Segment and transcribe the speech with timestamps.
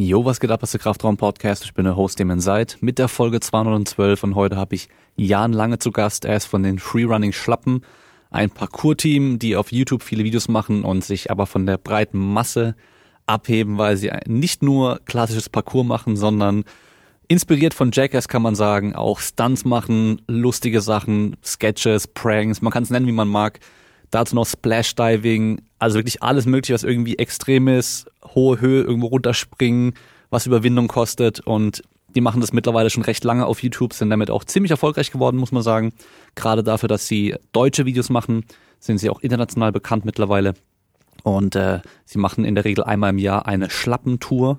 [0.00, 1.64] Jo, was geht ab, was der Kraftraum Podcast?
[1.64, 4.88] Ich bin der Host, dem ihr seid, mit der Folge 212 und heute habe ich
[5.16, 6.24] Jan Lange zu Gast.
[6.24, 7.82] Er ist von den Freerunning Schlappen,
[8.30, 12.76] ein Parcours-Team, die auf YouTube viele Videos machen und sich aber von der breiten Masse
[13.26, 16.62] abheben, weil sie nicht nur klassisches Parcours machen, sondern
[17.26, 22.84] inspiriert von Jackass kann man sagen, auch Stunts machen, lustige Sachen, Sketches, Pranks, man kann
[22.84, 23.58] es nennen, wie man mag.
[24.10, 29.08] Dazu noch Splash Diving, also wirklich alles mögliche, was irgendwie extrem ist, hohe Höhe irgendwo
[29.08, 29.94] runterspringen,
[30.30, 31.82] was Überwindung kostet und
[32.14, 35.36] die machen das mittlerweile schon recht lange auf YouTube, sind damit auch ziemlich erfolgreich geworden,
[35.36, 35.92] muss man sagen.
[36.34, 38.44] Gerade dafür, dass sie deutsche Videos machen,
[38.80, 40.54] sind sie auch international bekannt mittlerweile.
[41.22, 44.58] Und äh, sie machen in der Regel einmal im Jahr eine Schlappentour.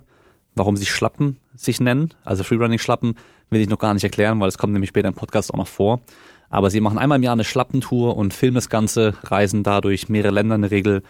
[0.55, 3.15] Warum sie Schlappen sich nennen, also Freerunning-Schlappen,
[3.49, 5.67] will ich noch gar nicht erklären, weil es kommt nämlich später im Podcast auch noch
[5.67, 6.01] vor.
[6.49, 10.33] Aber sie machen einmal im Jahr eine Schlappentour und filmen das Ganze, reisen dadurch mehrere
[10.33, 11.03] Länder in der Regel,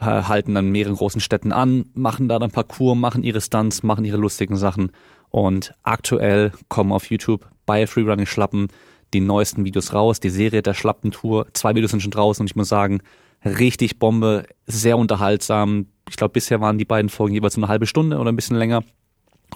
[0.00, 4.04] äh, halten dann mehreren großen Städten an, machen da dann Parcours, machen ihre Stunts, machen
[4.04, 4.92] ihre lustigen Sachen.
[5.30, 8.68] Und aktuell kommen auf YouTube bei Freerunning Schlappen
[9.14, 11.46] die neuesten Videos raus, die Serie der Schlappentour.
[11.52, 13.00] Zwei Videos sind schon draußen und ich muss sagen,
[13.44, 15.86] richtig Bombe, sehr unterhaltsam.
[16.08, 18.82] Ich glaube, bisher waren die beiden Folgen jeweils eine halbe Stunde oder ein bisschen länger.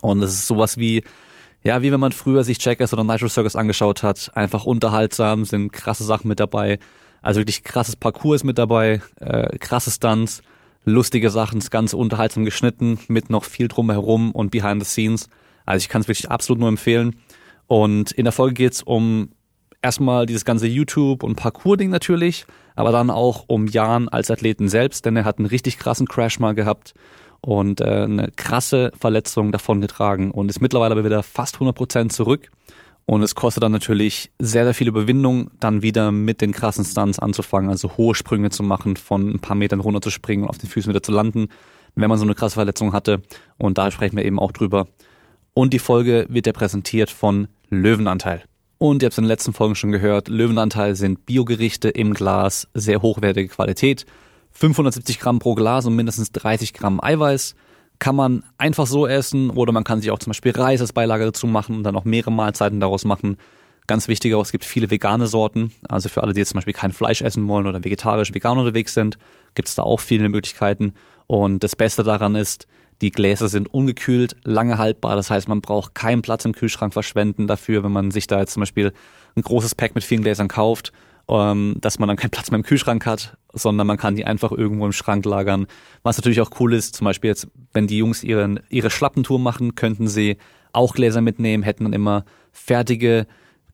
[0.00, 1.02] Und es ist sowas wie,
[1.62, 4.30] ja, wie wenn man früher sich Jackass oder Nitro Circus angeschaut hat.
[4.34, 6.78] Einfach unterhaltsam, sind krasse Sachen mit dabei.
[7.20, 10.42] Also wirklich krasses Parcours mit dabei, äh, krasse Stunts,
[10.84, 15.28] lustige Sachen, das Ganze unterhaltsam geschnitten, mit noch viel drumherum und behind the scenes.
[15.66, 17.16] Also ich kann es wirklich absolut nur empfehlen.
[17.66, 19.30] Und in der Folge geht's um
[19.82, 25.04] erstmal dieses ganze YouTube- und Parcours-Ding natürlich, aber dann auch um Jan als Athleten selbst,
[25.04, 26.94] denn er hat einen richtig krassen Crash mal gehabt
[27.41, 32.50] und äh, eine krasse Verletzung davongetragen und ist mittlerweile aber wieder fast 100 Prozent zurück.
[33.06, 37.19] Und es kostet dann natürlich sehr, sehr viel Überwindung, dann wieder mit den krassen Stunts
[37.19, 40.59] anzufangen, also hohe Sprünge zu machen, von ein paar Metern runter zu springen und auf
[40.59, 41.48] den Füßen wieder zu landen,
[41.94, 43.22] wenn man so eine krasse Verletzung hatte.
[43.56, 44.89] Und da sprechen wir eben auch drüber.
[45.55, 48.42] Und die Folge wird ja präsentiert von Löwenanteil.
[48.77, 52.69] Und ihr habt es in den letzten Folgen schon gehört, Löwenanteil sind Biogerichte im Glas,
[52.75, 54.06] sehr hochwertige Qualität.
[54.58, 57.54] 570 Gramm pro Glas und mindestens 30 Gramm Eiweiß.
[58.00, 61.24] Kann man einfach so essen oder man kann sich auch zum Beispiel Reis als Beilage
[61.24, 63.36] dazu machen und dann auch mehrere Mahlzeiten daraus machen.
[63.86, 65.72] Ganz wichtig auch, es gibt viele vegane Sorten.
[65.88, 68.94] Also für alle, die jetzt zum Beispiel kein Fleisch essen wollen oder vegetarisch vegan unterwegs
[68.94, 69.16] sind,
[69.54, 70.92] gibt es da auch viele Möglichkeiten.
[71.28, 72.66] Und das Beste daran ist,
[73.00, 75.14] die Gläser sind ungekühlt, lange haltbar.
[75.14, 78.54] Das heißt, man braucht keinen Platz im Kühlschrank verschwenden dafür, wenn man sich da jetzt
[78.54, 78.92] zum Beispiel
[79.36, 80.92] ein großes Pack mit vielen Gläsern kauft
[81.28, 84.52] ähm, dass man dann keinen Platz mehr im Kühlschrank hat, sondern man kann die einfach
[84.52, 85.66] irgendwo im Schrank lagern.
[86.02, 89.74] Was natürlich auch cool ist, zum Beispiel jetzt, wenn die Jungs ihren, ihre Schlappentour machen,
[89.74, 90.36] könnten sie
[90.72, 93.26] auch Gläser mitnehmen, hätten dann immer fertige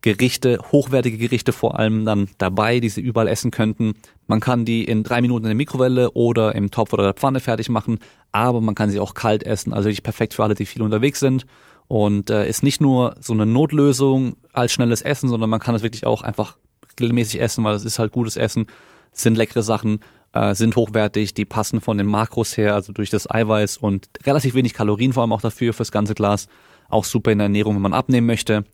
[0.05, 3.95] Gerichte, hochwertige Gerichte vor allem dann dabei, die sie überall essen könnten.
[4.27, 7.41] Man kann die in drei Minuten in der Mikrowelle oder im Topf oder der Pfanne
[7.41, 8.01] fertig machen,
[8.31, 11.21] aber man kann sie auch kalt essen, also wirklich perfekt für alle, die viel unterwegs
[11.21, 11.47] sind.
[11.89, 15.83] Und äh, ist nicht nur so eine Notlösung als schnelles Essen, sondern man kann es
[15.83, 16.59] wirklich auch einfach
[17.01, 18.67] regelmäßig essen, weil es ist halt gutes Essen,
[19.15, 20.01] sind leckere Sachen,
[20.33, 24.55] äh, sind hochwertig, die passen von den Makros her, also durch das Eiweiß und relativ
[24.55, 26.49] wenig Kalorien vor allem auch dafür fürs ganze Glas.
[26.89, 28.65] Auch super in der Ernährung, wenn man abnehmen möchte.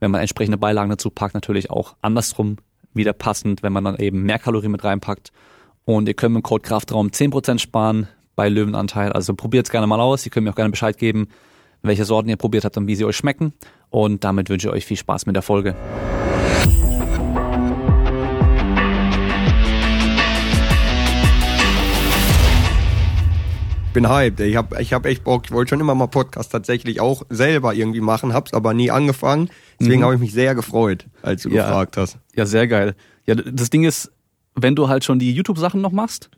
[0.00, 2.56] Wenn man entsprechende Beilagen dazu packt, natürlich auch andersrum
[2.94, 5.30] wieder passend, wenn man dann eben mehr Kalorien mit reinpackt.
[5.84, 9.12] Und ihr könnt mit dem Code Kraftraum 10% sparen bei Löwenanteil.
[9.12, 10.24] Also probiert es gerne mal aus.
[10.24, 11.28] Ihr könnt mir auch gerne Bescheid geben,
[11.82, 13.52] welche Sorten ihr probiert habt und wie sie euch schmecken.
[13.90, 15.74] Und damit wünsche ich euch viel Spaß mit der Folge.
[23.92, 24.40] Bin hyped.
[24.40, 25.42] Ich habe ich hab echt Bock.
[25.44, 29.50] Ich wollte schon immer mal Podcast tatsächlich auch selber irgendwie machen, hab's aber nie angefangen.
[29.78, 30.04] Deswegen mhm.
[30.04, 31.66] habe ich mich sehr gefreut, als du ja.
[31.66, 32.18] gefragt hast.
[32.34, 32.94] Ja, sehr geil.
[33.26, 34.10] Ja, das Ding ist,
[34.54, 36.30] wenn du halt schon die YouTube-Sachen noch machst,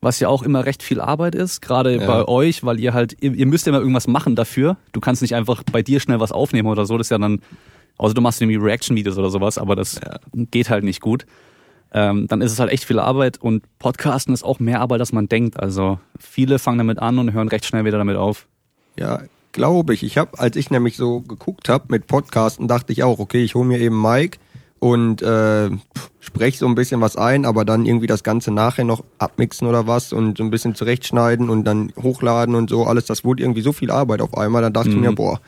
[0.00, 2.06] was ja auch immer recht viel Arbeit ist, gerade ja.
[2.06, 4.76] bei euch, weil ihr halt, ihr, ihr müsst ja immer irgendwas machen dafür.
[4.92, 6.98] Du kannst nicht einfach bei dir schnell was aufnehmen oder so.
[6.98, 7.40] Das ist ja dann,
[7.96, 10.18] außer du machst irgendwie Reaction-Videos oder sowas, aber das ja.
[10.50, 11.26] geht halt nicht gut
[11.94, 15.12] ähm, dann ist es halt echt viel Arbeit und Podcasten ist auch mehr Arbeit, als
[15.12, 15.60] man denkt.
[15.60, 18.48] Also viele fangen damit an und hören recht schnell wieder damit auf.
[18.98, 19.22] Ja,
[19.52, 20.02] glaube ich.
[20.02, 23.54] Ich habe, als ich nämlich so geguckt habe mit Podcasten, dachte ich auch, okay, ich
[23.54, 24.38] hole mir eben Mike
[24.80, 25.70] und äh,
[26.18, 29.86] spreche so ein bisschen was ein, aber dann irgendwie das Ganze nachher noch abmixen oder
[29.86, 33.06] was und so ein bisschen zurechtschneiden und dann hochladen und so alles.
[33.06, 34.62] Das wurde irgendwie so viel Arbeit auf einmal.
[34.62, 34.96] Dann dachte mhm.
[34.96, 35.14] ich mir, mhm.
[35.14, 35.40] boah,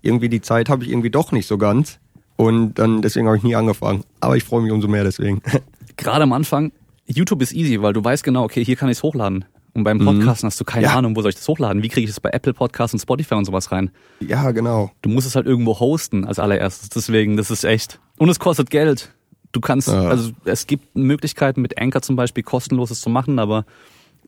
[0.00, 1.98] irgendwie die Zeit habe ich irgendwie doch nicht so ganz.
[2.36, 4.04] Und dann deswegen habe ich nie angefangen.
[4.20, 5.42] Aber ich freue mich umso mehr deswegen.
[5.98, 6.72] gerade am Anfang,
[7.06, 9.44] YouTube ist easy, weil du weißt genau, okay, hier kann ich es hochladen.
[9.74, 10.50] Und beim Podcasten mhm.
[10.50, 10.96] hast du keine ja.
[10.96, 11.82] Ahnung, wo soll ich das hochladen?
[11.82, 13.90] Wie kriege ich das bei Apple Podcasts und Spotify und sowas rein?
[14.20, 14.90] Ja, genau.
[15.02, 16.88] Du musst es halt irgendwo hosten als allererstes.
[16.88, 18.00] Deswegen, das ist echt.
[18.16, 19.12] Und es kostet Geld.
[19.52, 20.08] Du kannst, ja.
[20.08, 23.66] also es gibt Möglichkeiten mit Anchor zum Beispiel kostenloses zu machen, aber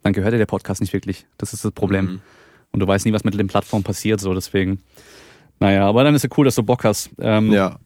[0.02, 1.26] dann gehört dir der Podcast nicht wirklich.
[1.36, 2.04] Das ist das Problem.
[2.04, 2.20] Mhm.
[2.72, 4.80] Und du weißt nie, was mit den Plattformen passiert, so deswegen.
[5.58, 7.10] Naja, aber dann ist ja cool, dass du Bock hast.
[7.18, 7.78] Ähm, Ja.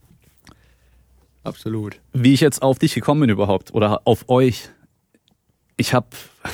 [1.45, 2.01] Absolut.
[2.13, 4.69] Wie ich jetzt auf dich gekommen bin überhaupt oder auf euch.
[5.77, 6.07] Ich habe,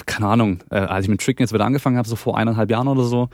[0.06, 2.88] keine Ahnung, äh, als ich mit Tricken jetzt wieder angefangen habe, so vor eineinhalb Jahren
[2.88, 3.28] oder so,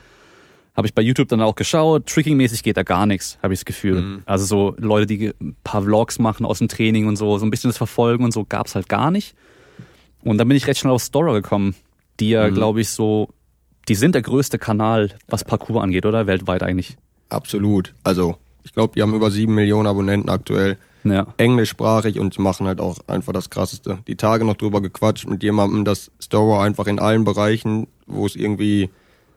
[0.77, 2.07] habe ich bei YouTube dann auch geschaut.
[2.07, 4.01] Tricking-mäßig geht da gar nichts, habe ich das Gefühl.
[4.03, 4.23] Mhm.
[4.27, 7.51] Also so Leute, die ein paar Vlogs machen aus dem Training und so, so ein
[7.51, 9.35] bisschen das Verfolgen und so gab's halt gar nicht.
[10.23, 11.75] Und dann bin ich recht schnell auf Storer gekommen,
[12.21, 12.55] die ja, Mhm.
[12.55, 13.29] glaube ich, so,
[13.89, 16.27] die sind der größte Kanal, was Parkour angeht, oder?
[16.27, 16.97] Weltweit eigentlich.
[17.29, 17.95] Absolut.
[18.03, 20.77] Also, ich glaube, die haben über sieben Millionen Abonnenten aktuell.
[21.11, 21.27] Ja.
[21.37, 23.99] Englischsprachig und machen halt auch einfach das Krasseste.
[24.07, 28.37] Die Tage noch drüber gequatscht mit jemandem, dass Storer einfach in allen Bereichen, wo es
[28.37, 28.91] irgendwie,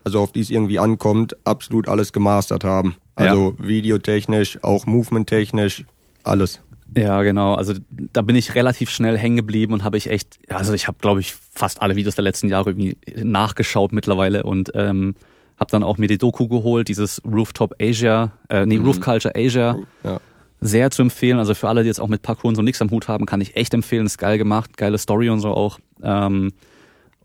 [0.03, 2.95] also auf die es irgendwie ankommt, absolut alles gemastert haben.
[3.15, 5.83] Also videotechnisch, auch movementtechnisch,
[6.23, 6.61] alles.
[6.95, 7.53] Ja, genau.
[7.53, 7.73] Also
[8.13, 11.19] da bin ich relativ schnell hängen geblieben und habe ich echt, also ich habe, glaube
[11.19, 15.15] ich, fast alle Videos der letzten Jahre irgendwie nachgeschaut mittlerweile und ähm,
[15.59, 19.77] habe dann auch mir die Doku geholt, dieses Rooftop Asia, äh, nee, Roof Culture Asia,
[20.03, 20.19] Ja.
[20.61, 21.39] Sehr zu empfehlen.
[21.39, 23.41] Also für alle, die jetzt auch mit Parkour und so nichts am Hut haben, kann
[23.41, 24.05] ich echt empfehlen.
[24.05, 25.79] Ist geil gemacht, geile Story und so auch.
[26.03, 26.51] Ähm,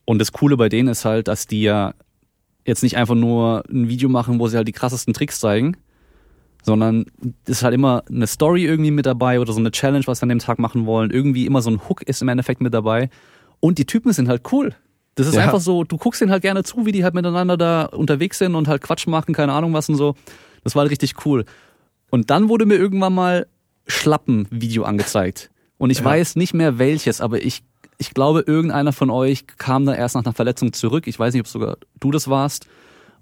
[0.05, 1.95] und das Coole bei denen ist halt, dass die ja
[2.67, 5.77] jetzt nicht einfach nur ein Video machen, wo sie halt die krassesten Tricks zeigen,
[6.63, 7.05] sondern
[7.45, 10.23] es ist halt immer eine Story irgendwie mit dabei oder so eine Challenge, was sie
[10.23, 11.11] an dem Tag machen wollen.
[11.11, 13.11] Irgendwie immer so ein Hook ist im Endeffekt mit dabei.
[13.61, 14.75] Und die Typen sind halt cool.
[15.15, 15.43] Das ist Ja.
[15.43, 18.55] einfach so, du guckst denen halt gerne zu, wie die halt miteinander da unterwegs sind
[18.55, 20.15] und halt Quatsch machen, keine Ahnung was und so.
[20.65, 21.45] Das war halt richtig cool.
[22.15, 23.47] Und dann wurde mir irgendwann mal
[23.89, 25.51] Schlappen-Video angezeigt.
[25.79, 26.05] Und ich Ja.
[26.05, 27.65] weiß nicht mehr welches, aber ich,
[27.99, 31.09] ich glaube, irgendeiner von euch kam da erst nach einer Verletzung zurück.
[31.09, 32.69] Ich weiß nicht, ob sogar du das warst.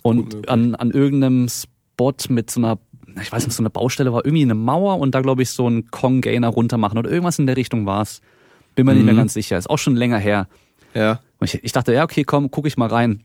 [0.02, 2.78] Und an, an irgendeinem Spot mit so einer,
[3.22, 5.66] ich weiß nicht, so einer Baustelle war irgendwie eine Mauer und da glaube ich so
[5.70, 8.20] ein Kong-Gainer runter machen oder irgendwas in der Richtung war's.
[8.74, 9.18] Bin mir nicht mehr Mhm.
[9.18, 9.56] ganz sicher.
[9.56, 10.48] Ist auch schon länger her.
[10.92, 11.20] Ja.
[11.38, 13.24] Und ich, ich dachte, ja, okay, komm, guck ich mal rein.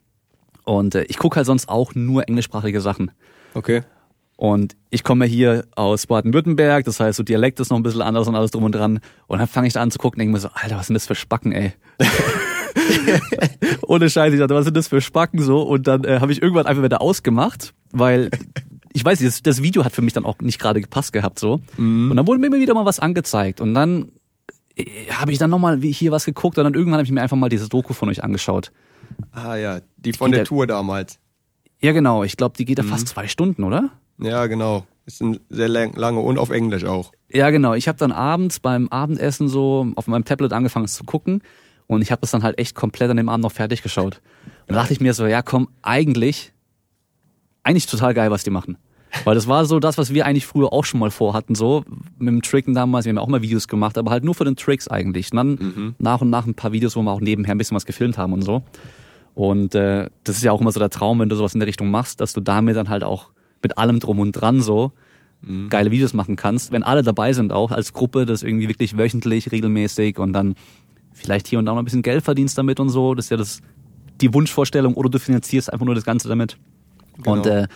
[0.64, 3.12] Und äh, ich gucke halt sonst auch nur englischsprachige Sachen.
[3.54, 3.84] Okay.
[4.38, 8.28] Und ich komme hier aus Baden-Württemberg, das heißt, so Dialekt ist noch ein bisschen anders
[8.28, 9.00] und alles drum und dran.
[9.26, 10.94] Und dann fange ich da an zu gucken und denke mir so, Alter, was sind
[10.94, 11.74] das für Spacken, ey?
[13.88, 15.64] Ohne Scheiß, ich dachte, was sind das für Spacken so?
[15.64, 18.30] Und dann äh, habe ich irgendwann einfach wieder ausgemacht, weil
[18.94, 21.40] ich weiß nicht, das, das Video hat für mich dann auch nicht gerade gepasst gehabt
[21.40, 21.62] so.
[22.10, 23.60] Und dann wurde mir immer wieder mal was angezeigt.
[23.60, 24.12] Und dann
[24.76, 27.38] äh, habe ich dann nochmal hier was geguckt und dann irgendwann habe ich mir einfach
[27.38, 28.72] mal dieses Doku von euch angeschaut.
[29.32, 31.18] Ah ja, die von geht der Tour damals.
[31.80, 32.24] Ja, genau.
[32.24, 33.92] Ich glaube, die geht ja fast zwei Stunden, oder?
[34.20, 34.86] Ja, genau.
[35.06, 37.12] Ist ein sehr lang, lange und auf Englisch auch.
[37.32, 37.74] Ja, genau.
[37.74, 41.42] Ich habe dann abends beim Abendessen so auf meinem Tablet angefangen zu gucken
[41.88, 44.22] und ich habe das dann halt echt komplett an dem Abend noch fertig geschaut.
[44.68, 46.52] Und da dachte ich mir so, ja komm, eigentlich,
[47.64, 48.78] eigentlich total geil, was die machen.
[49.24, 51.86] Weil das war so das, was wir eigentlich früher auch schon mal vorhatten, so
[52.18, 53.06] mit dem Tricken damals.
[53.06, 55.32] Wir haben ja auch mal Videos gemacht, aber halt nur für den Tricks eigentlich.
[55.32, 57.86] Und dann nach und nach ein paar Videos, wo wir auch nebenher ein bisschen was
[57.86, 58.64] gefilmt haben und so.
[59.34, 61.68] Und äh, das ist ja auch immer so der Traum, wenn du sowas in der
[61.68, 63.30] Richtung machst, dass du damit dann halt auch
[63.62, 64.92] mit allem drum und dran so
[65.70, 69.52] geile Videos machen kannst, wenn alle dabei sind auch als Gruppe, das irgendwie wirklich wöchentlich,
[69.52, 70.56] regelmäßig und dann
[71.14, 73.14] vielleicht hier und da noch ein bisschen Geld verdienst damit und so.
[73.14, 73.62] Das ist ja das
[74.20, 76.58] die Wunschvorstellung oder du finanzierst einfach nur das Ganze damit.
[77.18, 77.34] Genau.
[77.34, 77.68] Und äh,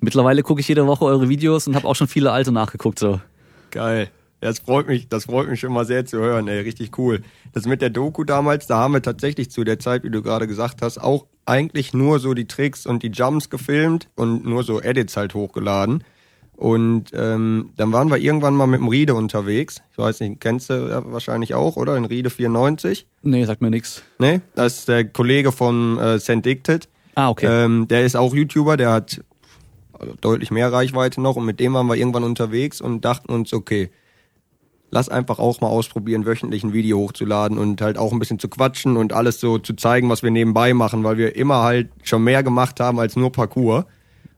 [0.00, 3.20] mittlerweile gucke ich jede Woche eure Videos und habe auch schon viele alte nachgeguckt so.
[3.70, 4.10] Geil.
[4.42, 7.22] Ja, Das freut mich, das freut mich schon mal sehr zu hören, ey, richtig cool.
[7.52, 10.46] Das mit der Doku damals, da haben wir tatsächlich zu der Zeit, wie du gerade
[10.46, 14.80] gesagt hast, auch eigentlich nur so die Tricks und die Jumps gefilmt und nur so
[14.80, 16.04] Edits halt hochgeladen.
[16.60, 19.80] Und ähm, dann waren wir irgendwann mal mit dem Riede unterwegs.
[19.92, 21.96] Ich weiß nicht, kennst du ja wahrscheinlich auch, oder?
[21.96, 23.06] In Riede 94.
[23.22, 24.02] Nee, sagt mir nix.
[24.18, 24.42] Ne?
[24.54, 26.44] Das ist der Kollege von äh, St.
[26.44, 26.88] Dicted.
[27.14, 27.46] Ah, okay.
[27.46, 29.22] Ähm, der ist auch YouTuber, der hat
[30.20, 33.90] deutlich mehr Reichweite noch und mit dem waren wir irgendwann unterwegs und dachten uns, okay,
[34.90, 38.48] lass einfach auch mal ausprobieren, wöchentlich ein Video hochzuladen und halt auch ein bisschen zu
[38.48, 42.24] quatschen und alles so zu zeigen, was wir nebenbei machen, weil wir immer halt schon
[42.24, 43.84] mehr gemacht haben als nur Parcours.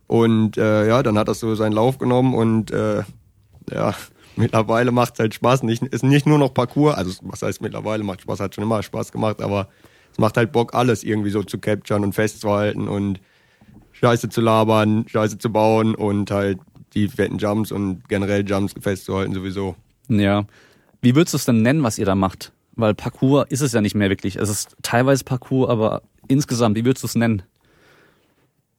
[0.06, 3.02] Und äh, ja, dann hat das so seinen Lauf genommen und äh,
[3.70, 3.94] ja,
[4.36, 5.62] mittlerweile macht es halt Spaß.
[5.62, 8.82] Nicht, ist nicht nur noch Parcours, also was heißt mittlerweile macht Spaß, hat schon immer
[8.82, 9.68] Spaß gemacht, aber
[10.12, 13.20] es macht halt Bock, alles irgendwie so zu capturen und festzuhalten und
[13.92, 16.58] Scheiße zu labern, Scheiße zu bauen und halt
[16.92, 19.76] die fetten Jumps und generell Jumps festzuhalten sowieso.
[20.20, 20.44] Ja.
[21.00, 22.52] Wie würdest du es denn nennen, was ihr da macht?
[22.74, 24.36] Weil Parcours ist es ja nicht mehr wirklich.
[24.36, 27.42] Es ist teilweise Parcours, aber insgesamt, wie würdest du es nennen?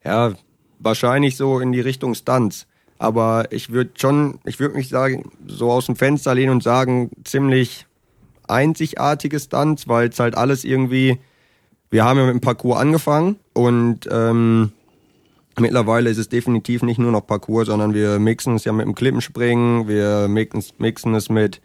[0.04, 0.34] Ja,
[0.80, 2.68] wahrscheinlich so in die Richtung Stunts.
[2.98, 7.12] Aber ich würde schon, ich würde mich sagen, so aus dem Fenster lehnen und sagen,
[7.24, 7.86] ziemlich
[8.48, 11.20] einzigartige Stunts, weil es halt alles irgendwie,
[11.92, 14.72] wir haben ja mit dem Parcours angefangen und ähm,
[15.60, 18.96] mittlerweile ist es definitiv nicht nur noch Parcours, sondern wir mixen es ja mit dem
[18.96, 21.62] Klippenspringen, wir mixen, mixen es mit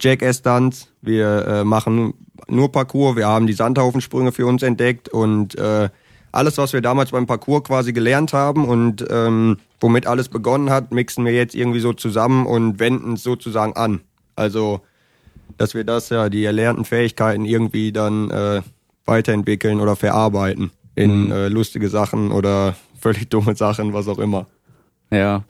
[0.00, 2.14] Jackass-Stunts, wir äh, machen
[2.48, 5.88] nur Parcours, wir haben die Sandhaufensprünge für uns entdeckt und äh,
[6.32, 10.90] alles, was wir damals beim Parcours quasi gelernt haben und ähm, womit alles begonnen hat,
[10.90, 14.00] mixen wir jetzt irgendwie so zusammen und wenden es sozusagen an.
[14.34, 14.80] Also,
[15.58, 18.62] dass wir das ja, die erlernten Fähigkeiten irgendwie dann äh,
[19.04, 21.32] weiterentwickeln oder verarbeiten in mhm.
[21.32, 24.46] äh, lustige Sachen oder völlig dumme Sachen, was auch immer.
[25.10, 25.44] Ja.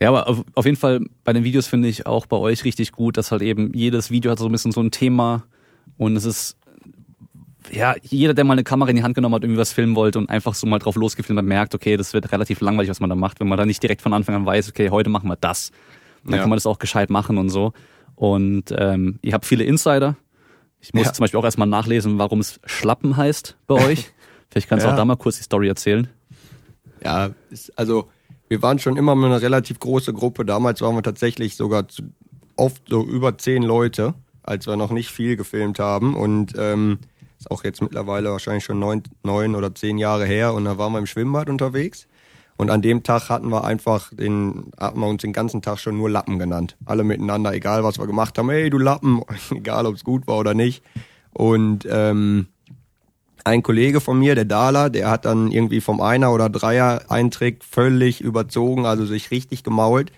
[0.00, 2.92] Ja, aber auf, auf jeden Fall bei den Videos finde ich auch bei euch richtig
[2.92, 5.44] gut, dass halt eben jedes Video hat so ein bisschen so ein Thema
[5.96, 6.56] und es ist
[7.70, 10.18] ja, jeder, der mal eine Kamera in die Hand genommen hat, irgendwie was filmen wollte
[10.18, 13.08] und einfach so mal drauf losgefilmt hat, merkt, okay, das wird relativ langweilig, was man
[13.08, 15.36] da macht, wenn man da nicht direkt von Anfang an weiß, okay, heute machen wir
[15.36, 15.70] das.
[16.24, 16.40] Dann ja.
[16.40, 17.72] kann man das auch gescheit machen und so.
[18.16, 20.16] Und ähm, ihr habt viele Insider.
[20.80, 21.12] Ich muss ja.
[21.14, 24.12] zum Beispiel auch erstmal nachlesen, warum es Schlappen heißt bei euch.
[24.50, 24.94] Vielleicht kannst du ja.
[24.94, 26.08] auch da mal kurz die Story erzählen.
[27.04, 28.08] Ja, ist, also
[28.48, 30.44] wir waren schon immer eine relativ große Gruppe.
[30.44, 32.02] Damals waren wir tatsächlich sogar zu,
[32.56, 36.14] oft so über zehn Leute, als wir noch nicht viel gefilmt haben.
[36.14, 36.98] Und ähm,
[37.38, 40.54] ist auch jetzt mittlerweile wahrscheinlich schon neun, neun oder zehn Jahre her.
[40.54, 42.06] Und da waren wir im Schwimmbad unterwegs.
[42.56, 45.96] Und an dem Tag hatten wir einfach den, hatten wir uns den ganzen Tag schon
[45.96, 46.76] nur Lappen genannt.
[46.84, 48.48] Alle miteinander, egal was wir gemacht haben.
[48.48, 50.82] Hey, du Lappen, egal ob es gut war oder nicht.
[51.32, 52.46] Und ähm,
[53.44, 58.20] ein Kollege von mir, der Dala, der hat dann irgendwie vom Einer- oder Dreier-Eintrick völlig
[58.20, 60.10] überzogen, also sich richtig gemault.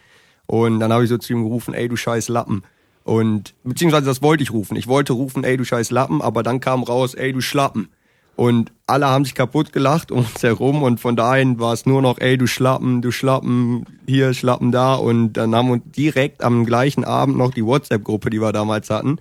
[0.46, 2.62] Und dann habe ich so zu ihm gerufen, ey, du scheiß Lappen.
[3.02, 4.76] Und beziehungsweise das wollte ich rufen.
[4.76, 7.88] Ich wollte rufen, ey, du scheiß Lappen, aber dann kam raus, ey, du Schlappen.
[8.36, 12.02] Und alle haben sich kaputt gelacht um uns herum und von dahin war es nur
[12.02, 14.94] noch, ey, du Schlappen, du Schlappen, hier, Schlappen da.
[14.94, 19.18] Und dann haben wir direkt am gleichen Abend noch die WhatsApp-Gruppe, die wir damals hatten,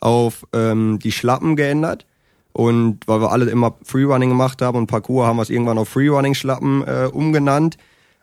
[0.00, 2.04] auf ähm, die Schlappen geändert.
[2.52, 5.88] Und weil wir alle immer Freerunning gemacht haben und Parkour haben wir es irgendwann auf
[5.88, 7.76] Freerunning-Schlappen äh, umgenannt.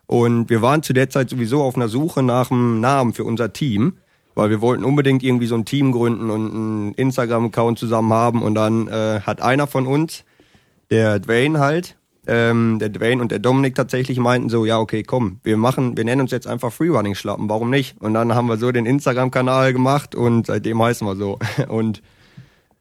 [0.05, 3.53] Und wir waren zu der Zeit sowieso auf einer Suche nach einem Namen für unser
[3.53, 3.97] Team,
[4.35, 8.41] weil wir wollten unbedingt irgendwie so ein Team gründen und einen Instagram-Account zusammen haben.
[8.41, 10.23] Und dann äh, hat einer von uns,
[10.89, 15.39] der Dwayne halt, ähm, der Dwayne und der Dominik tatsächlich meinten so, ja, okay, komm,
[15.43, 17.99] wir machen, wir nennen uns jetzt einfach Freerunning-Schlappen, warum nicht?
[18.01, 21.39] Und dann haben wir so den Instagram-Kanal gemacht und seitdem heißen wir so.
[21.69, 22.01] Und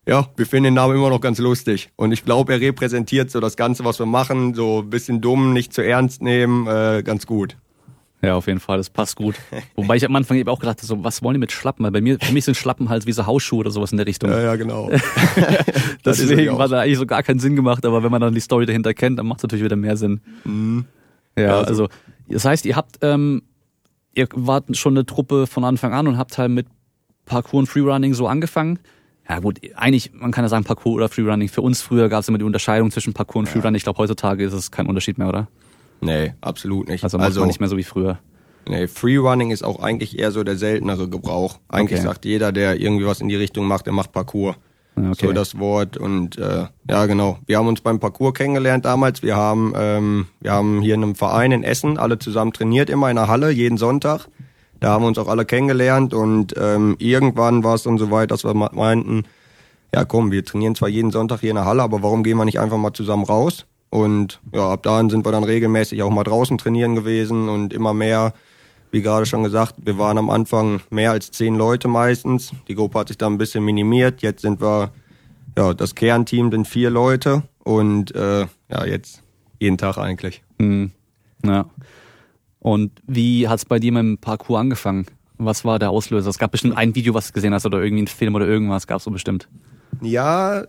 [0.08, 1.90] ja, wir finden den Namen immer noch ganz lustig.
[1.96, 5.52] Und ich glaube, er repräsentiert so das Ganze, was wir machen, so ein bisschen dumm,
[5.52, 7.56] nicht zu ernst nehmen, äh, ganz gut.
[8.22, 9.34] Ja, auf jeden Fall, das passt gut.
[9.74, 11.84] Wobei ich am Anfang eben auch gedacht habe, so, was wollen die mit Schlappen?
[11.84, 14.06] Weil bei mir, für mich sind Schlappen halt wie so Hausschuhe oder sowas in der
[14.06, 14.30] Richtung.
[14.30, 14.90] Ja, ja, genau.
[16.04, 18.64] Deswegen war da eigentlich so gar keinen Sinn gemacht, aber wenn man dann die Story
[18.64, 20.20] dahinter kennt, dann macht es natürlich wieder mehr Sinn.
[20.44, 20.84] Mhm.
[21.36, 21.88] Ja, ja also, also,
[22.28, 23.42] das heißt, ihr habt, ähm,
[24.14, 26.68] ihr wart schon eine Truppe von Anfang an und habt halt mit
[27.26, 28.78] Parkour und Freerunning so angefangen
[29.28, 31.48] ja gut, eigentlich, man kann ja sagen Parkour oder Freerunning.
[31.48, 33.48] Für uns früher gab es immer die Unterscheidung zwischen Parkour und.
[33.48, 33.76] Freerunning.
[33.76, 35.48] Ich glaube, heutzutage ist es kein Unterschied mehr, oder?
[36.00, 37.02] Nee, absolut nicht.
[37.02, 38.18] Also macht also, man nicht mehr so wie früher.
[38.68, 41.58] Nee, Freerunning ist auch eigentlich eher so der seltenere Gebrauch.
[41.68, 42.08] Eigentlich okay.
[42.08, 44.56] sagt jeder, der irgendwie was in die Richtung macht, der macht Parkour.
[44.96, 45.26] Okay.
[45.26, 47.38] So das Wort und äh, ja genau.
[47.44, 49.22] Wir haben uns beim Parkour kennengelernt damals.
[49.22, 53.10] Wir haben ähm, wir haben hier in einem Verein in Essen alle zusammen trainiert immer
[53.10, 54.28] in der Halle jeden Sonntag.
[54.80, 58.30] Da haben wir uns auch alle kennengelernt und ähm, irgendwann war es dann so weit,
[58.30, 59.24] dass wir meinten,
[59.94, 62.44] ja komm, wir trainieren zwar jeden Sonntag hier in der Halle, aber warum gehen wir
[62.44, 63.66] nicht einfach mal zusammen raus?
[63.88, 67.94] Und ja, ab dahin sind wir dann regelmäßig auch mal draußen trainieren gewesen und immer
[67.94, 68.34] mehr,
[68.90, 72.52] wie gerade schon gesagt, wir waren am Anfang mehr als zehn Leute meistens.
[72.68, 74.22] Die Gruppe hat sich dann ein bisschen minimiert.
[74.22, 74.90] Jetzt sind wir,
[75.56, 79.22] ja, das Kernteam sind vier Leute und äh, ja, jetzt
[79.60, 80.42] jeden Tag eigentlich.
[80.58, 80.90] Mhm.
[81.44, 81.66] Ja.
[82.66, 85.06] Und wie hat es bei dir mit dem Parcours angefangen?
[85.38, 86.30] Was war der Auslöser?
[86.30, 88.88] Es gab bestimmt ein Video, was du gesehen hast oder irgendwie ein Film oder irgendwas
[88.88, 89.46] gab es so bestimmt.
[90.00, 90.64] Ja,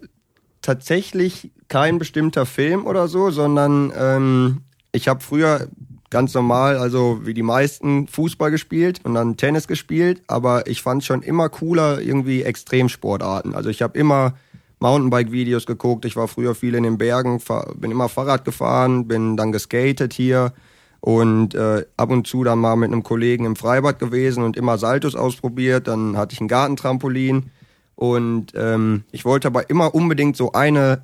[0.62, 4.62] tatsächlich kein bestimmter Film oder so, sondern ähm,
[4.92, 5.70] ich habe früher
[6.12, 11.04] ganz normal, also wie die meisten, Fußball gespielt und dann Tennis gespielt, aber ich fand
[11.04, 13.56] schon immer cooler irgendwie Extremsportarten.
[13.56, 14.36] Also ich habe immer
[14.77, 17.42] Mountainbike-Videos geguckt, ich war früher viel in den Bergen,
[17.77, 20.54] bin immer Fahrrad gefahren, bin dann geskatet hier
[21.00, 24.77] und äh, ab und zu dann mal mit einem Kollegen im Freibad gewesen und immer
[24.77, 25.88] Saltos ausprobiert.
[25.88, 27.51] Dann hatte ich ein Gartentrampolin
[27.96, 31.04] und ähm, ich wollte aber immer unbedingt so eine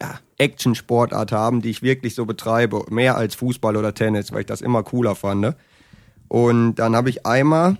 [0.00, 4.46] ja, Action-Sportart haben, die ich wirklich so betreibe, mehr als Fußball oder Tennis, weil ich
[4.46, 5.56] das immer cooler fand.
[6.28, 7.78] Und dann habe ich einmal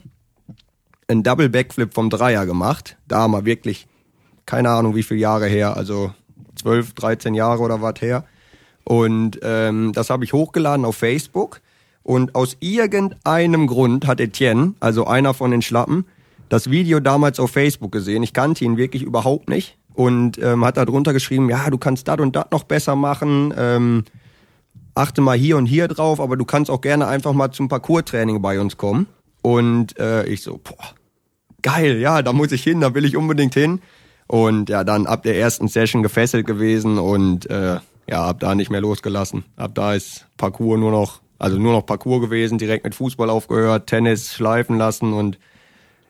[1.09, 2.97] einen Double Backflip vom Dreier gemacht.
[3.07, 3.87] Da wir wirklich,
[4.47, 6.13] keine Ahnung wie viele Jahre her, also
[6.57, 8.25] 12, 13 Jahre oder was her.
[8.89, 11.61] Und ähm, das habe ich hochgeladen auf Facebook.
[12.03, 16.07] Und aus irgendeinem Grund hat Etienne, also einer von den Schlappen,
[16.49, 18.23] das Video damals auf Facebook gesehen.
[18.23, 19.77] Ich kannte ihn wirklich überhaupt nicht.
[19.93, 23.53] Und ähm, hat da drunter geschrieben, ja, du kannst das und das noch besser machen.
[23.59, 24.05] Ähm,
[24.95, 28.41] achte mal hier und hier drauf, aber du kannst auch gerne einfach mal zum Parcours-Training
[28.41, 29.07] bei uns kommen.
[29.43, 30.95] Und äh, ich so, boah,
[31.61, 33.83] geil, ja, da muss ich hin, da will ich unbedingt hin.
[34.29, 38.71] Und ja, dann ab der ersten Session gefesselt gewesen und äh, ja, ab da nicht
[38.71, 39.45] mehr losgelassen.
[39.57, 43.87] Ab da ist Parcours nur noch, also nur noch Parcours gewesen, direkt mit Fußball aufgehört,
[43.87, 45.39] Tennis schleifen lassen und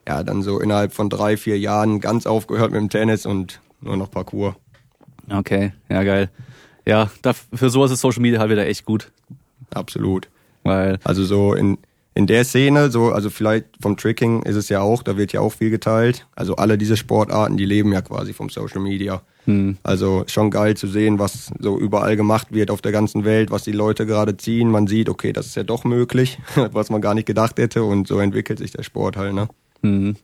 [0.06, 3.96] ja, dann so innerhalb von drei, vier Jahren ganz aufgehört mit dem Tennis und nur
[3.96, 4.54] noch Parcours.
[5.28, 6.30] Okay, ja, geil.
[6.86, 9.12] Ja, da, für sowas ist Social Media halt wieder echt gut.
[9.74, 10.28] Absolut.
[10.62, 11.76] Weil, Also so in,
[12.18, 15.40] in der Szene, so, also vielleicht vom Tricking ist es ja auch, da wird ja
[15.40, 16.26] auch viel geteilt.
[16.34, 19.22] Also alle diese Sportarten, die leben ja quasi vom Social Media.
[19.84, 23.62] Also schon geil zu sehen, was so überall gemacht wird auf der ganzen Welt, was
[23.62, 24.68] die Leute gerade ziehen.
[24.68, 26.40] Man sieht, okay, das ist ja doch möglich,
[26.72, 29.48] was man gar nicht gedacht hätte und so entwickelt sich der Sport halt, ne?
[29.82, 30.16] Mhm.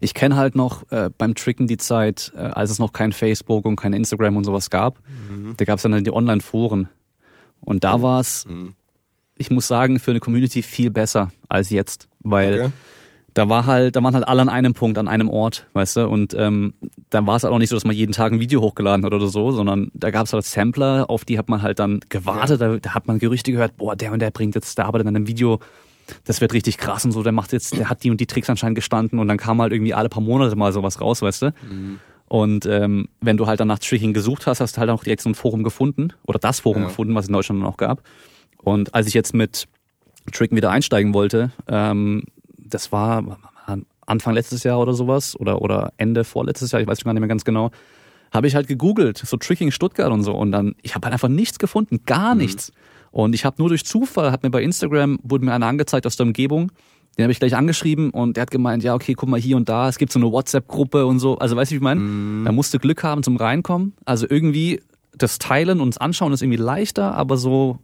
[0.00, 3.66] Ich kenne halt noch äh, beim Tricken die Zeit, äh, als es noch kein Facebook
[3.66, 4.98] und kein Instagram und sowas gab.
[5.58, 6.88] Da gab es dann halt die Online-Foren.
[7.60, 8.46] Und da war es,
[9.40, 12.08] ich muss sagen, für eine Community viel besser als jetzt.
[12.22, 12.72] Weil Okay.
[13.34, 16.08] da war halt, da waren halt alle an einem Punkt, an einem Ort, weißt du?
[16.08, 16.74] Und ähm,
[17.08, 19.14] dann war es halt auch nicht so, dass man jeden Tag ein Video hochgeladen hat
[19.14, 22.60] oder so, sondern da gab es halt Sampler, auf die hat man halt dann gewartet,
[22.60, 25.16] da, da hat man Gerüchte gehört, boah, der und der bringt jetzt, der arbeitet an
[25.16, 25.58] einem Video,
[26.24, 28.50] das wird richtig krass und so, der macht jetzt, der hat die und die Tricks
[28.50, 31.54] anscheinend gestanden und dann kam halt irgendwie alle paar Monate mal sowas raus, weißt du?
[32.26, 35.22] Und ähm, wenn du halt dann nach Tricking gesucht hast, hast du halt auch direkt
[35.22, 36.88] so ein Forum gefunden oder das Forum Ja.
[36.88, 38.02] gefunden, was es in Deutschland noch gab.
[38.62, 39.66] Und als ich jetzt mit
[40.32, 42.24] Tricken wieder einsteigen wollte, ähm,
[42.58, 43.38] das war
[44.06, 47.20] Anfang letztes Jahr oder sowas oder, oder Ende vorletztes Jahr, ich weiß schon gar nicht
[47.20, 47.70] mehr ganz genau,
[48.32, 51.28] habe ich halt gegoogelt, so Tricking Stuttgart und so und dann, ich habe halt einfach
[51.28, 52.72] nichts gefunden, gar nichts.
[53.12, 56.16] Und ich habe nur durch Zufall, hat mir bei Instagram, wurde mir einer angezeigt aus
[56.16, 56.70] der Umgebung,
[57.18, 59.68] den habe ich gleich angeschrieben und der hat gemeint, ja, okay, guck mal hier und
[59.68, 61.38] da, es gibt so eine WhatsApp-Gruppe und so.
[61.38, 62.44] Also weißt du, wie ich meine?
[62.44, 63.94] Da musst du Glück haben zum Reinkommen.
[64.04, 64.80] Also irgendwie
[65.16, 67.78] das Teilen und das Anschauen ist irgendwie leichter, aber so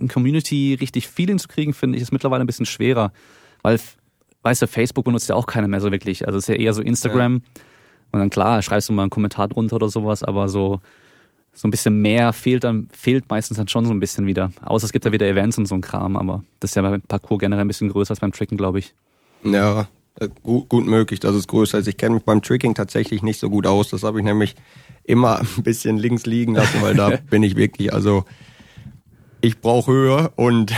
[0.00, 3.12] ein Community richtig viel hinzukriegen, finde ich, ist mittlerweile ein bisschen schwerer.
[3.62, 3.80] Weil,
[4.42, 6.26] weißt du, Facebook benutzt ja auch keiner mehr so wirklich.
[6.26, 7.42] Also es ist ja eher so Instagram.
[8.12, 10.80] Und dann klar, schreibst du mal einen Kommentar drunter oder sowas, aber so,
[11.52, 14.52] so ein bisschen mehr fehlt dann, fehlt meistens dann schon so ein bisschen wieder.
[14.62, 17.00] Außer es gibt ja wieder Events und so ein Kram, aber das ist ja beim
[17.02, 18.94] Parcours generell ein bisschen größer als beim Tricken, glaube ich.
[19.42, 19.88] Ja,
[20.18, 21.88] äh, gut, gut möglich, dass es größer ist.
[21.88, 23.90] Ich kenne mich beim Tricking tatsächlich nicht so gut aus.
[23.90, 24.54] Das habe ich nämlich
[25.04, 28.24] immer ein bisschen links liegen lassen, weil da bin ich wirklich, also
[29.40, 30.72] ich brauche Höhe und,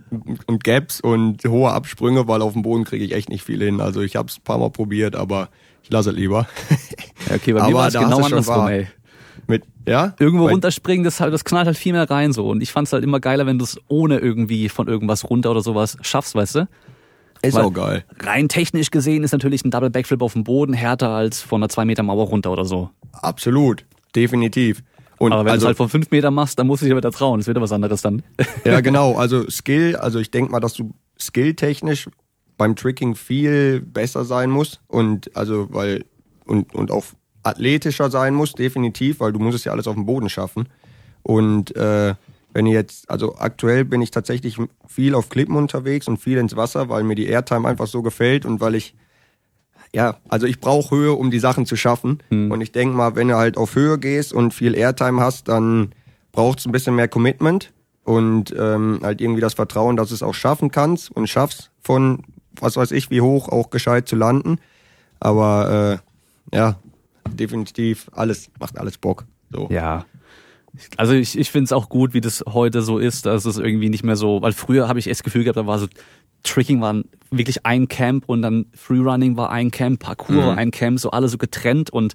[0.46, 3.80] und Gaps und hohe Absprünge, weil auf dem Boden kriege ich echt nicht viel hin.
[3.80, 5.48] Also ich habe es ein paar Mal probiert, aber
[5.82, 6.46] ich lasse es lieber.
[7.34, 8.86] Okay, bei mir war es genau andersrum, ey.
[9.46, 10.14] Mit, ja?
[10.18, 12.48] Irgendwo Weil- runterspringen, das, das knallt halt viel mehr rein so.
[12.48, 15.60] Und ich fand's halt immer geiler, wenn du es ohne irgendwie von irgendwas runter oder
[15.60, 16.68] sowas schaffst, weißt du?
[17.42, 18.04] Ist Weil- auch geil.
[18.20, 21.68] Rein technisch gesehen ist natürlich ein Double Backflip auf dem Boden härter als von einer
[21.68, 22.88] 2 Meter Mauer runter oder so.
[23.12, 23.84] Absolut.
[24.16, 24.82] Definitiv.
[25.24, 26.94] Und Aber wenn also, du es halt von 5 Meter machst, dann musst du dich
[26.94, 27.40] wieder trauen.
[27.40, 28.22] Das wird ja was anderes dann.
[28.64, 29.16] Ja, genau.
[29.16, 32.10] Also Skill, also ich denke mal, dass du skilltechnisch
[32.58, 36.04] beim Tricking viel besser sein musst und also weil
[36.44, 37.04] und und auch
[37.42, 40.68] athletischer sein musst, definitiv, weil du musst es ja alles auf dem Boden schaffen.
[41.22, 42.14] Und äh,
[42.52, 46.54] wenn ich jetzt, also aktuell bin ich tatsächlich viel auf Klippen unterwegs und viel ins
[46.54, 48.94] Wasser, weil mir die Airtime einfach so gefällt und weil ich
[49.94, 52.18] ja, also ich brauche Höhe, um die Sachen zu schaffen.
[52.50, 55.94] Und ich denke mal, wenn du halt auf Höhe gehst und viel Airtime hast, dann
[56.32, 60.22] braucht es ein bisschen mehr Commitment und ähm, halt irgendwie das Vertrauen, dass du es
[60.22, 62.22] auch schaffen kannst und schaffst von
[62.60, 64.58] was weiß ich wie hoch auch gescheit zu landen.
[65.20, 66.00] Aber
[66.52, 66.76] äh, ja,
[67.28, 69.24] definitiv alles macht alles Bock.
[69.50, 69.68] So.
[69.70, 70.06] Ja.
[70.96, 73.88] Also ich, ich finde es auch gut, wie das heute so ist, dass es irgendwie
[73.88, 75.86] nicht mehr so, weil früher habe ich echt das Gefühl gehabt, da war so,
[76.44, 81.00] Tricking war wirklich ein Camp und dann Freerunning war ein Camp, Parkour war ein Camp,
[81.00, 82.14] so alle so getrennt und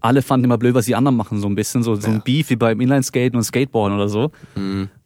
[0.00, 2.50] alle fanden immer blöd, was die anderen machen, so ein bisschen, so, so ein Beef
[2.50, 4.30] wie beim Inlineskaten und Skateboarden oder so.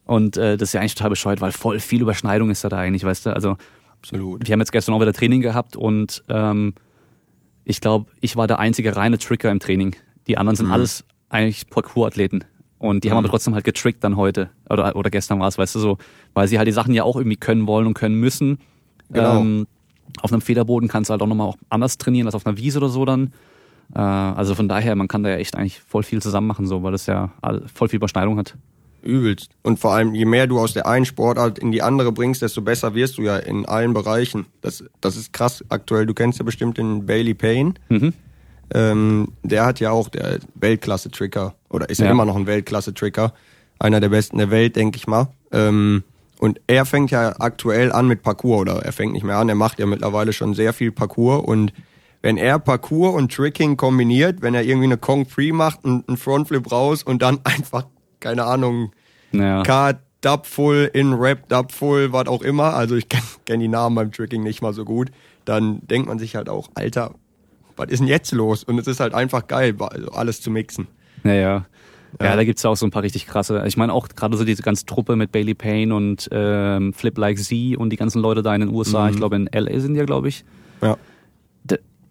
[0.04, 2.78] Und äh, das ist ja eigentlich total bescheuert, weil voll viel Überschneidung ist da, da
[2.78, 3.56] eigentlich, weißt du, also
[4.02, 4.46] Absolut.
[4.46, 6.74] wir haben jetzt gestern auch wieder Training gehabt und ähm,
[7.64, 9.94] ich glaube, ich war der einzige reine Tricker im Training.
[10.26, 12.44] Die anderen sind alles eigentlich Parkour-Athleten.
[12.80, 14.48] Und die haben aber trotzdem halt getrickt dann heute.
[14.68, 15.98] Oder, oder gestern war es, weißt du so,
[16.32, 18.58] weil sie halt die Sachen ja auch irgendwie können wollen und können müssen.
[19.10, 19.40] Genau.
[19.40, 19.66] Ähm,
[20.22, 22.78] auf einem Federboden kannst du halt auch nochmal auch anders trainieren als auf einer Wiese
[22.78, 23.34] oder so dann.
[23.94, 26.82] Äh, also von daher, man kann da ja echt eigentlich voll viel zusammen machen, so,
[26.82, 27.30] weil das ja
[27.72, 28.56] voll viel Überschneidung hat.
[29.02, 29.50] Übelst.
[29.62, 32.62] Und vor allem, je mehr du aus der einen Sportart in die andere bringst, desto
[32.62, 34.46] besser wirst du ja in allen Bereichen.
[34.62, 36.06] Das, das ist krass aktuell.
[36.06, 37.74] Du kennst ja bestimmt den Bailey Payne.
[37.90, 38.14] Mhm.
[38.74, 42.12] Ähm, der hat ja auch der Weltklasse-Tricker oder ist ja, Ja.
[42.12, 43.32] immer noch ein Weltklasse-Tricker.
[43.78, 45.28] Einer der besten der Welt, denke ich mal.
[45.52, 46.04] Ähm,
[46.38, 49.54] und er fängt ja aktuell an mit Parkour oder er fängt nicht mehr an, er
[49.54, 51.72] macht ja mittlerweile schon sehr viel Parkour und
[52.22, 56.16] wenn er Parkour und Tricking kombiniert, wenn er irgendwie eine Kong Free macht, einen einen
[56.18, 57.84] Frontflip raus und dann einfach,
[58.20, 58.92] keine Ahnung,
[59.32, 59.62] Ja.
[59.62, 62.74] Card, Dub Full, In Rap, Dub Full, was auch immer.
[62.74, 65.10] Also ich kenne kenn die Namen beim Tricking nicht mal so gut.
[65.46, 67.14] Dann denkt man sich halt auch, Alter,
[67.80, 68.64] was ist denn jetzt los?
[68.64, 70.86] Und es ist halt einfach geil, also alles zu mixen.
[71.24, 71.66] Ja, ja.
[72.20, 73.62] Ja, da gibt's ja auch so ein paar richtig krasse.
[73.66, 77.38] Ich meine auch gerade so diese ganze Truppe mit Bailey Payne und ähm, Flip Like
[77.38, 79.04] Z und die ganzen Leute da in den USA.
[79.04, 79.10] Mhm.
[79.10, 80.44] Ich glaube in LA sind die ja, glaube ich.
[80.82, 80.96] Ja.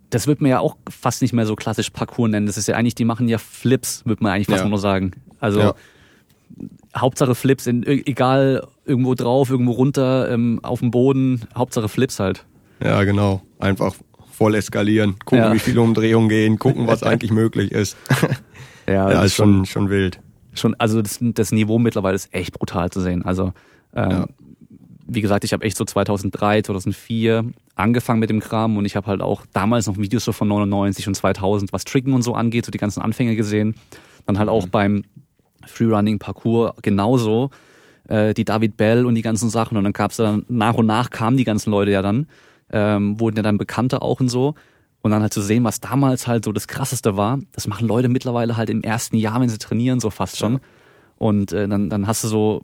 [0.10, 2.46] das wird man ja auch fast nicht mehr so klassisch Parkour nennen.
[2.46, 4.70] Das ist ja eigentlich, die machen ja Flips, würde man eigentlich fast ja.
[4.70, 5.12] nur sagen.
[5.40, 5.76] Also ja.
[6.96, 12.46] Hauptsache Flips, in, egal irgendwo drauf, irgendwo runter, ähm, auf dem Boden, Hauptsache Flips halt.
[12.82, 13.42] Ja, genau.
[13.60, 13.94] Einfach
[14.40, 15.54] voll eskalieren, gucken, ja.
[15.54, 17.98] wie viele Umdrehungen gehen, gucken, was eigentlich möglich ist.
[18.88, 20.22] ja, ja ist schon, schon wild.
[20.54, 23.26] Schon, also das, das Niveau mittlerweile ist echt brutal zu sehen.
[23.26, 23.52] Also
[23.94, 24.28] ähm, ja.
[25.06, 29.08] wie gesagt, ich habe echt so 2003, 2004 angefangen mit dem Kram und ich habe
[29.08, 32.66] halt auch damals noch Videos so von 99 und 2000, was Tricken und so angeht,
[32.66, 33.76] so die ganzen Anfänge gesehen.
[34.26, 34.72] Dann halt auch mhm.
[34.72, 35.04] beim
[35.68, 37.50] Freerunning Parcours genauso
[38.08, 41.10] äh, die David Bell und die ganzen Sachen und dann gab's dann nach und nach
[41.10, 42.28] kamen die ganzen Leute ja dann
[42.72, 44.56] ähm, wurden ja dann bekannter auch und so.
[45.02, 48.10] Und dann halt zu sehen, was damals halt so das Krasseste war, das machen Leute
[48.10, 50.54] mittlerweile halt im ersten Jahr, wenn sie trainieren, so fast schon.
[50.54, 50.60] Ja.
[51.18, 52.64] Und äh, dann, dann hast du so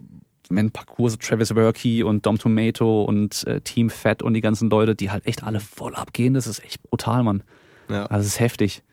[0.50, 4.70] wenn Parcours, so Travis Workey und Dom Tomato und äh, Team Fat und die ganzen
[4.70, 6.34] Leute, die halt echt alle voll abgehen.
[6.34, 7.44] Das ist echt brutal, Mann.
[7.90, 8.06] Ja.
[8.06, 8.84] Also das ist heftig.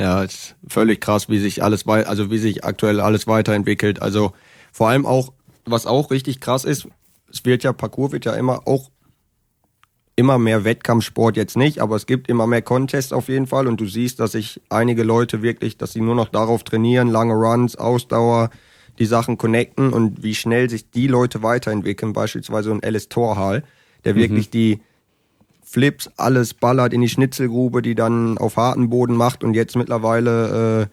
[0.00, 4.00] Ja, ist völlig krass, wie sich alles wei also wie sich aktuell alles weiterentwickelt.
[4.00, 4.32] Also
[4.72, 5.32] vor allem auch,
[5.64, 6.88] was auch richtig krass ist,
[7.30, 8.90] es wird ja, Parcours wird ja immer auch
[10.18, 13.80] immer mehr Wettkampfsport jetzt nicht, aber es gibt immer mehr Contests auf jeden Fall und
[13.80, 17.76] du siehst, dass sich einige Leute wirklich, dass sie nur noch darauf trainieren, lange Runs,
[17.76, 18.50] Ausdauer,
[18.98, 23.62] die Sachen connecten und wie schnell sich die Leute weiterentwickeln, beispielsweise ein Alice Torhal,
[24.04, 24.18] der mhm.
[24.18, 24.80] wirklich die
[25.62, 30.82] Flips, alles ballert in die Schnitzelgrube, die dann auf harten Boden macht und jetzt mittlerweile
[30.82, 30.86] äh,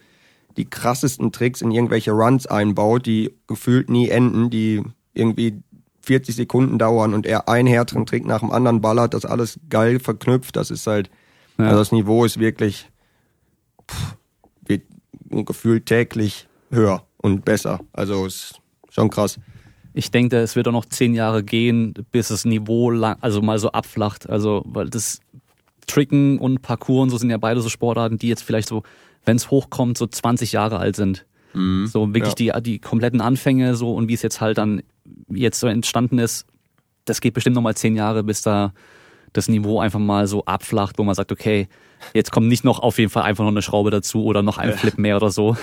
[0.56, 4.84] die krassesten Tricks in irgendwelche Runs einbaut, die gefühlt nie enden, die
[5.14, 5.62] irgendwie
[6.06, 9.98] 40 Sekunden dauern und er einen härteren Trick nach dem anderen ballert, das alles geil
[9.98, 11.10] verknüpft, das ist halt,
[11.58, 11.66] ja.
[11.66, 12.88] also das Niveau ist wirklich
[13.90, 14.16] pff,
[14.64, 14.82] wird
[15.30, 17.80] gefühlt täglich höher und besser.
[17.92, 19.38] Also ist schon krass.
[19.94, 23.58] Ich denke, es wird auch noch zehn Jahre gehen, bis das Niveau lang, also mal
[23.58, 24.28] so abflacht.
[24.28, 25.20] Also, weil das
[25.86, 28.82] Tricken und Parkour und so sind ja beide so Sportarten, die jetzt vielleicht so,
[29.24, 31.24] wenn es hochkommt, so 20 Jahre alt sind.
[31.56, 32.60] Mhm, so wirklich ja.
[32.60, 34.82] die, die kompletten Anfänge so und wie es jetzt halt dann
[35.28, 36.46] jetzt so entstanden ist,
[37.04, 38.72] das geht bestimmt nochmal zehn Jahre, bis da
[39.32, 41.68] das Niveau einfach mal so abflacht, wo man sagt, okay,
[42.14, 44.72] jetzt kommt nicht noch auf jeden Fall einfach noch eine Schraube dazu oder noch ein
[44.72, 45.56] Flip mehr oder so.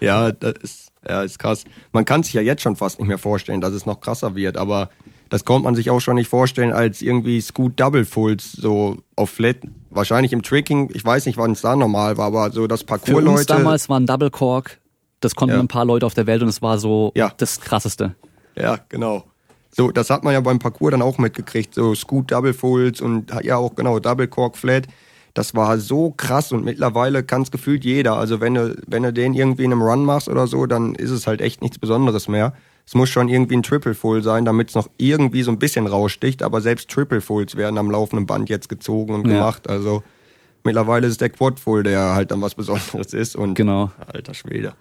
[0.00, 1.64] Ja, das ist, ja, ist krass.
[1.92, 4.56] Man kann sich ja jetzt schon fast nicht mehr vorstellen, dass es noch krasser wird,
[4.56, 4.90] aber
[5.30, 9.30] das konnte man sich auch schon nicht vorstellen, als irgendwie Scoot Double Fulls so auf
[9.30, 9.56] Flat,
[9.90, 13.46] wahrscheinlich im Tricking, ich weiß nicht, wann es da normal war, aber so das Parcours-Leute.
[13.46, 14.80] damals war ein Double Cork,
[15.24, 15.60] das konnten ja.
[15.60, 17.32] ein paar Leute auf der Welt und es war so ja.
[17.36, 18.14] das krasseste.
[18.56, 19.24] Ja, genau.
[19.70, 23.32] So, das hat man ja beim Parcours dann auch mitgekriegt, so Scoot Double Folds und
[23.42, 24.86] ja auch genau Double Cork Flat.
[25.34, 28.16] Das war so krass und mittlerweile kann es gefühlt jeder.
[28.16, 31.10] Also wenn du, wenn du den irgendwie in einem Run machst oder so, dann ist
[31.10, 32.52] es halt echt nichts Besonderes mehr.
[32.86, 35.88] Es muss schon irgendwie ein Triple Full sein, damit es noch irgendwie so ein bisschen
[35.88, 39.34] raussticht, aber selbst Triple Fulls werden am laufenden Band jetzt gezogen und ja.
[39.34, 39.68] gemacht.
[39.68, 40.04] Also
[40.62, 43.90] mittlerweile ist der Quad Full, der halt dann was Besonderes ist und genau.
[44.06, 44.74] alter Schwede.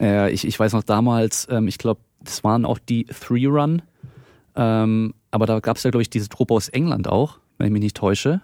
[0.00, 3.82] Äh, ich, ich weiß noch damals, ähm, ich glaube, das waren auch die Three Run.
[4.56, 7.72] Ähm, aber da gab es ja, glaube ich, diese Truppe aus England auch, wenn ich
[7.72, 8.40] mich nicht täusche.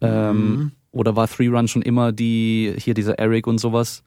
[0.00, 0.72] Ähm, mhm.
[0.92, 4.02] Oder war Three Run schon immer die, hier dieser Eric und sowas?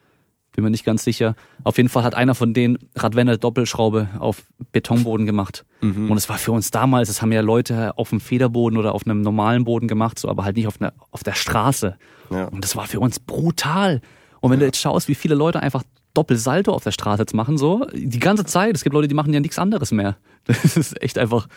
[0.56, 1.36] Bin mir nicht ganz sicher.
[1.64, 5.64] Auf jeden Fall hat einer von denen Radwender Doppelschraube auf Betonboden gemacht.
[5.82, 6.10] Mhm.
[6.10, 9.06] Und es war für uns damals, das haben ja Leute auf dem Federboden oder auf
[9.06, 11.98] einem normalen Boden gemacht, so, aber halt nicht auf, einer, auf der Straße.
[12.32, 12.46] Ja.
[12.46, 14.02] Und das war für uns brutal.
[14.42, 14.62] Und wenn ja.
[14.62, 15.84] du jetzt schaust, wie viele Leute einfach
[16.14, 18.76] Doppelsalto auf der Straße zu machen, so die ganze Zeit.
[18.76, 20.18] Es gibt Leute, die machen ja nichts anderes mehr.
[20.46, 21.48] Das ist echt einfach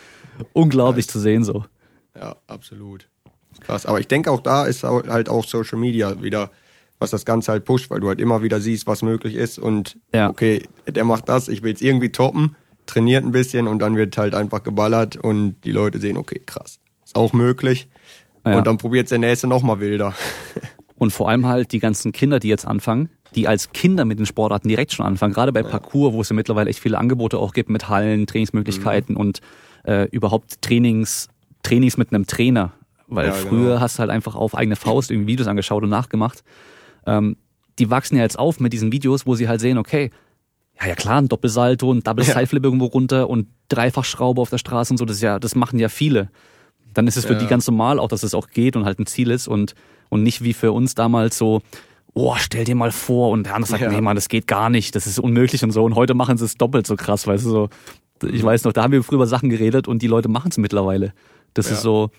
[0.51, 1.65] unglaublich ja, zu sehen, so.
[2.15, 3.07] Ja, absolut.
[3.61, 3.87] Krass.
[3.87, 6.51] Aber ich denke auch da ist halt auch Social Media wieder,
[6.99, 9.97] was das Ganze halt pusht, weil du halt immer wieder siehst, was möglich ist und
[10.13, 10.29] ja.
[10.29, 14.15] okay, der macht das, ich will es irgendwie toppen, trainiert ein bisschen und dann wird
[14.17, 17.87] halt einfach geballert und die Leute sehen, okay, krass, ist auch möglich.
[18.45, 18.57] Ja.
[18.57, 20.13] Und dann probiert der nächste nochmal wilder.
[20.95, 24.25] Und vor allem halt die ganzen Kinder, die jetzt anfangen, die als Kinder mit den
[24.25, 25.67] Sportarten direkt schon anfangen, gerade bei ja.
[25.67, 29.21] Parcours, wo es ja mittlerweile echt viele Angebote auch gibt mit Hallen, Trainingsmöglichkeiten mhm.
[29.21, 29.41] und
[29.85, 31.29] äh, überhaupt Trainings,
[31.63, 32.73] Trainings mit einem Trainer.
[33.07, 33.81] Weil ja, früher genau.
[33.81, 36.43] hast du halt einfach auf eigene Faust irgendwie Videos angeschaut und nachgemacht.
[37.05, 37.37] Ähm,
[37.79, 40.11] die wachsen ja jetzt auf mit diesen Videos, wo sie halt sehen, okay,
[40.79, 42.33] ja, ja klar, ein Doppelsalto, ein Double ja.
[42.33, 45.79] Sideflip irgendwo runter und Dreifachschraube auf der Straße und so, das ist ja, das machen
[45.79, 46.29] ja viele.
[46.93, 47.39] Dann ist es für ja.
[47.39, 49.73] die ganz normal auch, dass es auch geht und halt ein Ziel ist und,
[50.09, 51.61] und nicht wie für uns damals so,
[52.13, 53.29] oh, stell dir mal vor.
[53.29, 53.89] Und der andere sagt, ja.
[53.89, 55.83] nee, Mann, das geht gar nicht, das ist unmöglich und so.
[55.83, 57.69] Und heute machen sie es doppelt so krass, weißt du so.
[58.25, 60.57] Ich weiß noch, da haben wir früher über Sachen geredet und die Leute machen es
[60.57, 61.13] mittlerweile.
[61.53, 61.73] Das ja.
[61.73, 62.09] ist so,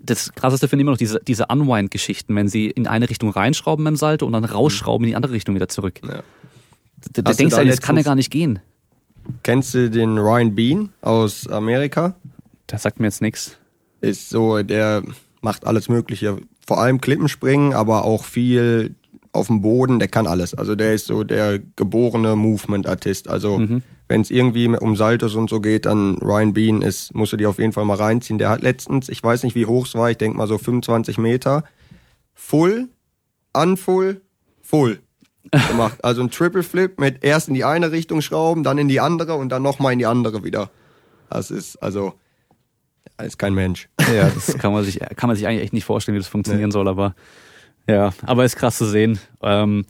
[0.00, 3.84] das krasseste finde ich immer noch diese, diese Unwind-Geschichten, wenn sie in eine Richtung reinschrauben
[3.84, 6.00] beim Salto und dann rausschrauben in die andere Richtung wieder zurück.
[6.02, 6.22] Ja.
[7.12, 8.60] Du, du denkst eigentlich, das kann ja gar nicht gehen.
[9.42, 12.16] Kennst du den Ryan Bean aus Amerika?
[12.66, 13.56] Das sagt mir jetzt nichts.
[14.00, 15.02] Ist so, der
[15.42, 16.38] macht alles Mögliche.
[16.68, 18.94] Vor allem Klippenspringen, aber auch viel
[19.32, 20.52] auf dem Boden, der kann alles.
[20.52, 23.26] Also der ist so der geborene Movement-Artist.
[23.26, 23.82] Also mhm.
[24.06, 27.48] wenn es irgendwie um Saltos und so geht, dann Ryan Bean ist, musst du dir
[27.48, 28.36] auf jeden Fall mal reinziehen.
[28.36, 31.16] Der hat letztens, ich weiß nicht wie hoch es war, ich denke mal so 25
[31.16, 31.64] Meter,
[32.34, 32.90] Full,
[33.54, 34.20] Unfull,
[34.60, 34.98] Full
[35.70, 36.04] gemacht.
[36.04, 39.36] Also ein Triple Flip mit erst in die eine Richtung schrauben, dann in die andere
[39.36, 40.70] und dann nochmal in die andere wieder.
[41.30, 42.12] Das ist also
[43.22, 43.88] ist kein Mensch.
[44.14, 46.68] Ja, das kann man sich kann man sich eigentlich echt nicht vorstellen, wie das funktionieren
[46.68, 46.72] nee.
[46.72, 47.14] soll, aber
[47.88, 49.18] ja, aber ist krass zu sehen.
[49.42, 49.86] Ähm,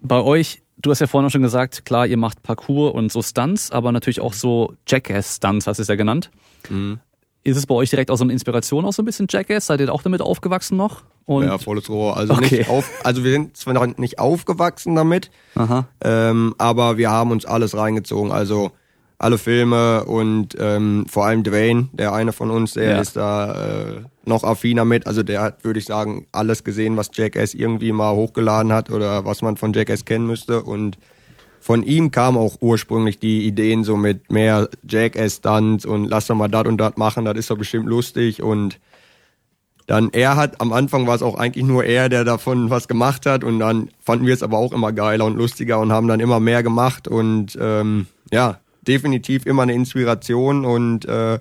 [0.00, 3.22] bei euch, du hast ja vorhin auch schon gesagt, klar, ihr macht Parcours und so
[3.22, 6.30] Stunts, aber natürlich auch so Jackass-Stunts, hast du es ja genannt.
[6.68, 7.00] Mhm.
[7.42, 9.66] Ist es bei euch direkt auch so eine Inspiration, auch so ein bisschen Jackass?
[9.66, 11.02] Seid ihr auch damit aufgewachsen noch?
[11.26, 12.16] Und ja, volles Rohr.
[12.16, 12.58] Also okay.
[12.58, 15.30] nicht auf, also wir sind zwar noch nicht aufgewachsen damit,
[16.02, 18.32] ähm, aber wir haben uns alles reingezogen.
[18.32, 18.72] Also
[19.18, 23.00] alle Filme und ähm, vor allem Dwayne, der eine von uns, der ja.
[23.00, 25.06] ist da äh, noch affiner mit.
[25.06, 29.24] Also der hat, würde ich sagen, alles gesehen, was Jackass irgendwie mal hochgeladen hat oder
[29.24, 30.62] was man von Jackass kennen müsste.
[30.62, 30.98] Und
[31.60, 36.48] von ihm kam auch ursprünglich die Ideen so mit mehr Jackass-Stunts und lass doch mal
[36.48, 38.42] das und das machen, das ist doch bestimmt lustig.
[38.42, 38.80] Und
[39.86, 43.26] dann er hat, am Anfang war es auch eigentlich nur er, der davon was gemacht
[43.26, 46.20] hat und dann fanden wir es aber auch immer geiler und lustiger und haben dann
[46.20, 51.38] immer mehr gemacht und ähm, ja, definitiv immer eine Inspiration und äh,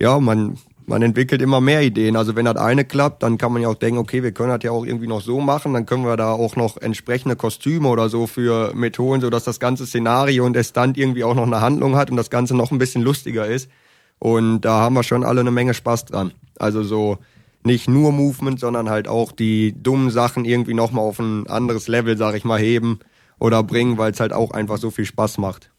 [0.00, 2.16] ja, man, man entwickelt immer mehr Ideen.
[2.16, 4.62] Also wenn das eine klappt, dann kann man ja auch denken, okay, wir können das
[4.62, 8.08] ja auch irgendwie noch so machen, dann können wir da auch noch entsprechende Kostüme oder
[8.08, 11.96] so für Methoden, sodass das ganze Szenario und der Stunt irgendwie auch noch eine Handlung
[11.96, 13.70] hat und das Ganze noch ein bisschen lustiger ist.
[14.18, 16.32] Und da haben wir schon alle eine Menge Spaß dran.
[16.58, 17.18] Also so
[17.64, 22.16] nicht nur Movement, sondern halt auch die dummen Sachen irgendwie nochmal auf ein anderes Level,
[22.16, 23.00] sag ich mal, heben
[23.38, 25.70] oder bringen, weil es halt auch einfach so viel Spaß macht.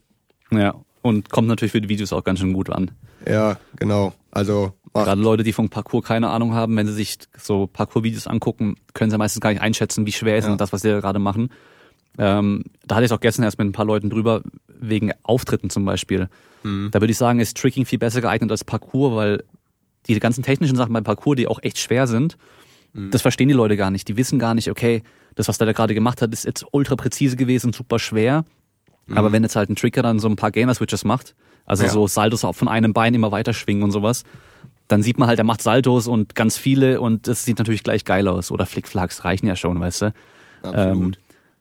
[0.52, 2.92] Ja, und kommt natürlich für die Videos auch ganz schön gut an.
[3.26, 4.14] Ja, genau.
[4.32, 8.76] Also gerade Leute, die vom Parcours keine Ahnung haben, wenn sie sich so Parcours-Videos angucken,
[8.94, 10.56] können sie meistens gar nicht einschätzen, wie schwer ist ja.
[10.56, 11.50] das, was sie gerade machen.
[12.18, 15.86] Ähm, da hatte ich auch gestern erst mit ein paar Leuten drüber, wegen Auftritten zum
[15.86, 16.30] Beispiel.
[16.64, 16.90] Mhm.
[16.92, 19.44] Da würde ich sagen, ist Tricking viel besser geeignet als Parcours, weil
[20.08, 22.38] die ganzen technischen Sachen beim Parcours, die auch echt schwer sind,
[22.94, 23.12] mhm.
[23.12, 24.08] das verstehen die Leute gar nicht.
[24.08, 25.04] Die wissen gar nicht, okay,
[25.36, 28.46] das, was der da gerade gemacht hat, ist jetzt ultra präzise gewesen, super schwer.
[29.16, 29.34] Aber mhm.
[29.34, 31.90] wenn jetzt halt ein Tricker dann so ein paar Gamer-Switches macht, also ja.
[31.90, 34.24] so Saltos auch von einem Bein immer weiter schwingen und sowas,
[34.88, 38.06] dann sieht man halt, er macht Saltos und ganz viele und das sieht natürlich gleich
[38.06, 38.52] geil aus.
[38.52, 40.14] Oder Flickflacks reichen ja schon, weißt du.
[40.64, 40.78] Absolut.
[40.78, 41.14] Ähm,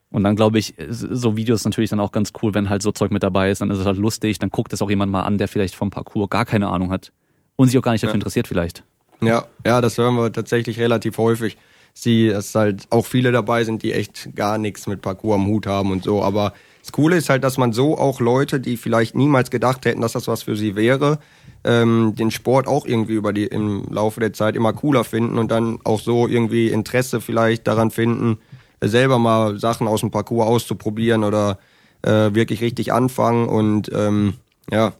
[0.09, 3.11] und dann glaube ich, so Videos natürlich dann auch ganz cool, wenn halt so Zeug
[3.11, 5.37] mit dabei ist, dann ist es halt lustig, dann guckt es auch jemand mal an,
[5.37, 7.11] der vielleicht vom Parcours gar keine Ahnung hat
[7.57, 8.19] und sich auch gar nicht dafür ja.
[8.19, 8.83] interessiert vielleicht.
[9.19, 11.57] Ja, ja, das hören wir tatsächlich relativ häufig.
[11.93, 15.65] Sie, dass halt auch viele dabei sind, die echt gar nichts mit Parcours am Hut
[15.65, 16.53] haben und so, aber
[16.87, 20.13] das Coole ist halt, dass man so auch Leute, die vielleicht niemals gedacht hätten, dass
[20.13, 21.19] das was für sie wäre,
[21.65, 25.51] ähm, den Sport auch irgendwie über die im Laufe der Zeit immer cooler finden und
[25.51, 28.37] dann auch so irgendwie Interesse vielleicht daran finden,
[28.79, 31.59] selber mal Sachen aus dem Parcours auszuprobieren oder
[32.03, 34.35] äh, wirklich richtig anfangen und ähm,
[34.71, 34.93] ja,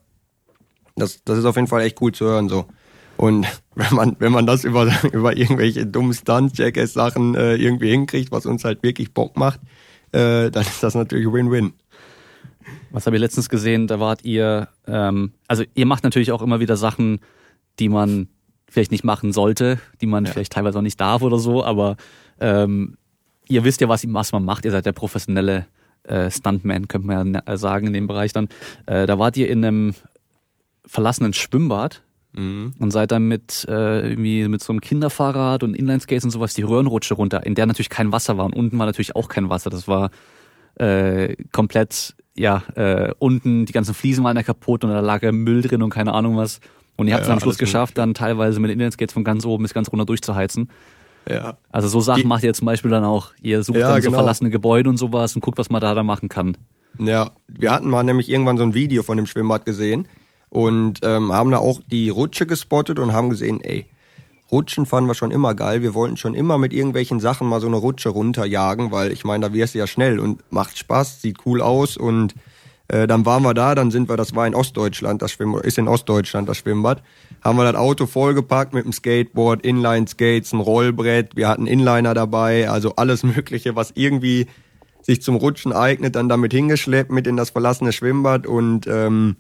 [0.98, 2.66] das, das ist auf jeden Fall echt cool zu hören so.
[3.16, 8.46] Und wenn man, wenn man das über, über irgendwelche dummen Stunt-Jackass-Sachen äh, irgendwie hinkriegt, was
[8.46, 9.62] uns halt wirklich Bock macht,
[10.12, 11.74] äh, dann ist das natürlich Win-Win.
[12.92, 13.88] Was habe ich letztens gesehen?
[13.88, 17.20] Da wart ihr, ähm, also ihr macht natürlich auch immer wieder Sachen,
[17.80, 18.28] die man
[18.70, 20.32] vielleicht nicht machen sollte, die man ja.
[20.32, 21.96] vielleicht teilweise auch nicht darf oder so, aber
[22.40, 22.98] ähm,
[23.48, 24.66] ihr wisst ja, was, was man macht.
[24.66, 25.68] Ihr seid der professionelle
[26.04, 28.50] äh, Stuntman, könnte man ja sagen, in dem Bereich dann.
[28.86, 29.94] Äh, da wart ihr in einem
[30.86, 32.02] verlassenen Schwimmbad
[32.34, 32.74] mhm.
[32.80, 36.64] und seid dann mit äh, irgendwie mit so einem Kinderfahrrad und Inlineskates und sowas die
[36.64, 39.70] Röhrenrutsche runter, in der natürlich kein Wasser war und unten war natürlich auch kein Wasser.
[39.70, 40.12] Das war
[40.76, 45.32] äh, komplett, ja, äh, unten die ganzen Fliesen waren ja kaputt und da lag ja
[45.32, 46.60] Müll drin und keine Ahnung was.
[46.96, 48.00] Und ihr habt es ja, am Schluss geschafft, gut.
[48.00, 50.70] dann teilweise mit Inlineskates von ganz oben bis ganz runter durchzuheizen.
[51.30, 51.58] Ja.
[51.70, 53.32] Also so Sachen die, macht ihr zum Beispiel dann auch.
[53.42, 54.20] Ihr sucht ja, dann so genau.
[54.20, 56.58] verlassene Gebäude und sowas und guckt, was man da, da machen kann.
[56.98, 60.08] Ja, wir hatten mal nämlich irgendwann so ein Video von dem Schwimmbad gesehen
[60.50, 63.86] und ähm, haben da auch die Rutsche gespottet und haben gesehen, ey,
[64.52, 65.82] Rutschen fanden wir schon immer geil.
[65.82, 69.48] Wir wollten schon immer mit irgendwelchen Sachen mal so eine Rutsche runterjagen, weil ich meine,
[69.48, 71.98] da wirst du ja schnell und macht Spaß, sieht cool aus.
[71.98, 72.34] Und
[72.88, 75.78] äh, dann waren wir da, dann sind wir, das war in Ostdeutschland, das Schwimmbad, ist
[75.78, 77.04] in Ostdeutschland das Schwimmbad,
[77.44, 82.70] haben wir das Auto vollgepackt mit einem Skateboard, Inline-Skates, ein Rollbrett, wir hatten Inliner dabei,
[82.70, 84.48] also alles Mögliche, was irgendwie
[85.02, 88.46] sich zum Rutschen eignet, dann damit hingeschleppt mit in das verlassene Schwimmbad.
[88.46, 89.38] Und ähm,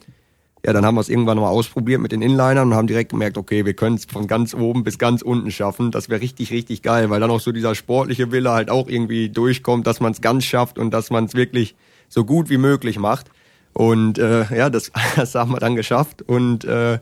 [0.65, 3.37] ja, dann haben wir es irgendwann mal ausprobiert mit den Inlinern und haben direkt gemerkt,
[3.37, 5.91] okay, wir können es von ganz oben bis ganz unten schaffen.
[5.91, 9.29] Das wäre richtig, richtig geil, weil dann auch so dieser sportliche Wille halt auch irgendwie
[9.29, 11.75] durchkommt, dass man es ganz schafft und dass man es wirklich
[12.09, 13.29] so gut wie möglich macht.
[13.73, 16.99] Und äh, ja, das, das haben wir dann geschafft und äh,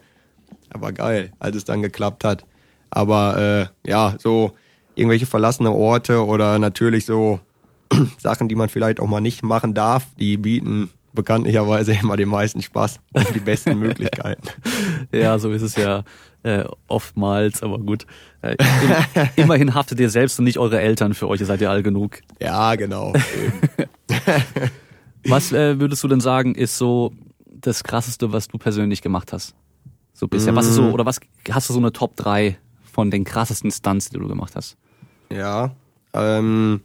[0.73, 2.45] war geil, als es dann geklappt hat.
[2.89, 4.51] Aber äh, ja, so
[4.95, 7.39] irgendwelche verlassene Orte oder natürlich so
[8.17, 12.61] Sachen, die man vielleicht auch mal nicht machen darf, die bieten bekanntlicherweise immer den meisten
[12.61, 14.47] Spaß und die besten Möglichkeiten.
[15.11, 16.03] ja, so ist es ja
[16.43, 18.05] äh, oftmals, aber gut.
[18.41, 21.71] Äh, im, immerhin haftet ihr selbst und nicht eure Eltern für euch, ihr seid ja
[21.71, 22.19] all genug.
[22.39, 23.13] Ja, genau.
[25.25, 27.13] was äh, würdest du denn sagen, ist so
[27.45, 29.55] das krasseste, was du persönlich gemacht hast?
[30.13, 30.53] So bisher.
[30.53, 30.55] Mm.
[30.55, 34.09] Was ist so, oder was hast du so eine Top 3 von den krassesten Stunts,
[34.09, 34.77] die du gemacht hast?
[35.29, 35.75] Ja,
[36.13, 36.81] ähm,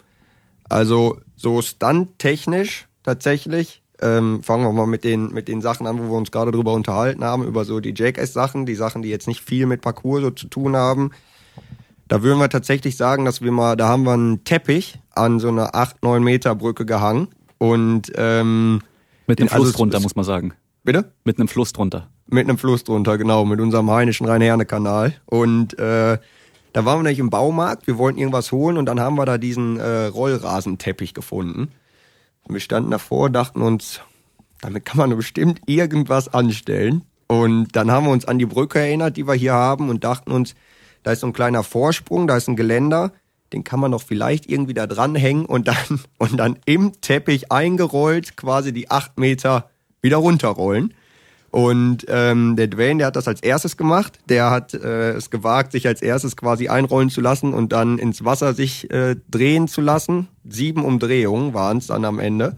[0.69, 3.83] also so Stunt-technisch tatsächlich.
[4.03, 6.73] Ähm, fangen wir mal mit den, mit den Sachen an, wo wir uns gerade drüber
[6.73, 10.31] unterhalten haben, über so die Jackass-Sachen, die Sachen, die jetzt nicht viel mit Parcours so
[10.31, 11.11] zu tun haben.
[12.09, 15.49] Da würden wir tatsächlich sagen, dass wir mal, da haben wir einen Teppich an so
[15.49, 18.81] einer 8, 9 Meter Brücke gehangen und ähm,
[19.27, 20.55] mit einem Fluss also, drunter, muss man sagen.
[20.83, 21.13] Bitte?
[21.25, 22.09] Mit einem Fluss drunter.
[22.27, 25.15] Mit einem Fluss drunter, genau, mit unserem heimischen Rhein-Herne-Kanal.
[25.27, 26.19] Und äh,
[26.73, 29.39] da waren wir nämlich im Baumarkt, wir wollten irgendwas holen und dann haben wir da
[29.39, 31.69] diesen äh, Rollrasenteppich gefunden.
[32.48, 34.00] Wir standen davor, dachten uns,
[34.61, 37.05] damit kann man bestimmt irgendwas anstellen.
[37.29, 40.33] Und dann haben wir uns an die Brücke erinnert, die wir hier haben und dachten
[40.33, 40.55] uns,
[41.03, 43.12] da ist so ein kleiner Vorsprung, da ist ein Geländer,
[43.53, 48.37] den kann man noch vielleicht irgendwie da dranhängen und dann, und dann im Teppich eingerollt
[48.37, 49.70] quasi die acht Meter
[50.03, 50.94] wieder runterrollen.
[51.51, 54.19] Und ähm, der Dwayne, der hat das als erstes gemacht.
[54.29, 58.25] Der hat äh, es gewagt, sich als erstes quasi einrollen zu lassen und dann ins
[58.25, 60.29] Wasser sich äh, drehen zu lassen.
[60.49, 62.57] Sieben Umdrehungen waren es dann am Ende.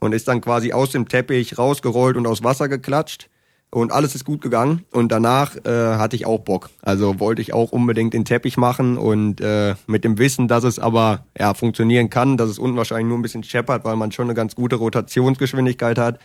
[0.00, 3.28] Und ist dann quasi aus dem Teppich rausgerollt und aus Wasser geklatscht.
[3.70, 4.84] Und alles ist gut gegangen.
[4.92, 6.70] Und danach äh, hatte ich auch Bock.
[6.80, 8.96] Also wollte ich auch unbedingt den Teppich machen.
[8.96, 13.08] Und äh, mit dem Wissen, dass es aber ja funktionieren kann, dass es unten wahrscheinlich
[13.08, 16.20] nur ein bisschen scheppert, weil man schon eine ganz gute Rotationsgeschwindigkeit hat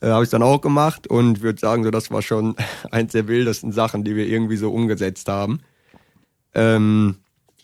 [0.00, 2.56] äh, habe ich dann auch gemacht und würde sagen, so das war schon
[2.90, 5.60] eins der wildesten Sachen, die wir irgendwie so umgesetzt haben.
[6.54, 7.16] Ähm,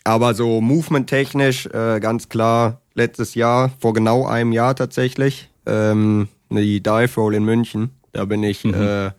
[0.04, 6.82] aber so movement-technisch äh, ganz klar letztes Jahr, vor genau einem Jahr tatsächlich, ähm, die
[6.82, 7.90] Dive Roll in München.
[8.12, 8.74] Da bin ich, mhm.
[8.74, 9.10] äh,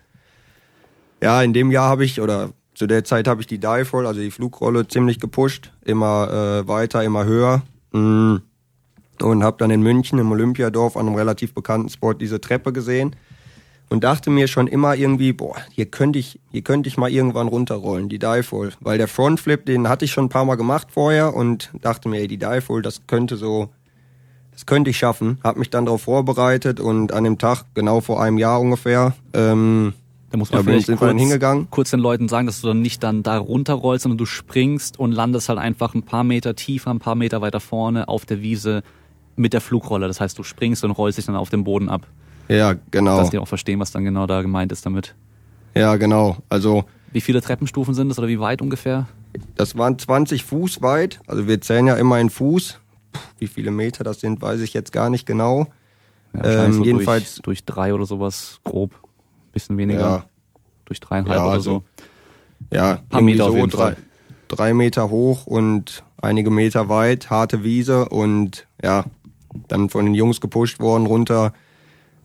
[1.21, 4.05] ja, in dem Jahr habe ich, oder zu der Zeit habe ich die Dive Roll,
[4.05, 5.71] also die Flugrolle, ziemlich gepusht.
[5.83, 7.63] Immer äh, weiter, immer höher.
[7.91, 8.43] Mhm
[9.21, 13.15] und habe dann in München im Olympiadorf an einem relativ bekannten Spot diese Treppe gesehen
[13.89, 17.47] und dachte mir schon immer irgendwie, boah, hier könnte ich, hier könnte ich mal irgendwann
[17.47, 21.35] runterrollen, die Dive weil der Frontflip, den hatte ich schon ein paar Mal gemacht vorher
[21.35, 23.69] und dachte mir, ey, die Dive das könnte so,
[24.51, 25.39] das könnte ich schaffen.
[25.43, 29.93] Habe mich dann darauf vorbereitet und an dem Tag, genau vor einem Jahr ungefähr, ähm,
[30.31, 31.67] da muss man da vielleicht kurz, hingegangen.
[31.69, 35.11] kurz den Leuten sagen, dass du dann nicht dann da runterrollst, sondern du springst und
[35.11, 38.83] landest halt einfach ein paar Meter tiefer, ein paar Meter weiter vorne auf der Wiese
[39.35, 40.07] mit der Flugrolle.
[40.07, 42.07] Das heißt, du springst und rollst dich dann auf dem Boden ab.
[42.47, 43.17] Ja, genau.
[43.17, 45.15] Dass die auch verstehen, was dann genau da gemeint ist damit.
[45.73, 46.37] Ja, genau.
[46.49, 46.85] Also.
[47.11, 49.07] Wie viele Treppenstufen sind das oder wie weit ungefähr?
[49.55, 51.19] Das waren 20 Fuß weit.
[51.27, 52.79] Also wir zählen ja immer in Fuß.
[53.39, 55.67] Wie viele Meter das sind, weiß ich jetzt gar nicht genau.
[56.33, 58.91] Ja, ähm, so jedenfalls durch, durch, drei oder sowas grob.
[59.53, 59.99] Bisschen weniger.
[59.99, 60.25] Ja.
[60.85, 61.83] Durch dreieinhalb ja, oder also, so.
[62.71, 63.95] Ja, ein paar Meter so drei,
[64.47, 69.05] drei Meter hoch und einige Meter weit, harte Wiese und ja,
[69.67, 71.53] dann von den Jungs gepusht worden, runter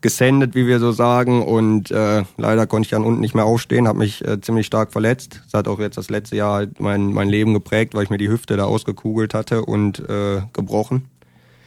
[0.00, 1.42] gesendet, wie wir so sagen.
[1.42, 4.92] Und äh, leider konnte ich dann unten nicht mehr aufstehen, habe mich äh, ziemlich stark
[4.92, 5.42] verletzt.
[5.44, 8.18] Das hat auch jetzt das letzte Jahr halt mein, mein Leben geprägt, weil ich mir
[8.18, 11.06] die Hüfte da ausgekugelt hatte und äh, gebrochen.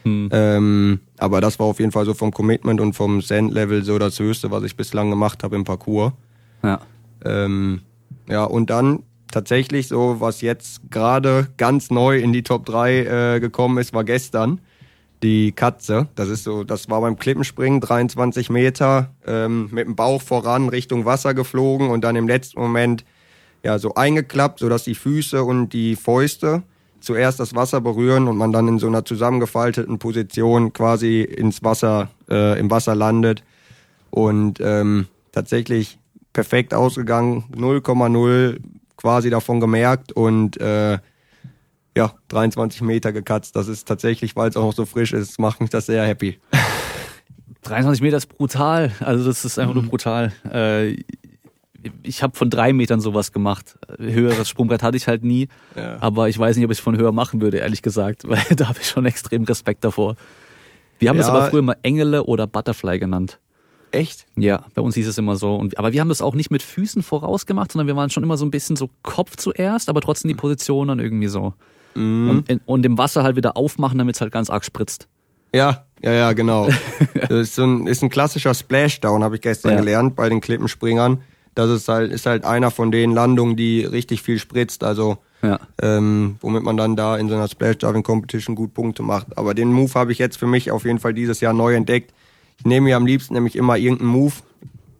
[0.02, 0.28] Hm.
[0.32, 4.18] Ähm, aber das war auf jeden Fall so vom Commitment und vom Send-Level so das
[4.18, 6.12] Höchste, was ich bislang gemacht habe im Parcours.
[6.62, 6.80] Ja.
[7.24, 7.80] Ähm,
[8.28, 13.40] ja, und dann tatsächlich so, was jetzt gerade ganz neu in die Top 3 äh,
[13.40, 14.60] gekommen ist, war gestern
[15.24, 16.08] die Katze.
[16.14, 21.04] Das ist so, das war beim Klippenspringen 23 Meter ähm, mit dem Bauch voran Richtung
[21.04, 23.04] Wasser geflogen und dann im letzten Moment
[23.64, 26.62] ja so eingeklappt, sodass die Füße und die Fäuste
[27.00, 32.10] zuerst das Wasser berühren und man dann in so einer zusammengefalteten Position quasi ins Wasser,
[32.30, 33.42] äh, im Wasser landet.
[34.10, 35.98] Und ähm, tatsächlich
[36.32, 38.58] perfekt ausgegangen, 0,0
[38.96, 40.98] quasi davon gemerkt und äh,
[41.96, 43.56] ja, 23 Meter gekatzt.
[43.56, 46.38] Das ist tatsächlich, weil es auch noch so frisch ist, macht mich das sehr happy.
[47.62, 48.92] 23 Meter ist brutal.
[49.00, 49.82] Also das ist einfach mhm.
[49.82, 50.32] nur brutal.
[50.50, 50.96] Äh,
[52.02, 53.78] ich habe von drei Metern sowas gemacht.
[53.98, 55.48] Höheres Sprungbrett hatte ich halt nie.
[55.76, 55.98] Ja.
[56.00, 58.68] Aber ich weiß nicht, ob ich es von höher machen würde, ehrlich gesagt, weil da
[58.68, 60.16] habe ich schon extrem Respekt davor.
[60.98, 61.22] Wir haben ja.
[61.22, 63.38] das aber früher mal Engele oder Butterfly genannt.
[63.90, 64.26] Echt?
[64.36, 65.54] Ja, bei uns hieß es immer so.
[65.54, 68.36] Und, aber wir haben das auch nicht mit Füßen vorausgemacht, sondern wir waren schon immer
[68.36, 71.54] so ein bisschen so Kopf zuerst, aber trotzdem die Position dann irgendwie so.
[71.94, 72.30] Mhm.
[72.48, 75.08] Und, und im Wasser halt wieder aufmachen, damit es halt ganz arg spritzt.
[75.54, 76.68] Ja, Ja, ja, genau.
[77.14, 79.78] das ist, so ein, ist ein klassischer Splashdown, habe ich gestern Ja.
[79.78, 81.22] gelernt bei den Klippenspringern.
[81.54, 84.82] Das ist halt, ist halt einer von den Landungen, die richtig viel spritzt.
[84.82, 85.60] Also Ja.
[85.80, 89.38] ähm, womit man dann da in so einer Splashdiving Competition gut Punkte macht.
[89.38, 92.12] Aber den Move habe ich jetzt für mich auf jeden Fall dieses Jahr neu entdeckt.
[92.58, 94.32] Ich nehme mir am liebsten nämlich immer irgendeinen Move.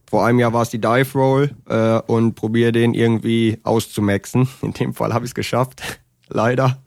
[0.09, 4.49] Vor einem Jahr war es die Dive Roll äh, und probiere den irgendwie auszumaxen.
[4.63, 5.83] In dem Fall habe ich es geschafft,
[6.29, 6.79] leider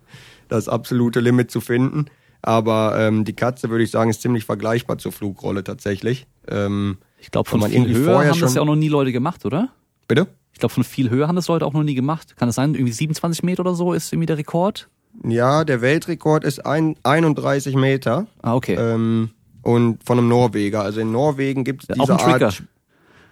[0.50, 2.06] das absolute Limit zu finden.
[2.41, 6.28] Aber ähm, die Katze würde ich sagen ist ziemlich vergleichbar zur Flugrolle tatsächlich.
[6.48, 9.70] Ähm, Ich glaube, von viel vorher haben das ja auch noch nie Leute gemacht, oder?
[10.08, 10.28] bitte?
[10.54, 12.36] Ich glaube, von viel höher haben das Leute auch noch nie gemacht.
[12.38, 14.88] Kann es sein, irgendwie 27 Meter oder so ist irgendwie der Rekord?
[15.24, 18.26] Ja, der Weltrekord ist ein, 31 Meter.
[18.41, 18.76] Ah, okay.
[18.76, 19.30] Ähm,
[19.62, 20.82] und von einem Norweger.
[20.82, 22.45] Also in Norwegen gibt es auch diese ein Trigger.
[22.48, 22.64] Art.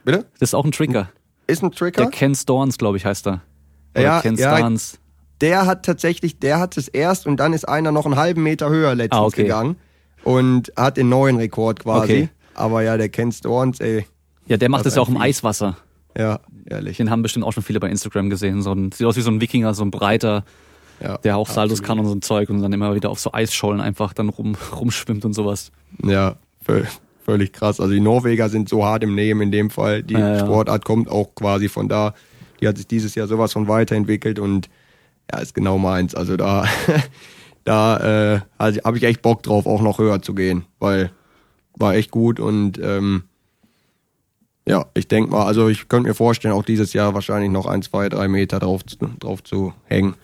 [0.04, 0.26] Bitte?
[0.40, 1.10] Das ist auch ein Trigger.
[1.48, 2.08] Ist ein Der Trigger?
[2.12, 3.42] Ken Storns, glaube ich, heißt er.
[3.96, 4.52] Oder Ja, Ken ja.
[5.42, 8.70] Der hat tatsächlich, der hat es erst und dann ist einer noch einen halben Meter
[8.70, 9.44] höher letztens Ah, okay.
[9.44, 9.76] gegangen
[10.24, 12.04] und hat den neuen Rekord quasi.
[12.14, 12.30] Okay.
[12.54, 14.06] Aber ja, der Ken Storns, ey.
[14.48, 15.18] Ja, der macht das ja auch im.
[15.18, 15.78] Eiswasser.
[16.18, 16.96] Ja, ehrlich.
[16.98, 18.62] Den haben bestimmt auch schon viele bei Instagram gesehen.
[18.62, 20.46] So ein, sieht aus wie so ein Wikinger, so ein breiter,
[21.02, 21.84] Ja, der auch absolut.
[21.84, 24.56] kann und so ein Zeug und dann immer wieder auf so Eisschollen einfach dann rum,
[24.80, 25.72] rumschwimmt und sowas.
[26.02, 26.88] Ja, völ-
[27.26, 27.82] völlig krass.
[27.82, 30.02] Also die Norweger sind so hart im Nehmen in dem Fall.
[30.04, 30.40] Die Ja, ja.
[30.40, 32.14] Sportart kommt auch quasi von da.
[32.62, 34.70] Die hat sich dieses Jahr sowas von weiterentwickelt und
[35.32, 36.16] ja, ist genau meins.
[36.16, 36.66] Also da,
[37.64, 41.12] da äh, also habe ich echt Bock drauf, auch noch höher zu gehen, weil
[41.78, 43.24] war echt gut und ähm,
[44.68, 47.82] ja, ich denke mal, also ich könnte mir vorstellen, auch dieses Jahr wahrscheinlich noch ein,
[47.84, 50.16] zwei, drei Meter drauf, zu- drauf zu hängen.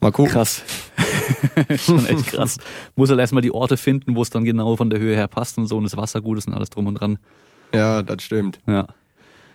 [0.00, 0.32] Mal gucken.
[0.32, 0.62] Krass.
[1.76, 2.58] Schon echt krass.
[2.96, 5.56] Muss halt erstmal die Orte finden, wo es dann genau von der Höhe her passt
[5.58, 7.18] und so und das Wasser gut ist und alles drum und dran.
[7.72, 8.58] Ja, das stimmt.
[8.66, 8.88] Ja.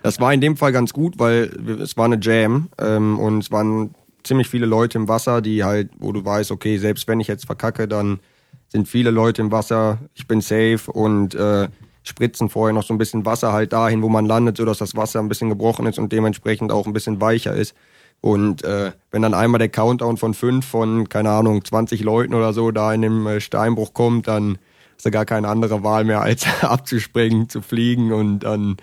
[0.04, 1.44] Das war in dem Fall ganz gut, weil
[1.82, 3.94] es war eine Jam ähm, und es waren
[4.28, 7.46] ziemlich viele Leute im Wasser, die halt, wo du weißt, okay, selbst wenn ich jetzt
[7.46, 8.20] verkacke, dann
[8.68, 11.70] sind viele Leute im Wasser, ich bin safe und äh,
[12.04, 15.20] spritzen vorher noch so ein bisschen Wasser halt dahin, wo man landet, sodass das Wasser
[15.20, 17.76] ein bisschen gebrochen ist und dementsprechend auch ein bisschen weicher ist.
[18.22, 22.52] Und äh, wenn dann einmal der Countdown von fünf von, keine Ahnung, 20 Leuten oder
[22.52, 24.58] so da in dem äh, Steinbruch kommt, dann
[24.96, 28.78] hast du gar keine andere Wahl mehr, als abzuspringen, zu fliegen und dann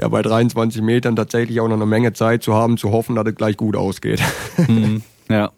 [0.00, 3.26] ja bei 23 Metern tatsächlich auch noch eine Menge Zeit zu haben, zu hoffen, dass
[3.26, 4.22] es gleich gut ausgeht.
[4.68, 5.02] Mhm.
[5.28, 5.50] Ja.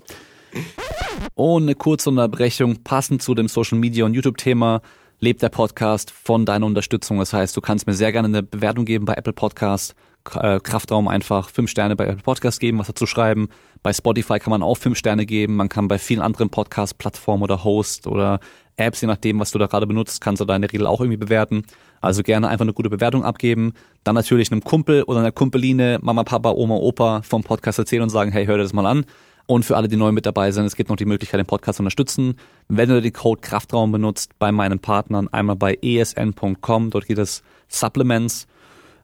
[1.37, 4.80] Eine kurze Unterbrechung, passend zu dem Social Media und YouTube-Thema,
[5.20, 7.18] lebt der Podcast von deiner Unterstützung.
[7.18, 9.95] Das heißt, du kannst mir sehr gerne eine Bewertung geben bei Apple Podcast.
[10.34, 13.49] Äh, Kraftraum einfach fünf Sterne bei Apple Podcast geben, was dazu schreiben.
[13.82, 15.57] Bei Spotify kann man auch fünf Sterne geben.
[15.57, 18.41] Man kann bei vielen anderen Podcast-Plattformen oder Host oder
[18.77, 21.01] Apps, je nachdem, was du da gerade benutzt, kannst du da in der Regel auch
[21.01, 21.64] irgendwie bewerten.
[22.01, 23.72] Also gerne einfach eine gute Bewertung abgeben.
[24.05, 28.11] Dann natürlich einem Kumpel oder einer Kumpeline, Mama, Papa, Oma, Opa vom Podcast erzählen und
[28.11, 29.07] sagen, hey, hör dir das mal an.
[29.47, 31.77] Und für alle, die neu mit dabei sind, es gibt noch die Möglichkeit, den Podcast
[31.77, 32.35] zu unterstützen.
[32.68, 37.43] Wenn du den Code Kraftraum benutzt, bei meinen Partnern, einmal bei esn.com, dort geht es
[37.68, 38.49] Supplements,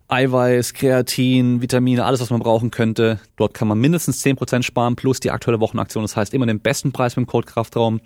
[0.09, 3.21] Eiweiß, Kreatin, Vitamine, alles, was man brauchen könnte.
[3.37, 6.05] Dort kann man mindestens 10% sparen, plus die aktuelle Wochenaktion.
[6.05, 8.01] Das heißt immer den besten Preis mit dem Code Kraftraum.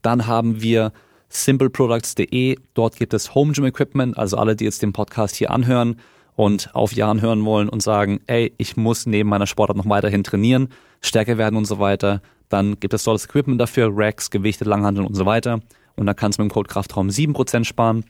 [0.00, 0.92] Dann haben wir
[1.32, 2.56] simpleproducts.de.
[2.74, 5.96] Dort gibt es Home Gym Equipment, also alle, die jetzt den Podcast hier anhören
[6.36, 10.24] und auf Jahren hören wollen und sagen, ey, ich muss neben meiner Sportart noch weiterhin
[10.24, 10.68] trainieren,
[11.00, 12.22] stärker werden und so weiter.
[12.48, 15.60] Dann gibt es dort das Equipment dafür, Racks, Gewichte, Langhanteln und so weiter.
[15.96, 18.04] Und dann kannst du mit dem Code Kraftraum 7% sparen.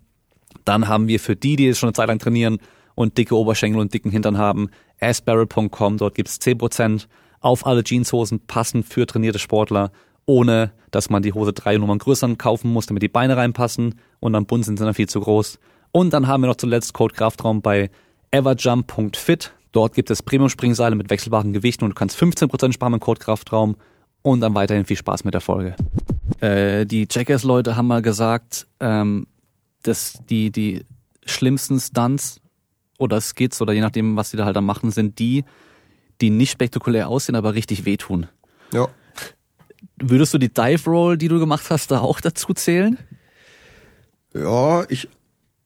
[0.64, 2.58] Dann haben wir für die, die jetzt schon eine Zeit lang trainieren
[2.94, 4.68] und dicke Oberschenkel und dicken Hintern haben,
[5.00, 7.06] asbarrel.com, dort gibt's 10%
[7.40, 9.90] auf alle Jeanshosen passend für trainierte Sportler,
[10.26, 14.34] ohne dass man die Hose drei Nummern größer kaufen muss, damit die Beine reinpassen und
[14.34, 15.58] am Bund sind sie dann viel zu groß.
[15.90, 17.90] Und dann haben wir noch zuletzt Code Kraftraum bei
[18.30, 19.52] everjump.fit.
[19.72, 23.76] Dort gibt es Premium-Springseile mit wechselbaren Gewichten und du kannst 15% sparen mit Code Kraftraum
[24.22, 25.76] und dann weiterhin viel Spaß mit der Folge.
[26.40, 29.26] Äh, die Jackass-Leute haben mal gesagt, ähm,
[29.82, 30.84] dass die, die
[31.24, 32.40] schlimmsten Stunts
[32.98, 35.44] oder Skits oder je nachdem, was sie da halt dann machen, sind die,
[36.20, 38.28] die nicht spektakulär aussehen, aber richtig wehtun.
[38.72, 38.88] ja.
[39.98, 42.98] Würdest du die Dive Roll, die du gemacht hast, da auch dazu zählen?
[44.34, 45.08] Ja, ich.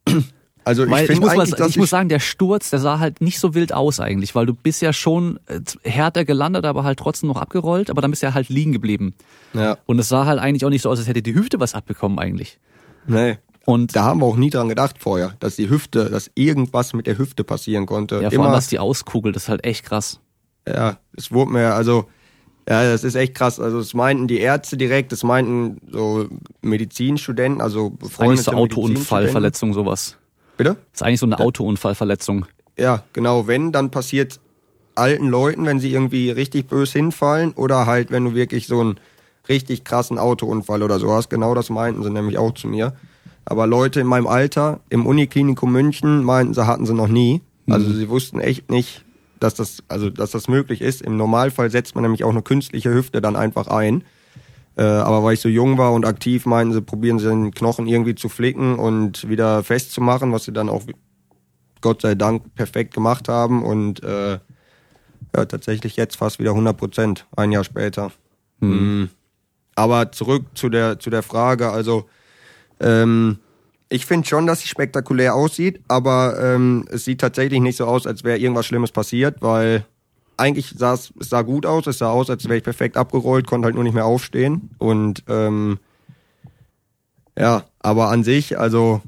[0.64, 3.20] Also ich Weil ich, muss, mal, dass ich muss sagen, der Sturz, der sah halt
[3.20, 6.98] nicht so wild aus eigentlich, weil du bist ja schon äh, härter gelandet, aber halt
[6.98, 9.14] trotzdem noch abgerollt, aber dann bist du ja halt liegen geblieben.
[9.54, 11.74] ja, Und es sah halt eigentlich auch nicht so aus, als hätte die Hüfte was
[11.74, 12.58] abbekommen eigentlich.
[13.06, 13.38] nee.
[13.64, 17.06] Und Da haben wir auch nie dran gedacht vorher, dass die Hüfte, dass irgendwas mit
[17.06, 18.16] der Hüfte passieren konnte.
[18.16, 20.18] ja, vor allem, Immer, was die auskugelt, das ist halt echt krass.
[20.68, 22.08] ja, es wurde mir, also,
[22.68, 23.60] ja, das ist echt krass.
[23.60, 26.26] Also, es meinten die Ärzte direkt, es meinten so
[26.62, 30.16] Medizinstudenten, also Eigentlich befreundete so Autounfallverletzung, sowas.
[30.56, 30.70] Bitte?
[30.92, 32.46] Das ist eigentlich so eine Autounfallverletzung.
[32.78, 33.46] Ja, genau.
[33.46, 34.40] Wenn, dann passiert
[34.94, 38.98] alten Leuten, wenn sie irgendwie richtig bös hinfallen oder halt, wenn du wirklich so einen
[39.48, 41.28] richtig krassen Autounfall oder so hast.
[41.30, 42.94] Genau das meinten sie nämlich auch zu mir.
[43.44, 47.42] Aber Leute in meinem Alter im Uniklinikum München meinten, sie hatten sie noch nie.
[47.68, 49.04] Also sie wussten echt nicht,
[49.41, 51.03] dass das, also dass das möglich ist.
[51.03, 54.05] Im Normalfall setzt man nämlich auch eine künstliche Hüfte dann einfach ein.
[54.76, 57.87] Äh, aber weil ich so jung war und aktiv, meinten sie, probieren sie den Knochen
[57.87, 60.82] irgendwie zu flicken und wieder festzumachen, was sie dann auch
[61.80, 64.39] Gott sei Dank perfekt gemacht haben und äh,
[65.34, 68.12] ja, tatsächlich jetzt fast wieder 100 Prozent, ein Jahr später.
[68.61, 69.11] Mhm.
[69.74, 72.07] Aber zurück zu der, zu der Frage, also
[72.80, 73.39] ähm,
[73.89, 78.07] ich finde schon, dass sie spektakulär aussieht, aber ähm, es sieht tatsächlich nicht so aus,
[78.07, 79.84] als wäre irgendwas Schlimmes passiert, weil
[80.37, 83.66] eigentlich sah es sah gut aus, es sah aus, als wäre ich perfekt abgerollt, konnte
[83.66, 84.70] halt nur nicht mehr aufstehen.
[84.78, 85.78] Und ähm,
[87.39, 89.03] ja, aber an sich, also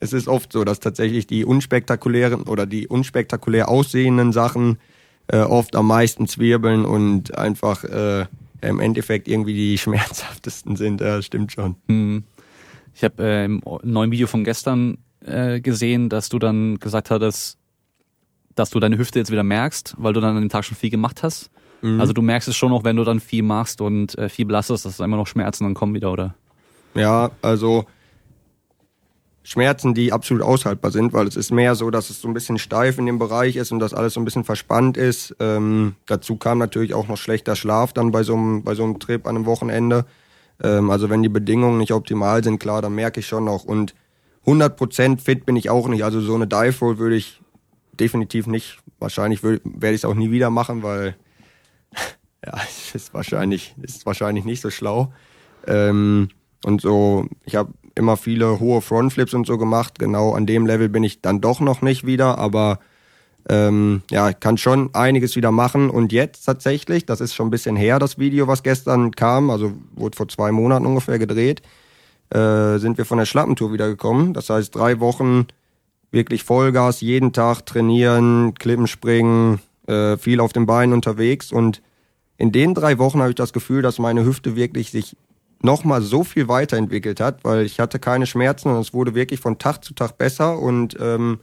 [0.00, 4.78] es ist oft so, dass tatsächlich die unspektakulären oder die unspektakulär aussehenden Sachen
[5.28, 8.26] äh, oft am meisten zwirbeln und einfach äh,
[8.60, 11.00] im Endeffekt irgendwie die schmerzhaftesten sind.
[11.00, 11.76] Ja, stimmt schon.
[11.88, 12.24] Hm.
[12.96, 17.58] Ich habe äh, im neuen Video von gestern äh, gesehen, dass du dann gesagt hattest,
[18.54, 20.88] dass du deine Hüfte jetzt wieder merkst, weil du dann an dem Tag schon viel
[20.88, 21.50] gemacht hast.
[21.82, 22.00] Mhm.
[22.00, 24.86] Also du merkst es schon noch, wenn du dann viel machst und äh, viel belastest,
[24.86, 26.36] dass es immer noch Schmerzen dann kommen wieder, oder?
[26.94, 27.84] Ja, also
[29.42, 32.56] Schmerzen, die absolut aushaltbar sind, weil es ist mehr so, dass es so ein bisschen
[32.56, 35.36] steif in dem Bereich ist und dass alles so ein bisschen verspannt ist.
[35.38, 38.98] Ähm, dazu kam natürlich auch noch schlechter Schlaf dann bei so einem, bei so einem
[39.00, 40.06] Trip an einem Wochenende.
[40.62, 43.64] Ähm, also wenn die Bedingungen nicht optimal sind, klar, dann merke ich schon noch.
[43.64, 43.94] Und
[44.46, 46.04] 100% fit bin ich auch nicht.
[46.04, 47.40] Also so eine Dive Roll würde ich
[47.98, 48.78] definitiv nicht.
[48.98, 51.16] Wahrscheinlich werde ich es auch nie wieder machen, weil
[52.44, 55.12] ja, es ist wahrscheinlich, ist wahrscheinlich nicht so schlau.
[55.66, 56.28] Ähm,
[56.64, 59.98] und so, ich habe immer viele hohe Frontflips und so gemacht.
[59.98, 62.78] Genau an dem Level bin ich dann doch noch nicht wieder, aber
[63.48, 65.90] ähm, ja, kann schon einiges wieder machen.
[65.90, 69.72] Und jetzt tatsächlich, das ist schon ein bisschen her, das Video, was gestern kam, also
[69.94, 71.62] wurde vor zwei Monaten ungefähr gedreht,
[72.30, 74.34] äh, sind wir von der Schlappentour wiedergekommen.
[74.34, 75.46] Das heißt, drei Wochen
[76.10, 81.52] wirklich Vollgas, jeden Tag trainieren, Klippen springen, äh, viel auf den Beinen unterwegs.
[81.52, 81.82] Und
[82.38, 85.16] in den drei Wochen habe ich das Gefühl, dass meine Hüfte wirklich sich
[85.62, 89.58] nochmal so viel weiterentwickelt hat, weil ich hatte keine Schmerzen und es wurde wirklich von
[89.58, 91.40] Tag zu Tag besser und ähm,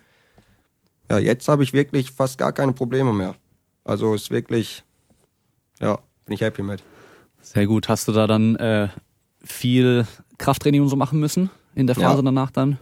[1.14, 3.36] ja, jetzt habe ich wirklich fast gar keine Probleme mehr.
[3.84, 4.84] Also ist wirklich,
[5.80, 6.84] ja, bin ich happy mit.
[7.41, 7.89] Sehr gut.
[7.89, 8.88] Hast du da dann äh,
[9.43, 10.07] viel
[10.38, 12.22] Krafttraining und so machen müssen in der Phase ja.
[12.22, 12.78] danach dann?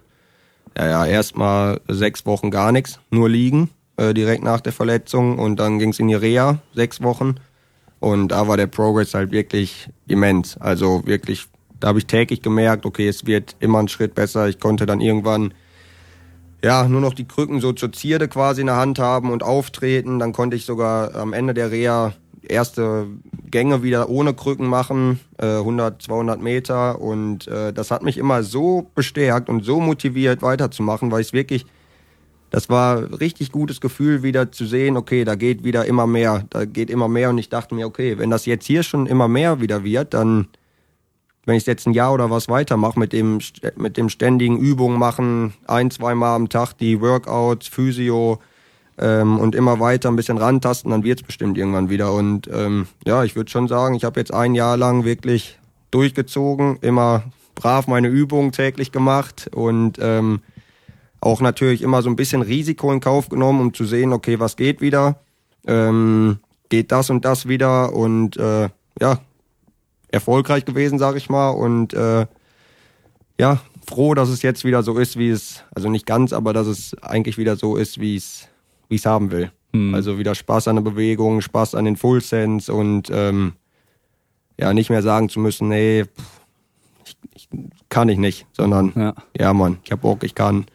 [0.78, 5.60] Ja, ja, erstmal sechs Wochen gar nichts, nur liegen, äh, direkt nach der Verletzung und
[5.60, 7.36] dann ging es in die Reha, sechs Wochen.
[8.00, 10.58] Und da war der Progress halt wirklich immens.
[10.58, 11.48] Also wirklich,
[11.80, 14.48] da habe ich täglich gemerkt, okay, es wird immer ein Schritt besser.
[14.48, 15.54] Ich konnte dann irgendwann
[16.64, 20.20] ja, nur noch die Krücken so zur Zierde quasi in der Hand haben und auftreten.
[20.20, 22.14] Dann konnte ich sogar am Ende der Reha
[22.48, 23.08] erste
[23.50, 27.02] Gänge wieder ohne Krücken machen, äh, 100, 200 Meter.
[27.02, 31.66] Und äh, das hat mich immer so bestärkt und so motiviert weiterzumachen, weil ich wirklich,
[32.50, 36.66] das war richtig gutes Gefühl wieder zu sehen, okay, da geht wieder immer mehr, da
[36.66, 37.30] geht immer mehr.
[37.30, 40.48] Und ich dachte mir, okay, wenn das jetzt hier schon immer mehr wieder wird, dann
[41.46, 43.40] wenn ich jetzt ein Jahr oder was weitermache mit dem,
[43.76, 48.40] mit dem ständigen Übungen machen, ein, zweimal am Tag die Workouts, Physio
[48.98, 52.14] ähm, und immer weiter ein bisschen rantasten, dann wird's bestimmt irgendwann wieder.
[52.14, 55.58] Und ähm, ja, ich würde schon sagen, ich habe jetzt ein Jahr lang wirklich
[55.90, 57.24] durchgezogen, immer
[57.56, 60.42] brav meine Übungen täglich gemacht und ähm,
[61.20, 64.56] auch natürlich immer so ein bisschen Risiko in Kauf genommen, um zu sehen, okay, was
[64.56, 65.20] geht wieder,
[65.68, 66.40] ähm,
[66.70, 68.70] geht das und das wieder und äh,
[69.00, 69.20] ja,
[70.12, 71.50] erfolgreich gewesen, sage ich mal.
[71.50, 72.26] Und äh,
[73.40, 76.68] ja, froh, dass es jetzt wieder so ist, wie es, also nicht ganz, aber dass
[76.68, 78.48] es eigentlich wieder so ist, wie es
[78.92, 79.52] wie es haben will.
[79.74, 79.96] Hm.
[79.96, 83.54] Also wieder Spaß an der Bewegung, Spaß an den Full Sense und ähm,
[84.60, 86.06] ja, nicht mehr sagen zu müssen, nee,
[87.06, 87.50] ich, ich
[87.88, 90.66] kann ich nicht, sondern ja, ja Mann, ich hab Bock, ich kann,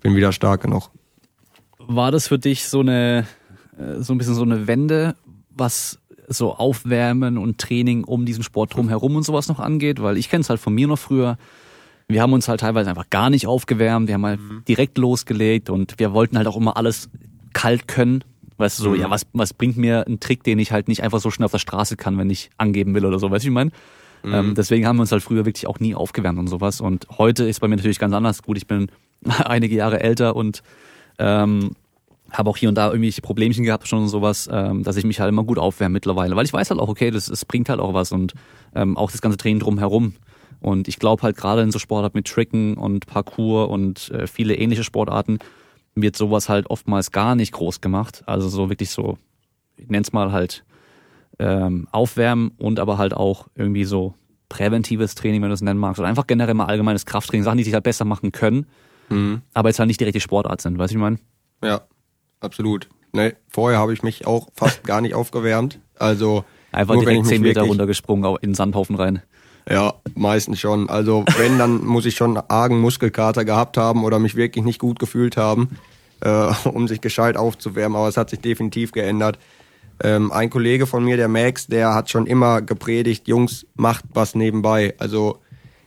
[0.00, 0.90] bin wieder stark genug.
[1.78, 3.26] War das für dich so eine
[3.78, 5.16] äh, so ein bisschen so eine Wende,
[5.50, 5.99] was
[6.32, 10.42] so Aufwärmen und Training um diesen Sport drumherum und sowas noch angeht, weil ich kenne
[10.42, 11.36] es halt von mir noch früher.
[12.08, 14.64] Wir haben uns halt teilweise einfach gar nicht aufgewärmt, wir haben halt mhm.
[14.66, 17.10] direkt losgelegt und wir wollten halt auch immer alles
[17.52, 18.24] kalt können.
[18.56, 19.00] Weißt du, so, mhm.
[19.00, 21.52] ja, was, was bringt mir ein Trick, den ich halt nicht einfach so schnell auf
[21.52, 23.70] der Straße kann, wenn ich angeben will oder so, weißt du, ich meine?
[24.22, 24.34] Mhm.
[24.34, 26.80] Ähm, deswegen haben wir uns halt früher wirklich auch nie aufgewärmt und sowas.
[26.80, 28.42] Und heute ist bei mir natürlich ganz anders.
[28.42, 28.90] Gut, ich bin
[29.44, 30.62] einige Jahre älter und
[31.18, 31.72] ähm,
[32.30, 35.20] habe auch hier und da irgendwelche Problemchen gehabt schon und sowas, ähm, dass ich mich
[35.20, 37.80] halt immer gut aufwärme mittlerweile, weil ich weiß halt auch, okay, das, das bringt halt
[37.80, 38.34] auch was und
[38.74, 40.14] ähm, auch das ganze Training drumherum.
[40.60, 44.54] Und ich glaube halt gerade in so Sportarten mit Tricken und Parkour und äh, viele
[44.54, 45.38] ähnliche Sportarten
[45.94, 48.22] wird sowas halt oftmals gar nicht groß gemacht.
[48.26, 49.18] Also so wirklich so,
[49.76, 50.64] ich nenne es mal halt
[51.38, 54.14] ähm, aufwärmen und aber halt auch irgendwie so
[54.48, 57.64] präventives Training, wenn du es nennen magst, oder einfach generell mal allgemeines Krafttraining, Sachen, die
[57.64, 58.66] sich halt besser machen können,
[59.08, 59.42] mhm.
[59.54, 61.18] aber jetzt halt nicht direkt die Sportart sind, weißt du, ich meine?
[61.62, 61.82] Ja,
[62.40, 62.88] absolut.
[63.12, 65.80] Nee, vorher habe ich mich auch fast gar nicht aufgewärmt.
[65.98, 69.22] Also einfach nur, direkt zehn Meter runtergesprungen in den Sandhaufen rein.
[69.68, 70.88] Ja, meistens schon.
[70.88, 74.98] Also wenn, dann muss ich schon argen Muskelkater gehabt haben oder mich wirklich nicht gut
[74.98, 75.78] gefühlt haben,
[76.20, 77.96] äh, um sich gescheit aufzuwärmen.
[77.96, 79.38] Aber es hat sich definitiv geändert.
[80.02, 84.34] Ähm, ein Kollege von mir, der Max, der hat schon immer gepredigt, Jungs, macht was
[84.34, 84.94] nebenbei.
[84.98, 85.38] Also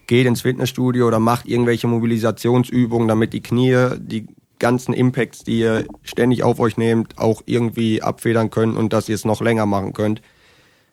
[0.06, 4.28] geht ins Fitnessstudio oder macht irgendwelche Mobilisationsübungen, damit die Knie, die
[4.64, 9.16] ganzen Impacts, die ihr ständig auf euch nehmt, auch irgendwie abfedern könnt und dass ihr
[9.16, 10.22] es noch länger machen könnt.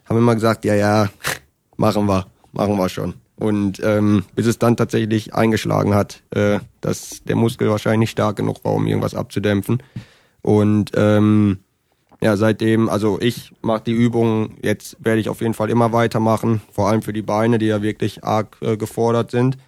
[0.08, 1.08] Haben immer gesagt, ja, ja,
[1.76, 3.14] machen wir, machen wir schon.
[3.36, 8.34] Und ähm, bis es dann tatsächlich eingeschlagen hat, äh, dass der Muskel wahrscheinlich nicht stark
[8.34, 9.80] genug war, um irgendwas abzudämpfen.
[10.42, 11.60] Und ähm,
[12.20, 16.60] ja, seitdem, also ich mache die Übungen, jetzt werde ich auf jeden Fall immer weitermachen,
[16.72, 19.58] vor allem für die Beine, die ja wirklich arg äh, gefordert sind.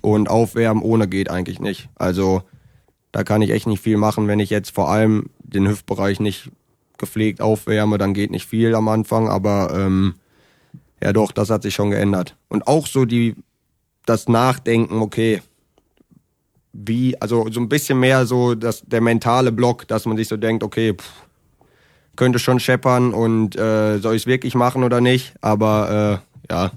[0.00, 1.90] Und aufwärmen ohne geht eigentlich nicht.
[1.96, 2.42] Also
[3.12, 6.50] da kann ich echt nicht viel machen, wenn ich jetzt vor allem den Hüftbereich nicht
[6.98, 10.14] gepflegt aufwärme, dann geht nicht viel am Anfang, aber ähm,
[11.02, 12.36] ja doch, das hat sich schon geändert.
[12.48, 13.36] Und auch so die
[14.06, 15.42] das Nachdenken, okay,
[16.72, 20.36] wie, also so ein bisschen mehr so das, der mentale Block, dass man sich so
[20.36, 21.12] denkt, okay, pff,
[22.16, 25.34] könnte schon scheppern und äh, soll ich es wirklich machen oder nicht?
[25.40, 26.72] Aber äh, ja,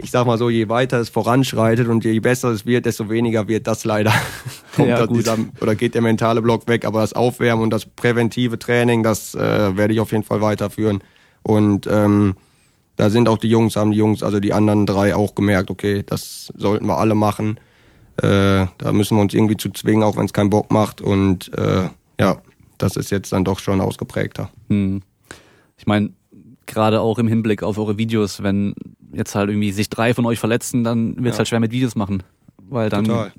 [0.00, 3.48] ich sag mal so, je weiter es voranschreitet und je besser es wird, desto weniger
[3.48, 4.12] wird das leider.
[4.78, 6.84] ja, dieser, oder geht der mentale Block weg.
[6.84, 11.02] Aber das Aufwärmen und das präventive Training, das äh, werde ich auf jeden Fall weiterführen.
[11.42, 12.36] Und ähm,
[12.96, 16.04] da sind auch die Jungs, haben die Jungs, also die anderen drei auch gemerkt, okay,
[16.06, 17.58] das sollten wir alle machen.
[18.18, 21.00] Äh, da müssen wir uns irgendwie zu zwingen, auch wenn es keinen Bock macht.
[21.00, 21.88] Und äh,
[22.20, 22.38] ja,
[22.78, 24.50] das ist jetzt dann doch schon ausgeprägter.
[24.68, 25.02] Hm.
[25.76, 26.10] Ich meine,
[26.66, 28.74] gerade auch im Hinblick auf eure Videos, wenn
[29.12, 31.38] jetzt halt irgendwie sich drei von euch verletzen, dann wird es ja.
[31.38, 32.22] halt schwer mit Videos machen.
[32.70, 33.32] Weil dann Total.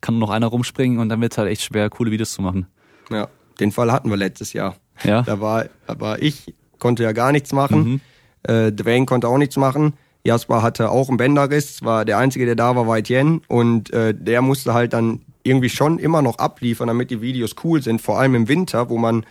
[0.00, 2.42] kann nur noch einer rumspringen und dann wird es halt echt schwer, coole Videos zu
[2.42, 2.66] machen.
[3.10, 3.28] Ja,
[3.60, 4.76] den Fall hatten wir letztes Jahr.
[5.02, 5.22] Ja.
[5.22, 7.84] Da war, aber ich konnte ja gar nichts machen.
[7.84, 8.00] Mhm.
[8.42, 9.94] Äh, Dwayne konnte auch nichts machen.
[10.26, 14.14] Jasper hatte auch einen Bänderriss, war der einzige, der da war, war Etienne und äh,
[14.14, 18.18] der musste halt dann irgendwie schon immer noch abliefern, damit die Videos cool sind, vor
[18.18, 19.26] allem im Winter, wo man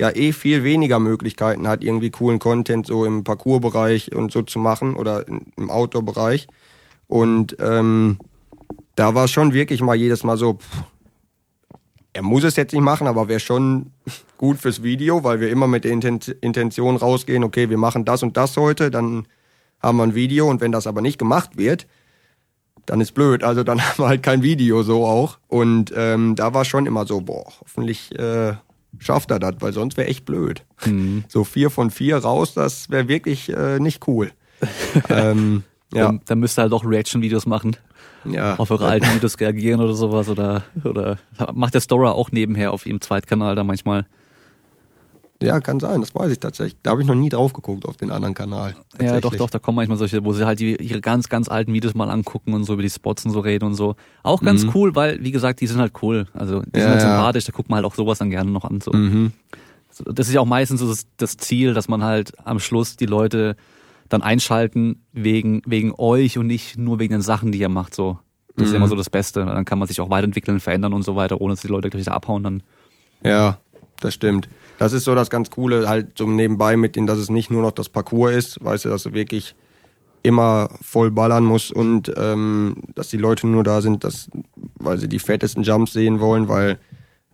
[0.00, 4.58] ja eh viel weniger Möglichkeiten hat, irgendwie coolen Content so im Parcoursbereich und so zu
[4.58, 6.48] machen oder im Outdoor-Bereich.
[7.06, 8.18] Und ähm,
[8.96, 10.82] da war schon wirklich mal jedes Mal so, pff,
[12.12, 13.90] er muss es jetzt nicht machen, aber wäre schon
[14.38, 18.36] gut fürs Video, weil wir immer mit der Intention rausgehen, okay, wir machen das und
[18.36, 19.26] das heute, dann
[19.80, 21.86] haben wir ein Video und wenn das aber nicht gemacht wird,
[22.86, 23.44] dann ist blöd.
[23.44, 25.38] Also dann haben wir halt kein Video so auch.
[25.48, 28.54] Und ähm, da war schon immer so, boah, hoffentlich äh,
[28.98, 30.64] schafft er das, weil sonst wäre echt blöd.
[30.84, 31.24] Mhm.
[31.28, 34.32] So vier von vier raus, das wäre wirklich äh, nicht cool.
[35.08, 36.06] ähm, ja.
[36.06, 37.76] Dann, dann müsst ihr halt auch Reaction-Videos machen.
[38.24, 38.56] Ja.
[38.56, 40.28] Auf eure alten Videos reagieren oder sowas.
[40.28, 41.18] Oder, oder
[41.52, 44.06] macht der Stora auch nebenher auf ihrem Zweitkanal da manchmal.
[45.44, 46.76] Ja, kann sein, das weiß ich tatsächlich.
[46.82, 48.74] Da habe ich noch nie drauf geguckt auf den anderen Kanal.
[49.00, 51.72] Ja, doch, doch, da kommen manchmal solche, wo sie halt die, ihre ganz, ganz alten
[51.72, 53.94] Videos mal angucken und so über die Spots und so reden und so.
[54.22, 54.72] Auch ganz mhm.
[54.74, 56.26] cool, weil, wie gesagt, die sind halt cool.
[56.32, 58.64] Also die ja, sind halt sympathisch, da guckt man halt auch sowas dann gerne noch
[58.64, 58.80] an.
[58.80, 58.92] So.
[58.92, 59.32] Mhm.
[60.06, 63.06] Das ist ja auch meistens so das, das Ziel, dass man halt am Schluss die
[63.06, 63.56] Leute
[64.08, 67.94] dann einschalten wegen, wegen euch und nicht nur wegen den Sachen, die ihr macht.
[67.94, 68.18] So.
[68.56, 68.64] Das mhm.
[68.64, 69.44] ist immer so das Beste.
[69.44, 72.08] Dann kann man sich auch weiterentwickeln, verändern und so weiter, ohne dass die Leute gleich
[72.08, 72.62] abhauen dann.
[73.22, 73.58] Ja,
[74.00, 74.48] das stimmt
[74.78, 77.62] das ist so das ganz Coole, halt so nebenbei mit denen, dass es nicht nur
[77.62, 79.54] noch das Parcours ist, weißt du, dass du wirklich
[80.24, 84.30] immer voll ballern musst und ähm, dass die Leute nur da sind, dass,
[84.76, 86.78] weil sie die fettesten Jumps sehen wollen, weil,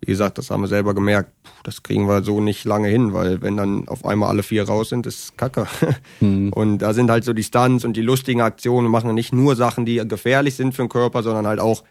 [0.01, 1.31] wie gesagt, das haben wir selber gemerkt,
[1.63, 4.89] das kriegen wir so nicht lange hin, weil wenn dann auf einmal alle vier raus
[4.89, 5.67] sind, ist Kacke.
[6.21, 6.53] Mhm.
[6.53, 9.87] Und da sind halt so die Stunts und die lustigen Aktionen, machen nicht nur Sachen,
[9.87, 11.83] die gefährlich sind für den Körper, sondern halt auch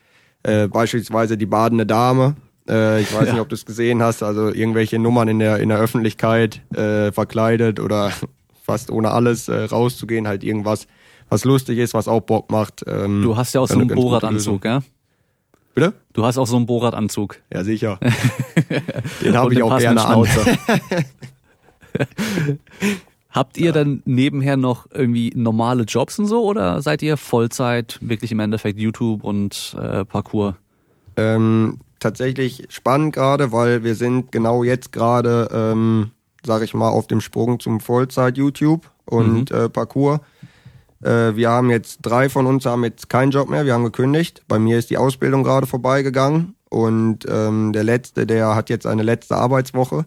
[0.43, 2.35] äh, beispielsweise die badende Dame,
[2.69, 3.33] äh, ich weiß ja.
[3.33, 7.11] nicht, ob du es gesehen hast, also irgendwelche Nummern in der, in der Öffentlichkeit äh,
[7.11, 8.11] verkleidet oder
[8.63, 10.87] fast ohne alles äh, rauszugehen, halt irgendwas,
[11.29, 12.83] was lustig ist, was auch Bock macht.
[12.87, 14.81] Ähm, du hast ja auch so einen Bohrradanzug, ja?
[15.73, 15.93] Bitte?
[16.13, 17.37] Du hast auch so einen Bohrradanzug.
[17.53, 17.99] Ja, sicher.
[19.23, 20.27] Den habe ich auch gerne an.
[23.31, 23.71] Habt ihr ja.
[23.71, 28.79] dann nebenher noch irgendwie normale Jobs und so oder seid ihr Vollzeit wirklich im Endeffekt
[28.79, 30.55] YouTube und äh, Parcours?
[31.15, 36.11] Ähm, tatsächlich spannend gerade, weil wir sind genau jetzt gerade, ähm,
[36.45, 39.57] sag ich mal, auf dem Sprung zum Vollzeit-YouTube und mhm.
[39.57, 40.19] äh, Parcours.
[41.01, 44.43] Äh, wir haben jetzt drei von uns haben jetzt keinen Job mehr, wir haben gekündigt.
[44.47, 49.03] Bei mir ist die Ausbildung gerade vorbeigegangen und ähm, der letzte, der hat jetzt eine
[49.03, 50.05] letzte Arbeitswoche.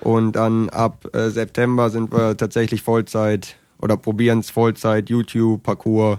[0.00, 6.18] Und dann ab äh, September sind wir tatsächlich Vollzeit oder probieren es Vollzeit, YouTube, Parcours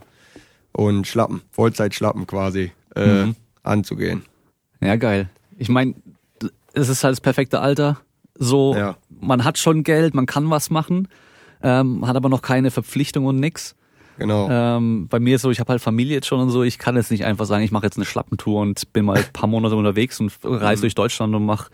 [0.74, 3.36] und Schlappen, Vollzeit-Schlappen quasi äh, mhm.
[3.64, 4.24] anzugehen.
[4.82, 5.30] Ja, geil.
[5.58, 5.96] Ich meine,
[6.74, 8.00] es ist halt das perfekte Alter.
[8.36, 8.96] So, ja.
[9.20, 11.10] man hat schon Geld, man kann was machen,
[11.62, 13.76] ähm, hat aber noch keine Verpflichtung und nix.
[14.18, 14.50] Genau.
[14.50, 16.96] Ähm, bei mir ist so, ich habe halt Familie jetzt schon und so, ich kann
[16.96, 19.76] jetzt nicht einfach sagen, ich mache jetzt eine Schlappentour und bin mal ein paar Monate
[19.76, 20.82] unterwegs und reise mhm.
[20.82, 21.70] durch Deutschland und mach,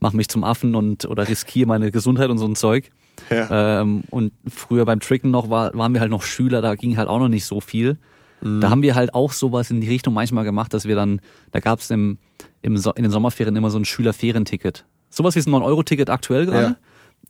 [0.00, 2.90] mach mich zum Affen und oder riskiere meine Gesundheit und so ein Zeug.
[3.30, 3.80] Ja.
[3.80, 7.08] Ähm, und früher beim Tricken noch war, waren wir halt noch Schüler, da ging halt
[7.08, 7.98] auch noch nicht so viel.
[8.42, 8.60] Mhm.
[8.60, 11.20] Da haben wir halt auch sowas in die Richtung manchmal gemacht, dass wir dann,
[11.50, 12.18] da gab es im,
[12.60, 14.84] im so in den Sommerferien immer so ein Schülerferienticket.
[15.10, 16.62] Sowas wie ein 9-Euro-Ticket aktuell gerade.
[16.62, 16.76] Ja.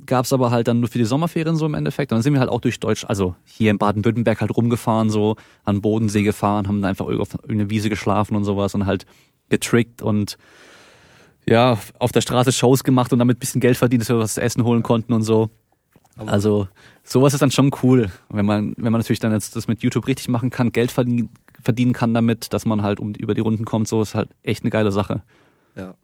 [0.07, 2.13] Gab es aber halt dann nur für die Sommerferien so im Endeffekt.
[2.13, 5.37] Und dann sind wir halt auch durch Deutsch, also hier in Baden-Württemberg halt rumgefahren, so
[5.65, 9.05] an Bodensee gefahren, haben einfach auf irgendeine Wiese geschlafen und sowas und halt
[9.51, 10.39] getrickt und
[11.47, 14.41] ja, auf der Straße Shows gemacht und damit bisschen Geld verdient, dass wir was zu
[14.41, 15.51] essen holen konnten und so.
[16.17, 16.69] Also
[17.05, 20.07] sowas ist dann schon cool, wenn man, wenn man natürlich dann jetzt das mit YouTube
[20.07, 23.65] richtig machen kann, Geld verdienen, verdienen kann damit, dass man halt um, über die Runden
[23.65, 25.23] kommt, so ist halt echt eine geile Sache.
[25.75, 25.95] Ja.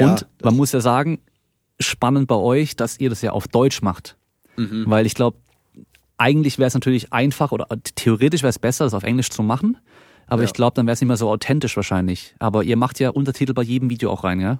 [0.00, 1.20] Und ja, man muss ja sagen,
[1.80, 4.16] spannend bei euch, dass ihr das ja auf Deutsch macht.
[4.56, 4.84] Mhm.
[4.86, 5.38] Weil ich glaube,
[6.16, 9.78] eigentlich wäre es natürlich einfach oder theoretisch wäre es besser, das auf Englisch zu machen.
[10.26, 10.46] Aber ja.
[10.46, 12.34] ich glaube, dann wäre es nicht mehr so authentisch wahrscheinlich.
[12.38, 14.58] Aber ihr macht ja Untertitel bei jedem Video auch rein, ja?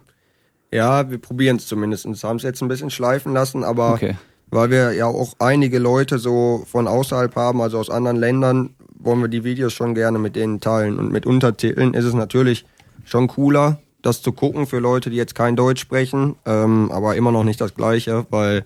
[0.73, 2.07] Ja, wir probieren es zumindest.
[2.25, 4.17] Haben es jetzt ein bisschen schleifen lassen, aber okay
[4.51, 9.21] weil wir ja auch einige Leute so von außerhalb haben, also aus anderen Ländern, wollen
[9.21, 10.99] wir die Videos schon gerne mit denen teilen.
[10.99, 12.65] Und mit Untertiteln ist es natürlich
[13.05, 17.33] schon cooler, das zu gucken für Leute, die jetzt kein Deutsch sprechen, ähm, aber immer
[17.33, 18.65] noch nicht das Gleiche, weil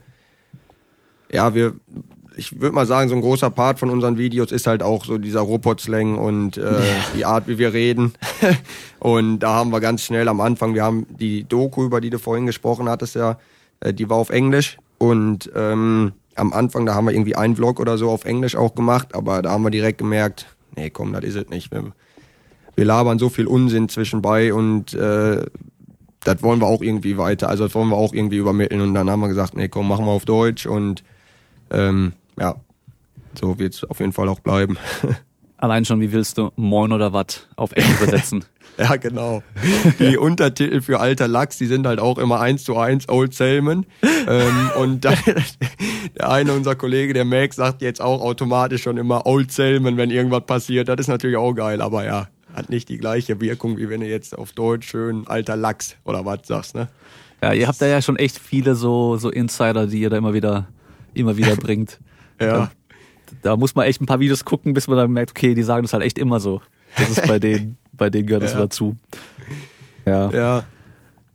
[1.30, 1.74] ja, wir,
[2.36, 5.18] ich würde mal sagen, so ein großer Part von unseren Videos ist halt auch so
[5.18, 6.80] dieser Robot-Slang und äh,
[7.16, 8.12] die Art, wie wir reden.
[8.98, 12.18] und da haben wir ganz schnell am Anfang, wir haben die Doku, über die du
[12.18, 13.38] vorhin gesprochen hattest, ja,
[13.80, 17.80] äh, die war auf Englisch und ähm, am Anfang, da haben wir irgendwie einen Vlog
[17.80, 20.46] oder so auf Englisch auch gemacht, aber da haben wir direkt gemerkt,
[20.76, 21.72] nee, komm, das ist es nicht.
[21.72, 21.90] Wir,
[22.76, 25.44] wir labern so viel Unsinn zwischenbei und äh,
[26.20, 28.80] das wollen wir auch irgendwie weiter, also das wollen wir auch irgendwie übermitteln.
[28.80, 31.02] Und dann haben wir gesagt, nee, komm, machen wir auf Deutsch und
[31.72, 32.54] ähm, ja,
[33.34, 34.78] so wird es auf jeden Fall auch bleiben.
[35.56, 38.44] Allein schon, wie willst du Moin oder was auf Englisch übersetzen?
[38.78, 39.42] Ja, genau.
[39.98, 43.86] Die Untertitel für alter Lachs, die sind halt auch immer eins zu eins Old Salmon.
[44.02, 45.16] ähm, und dann,
[46.16, 50.10] der eine unser Kollege, der Max, sagt jetzt auch automatisch schon immer Old Salmon, wenn
[50.10, 50.88] irgendwas passiert.
[50.88, 54.06] Das ist natürlich auch geil, aber ja, hat nicht die gleiche Wirkung, wie wenn du
[54.06, 56.88] jetzt auf Deutsch schön alter Lachs oder was sagst, ne?
[57.42, 60.32] Ja, ihr habt da ja schon echt viele so, so Insider, die ihr da immer
[60.32, 60.68] wieder,
[61.12, 61.98] immer wieder bringt.
[62.40, 62.46] ja.
[62.46, 62.70] Da,
[63.40, 65.82] da muss man echt ein paar Videos gucken, bis man dann merkt, okay, die sagen
[65.82, 66.60] das halt echt immer so.
[66.96, 68.58] Das ist bei denen bei denen gehört es ja.
[68.58, 68.96] dazu.
[70.06, 70.30] Ja.
[70.30, 70.64] ja.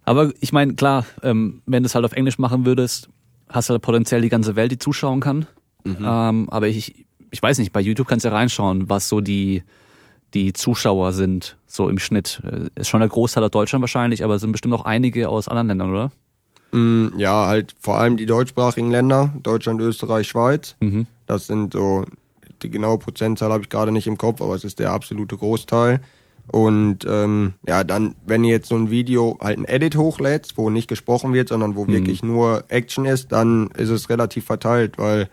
[0.04, 3.10] Aber ich meine, klar, ähm, wenn du es halt auf Englisch machen würdest,
[3.50, 5.46] hast du halt potenziell die ganze Welt, die zuschauen kann.
[5.84, 5.98] Mhm.
[6.04, 9.64] Ähm, aber ich, ich weiß nicht, bei YouTube kannst du ja reinschauen, was so die,
[10.34, 12.42] die Zuschauer sind, so im Schnitt.
[12.44, 15.48] Äh, ist schon der Großteil aus Deutschland wahrscheinlich, aber es sind bestimmt auch einige aus
[15.48, 16.12] anderen Ländern, oder?
[16.72, 20.76] Mm, ja, halt vor allem die deutschsprachigen Länder, Deutschland, Österreich, Schweiz.
[20.82, 21.08] Mhm.
[21.28, 22.06] Das sind so,
[22.64, 26.02] die genaue Prozentzahl habe ich gerade nicht im Kopf, aber es ist der absolute Großteil.
[26.50, 30.70] Und ähm, ja, dann, wenn ihr jetzt so ein Video halt ein Edit hochlädst, wo
[30.70, 31.94] nicht gesprochen wird, sondern wo mhm.
[31.94, 35.30] wirklich nur Action ist, dann ist es relativ verteilt, weil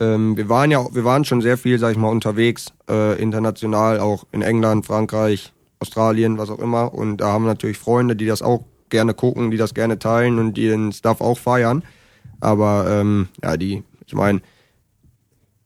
[0.00, 3.98] ähm, wir waren ja, wir waren schon sehr viel, sag ich mal, unterwegs, äh, international,
[3.98, 6.94] auch in England, Frankreich, Australien, was auch immer.
[6.94, 10.38] Und da haben wir natürlich Freunde, die das auch gerne gucken, die das gerne teilen
[10.38, 11.82] und die den Stuff auch feiern.
[12.40, 14.40] Aber ähm, ja, die, ich meine,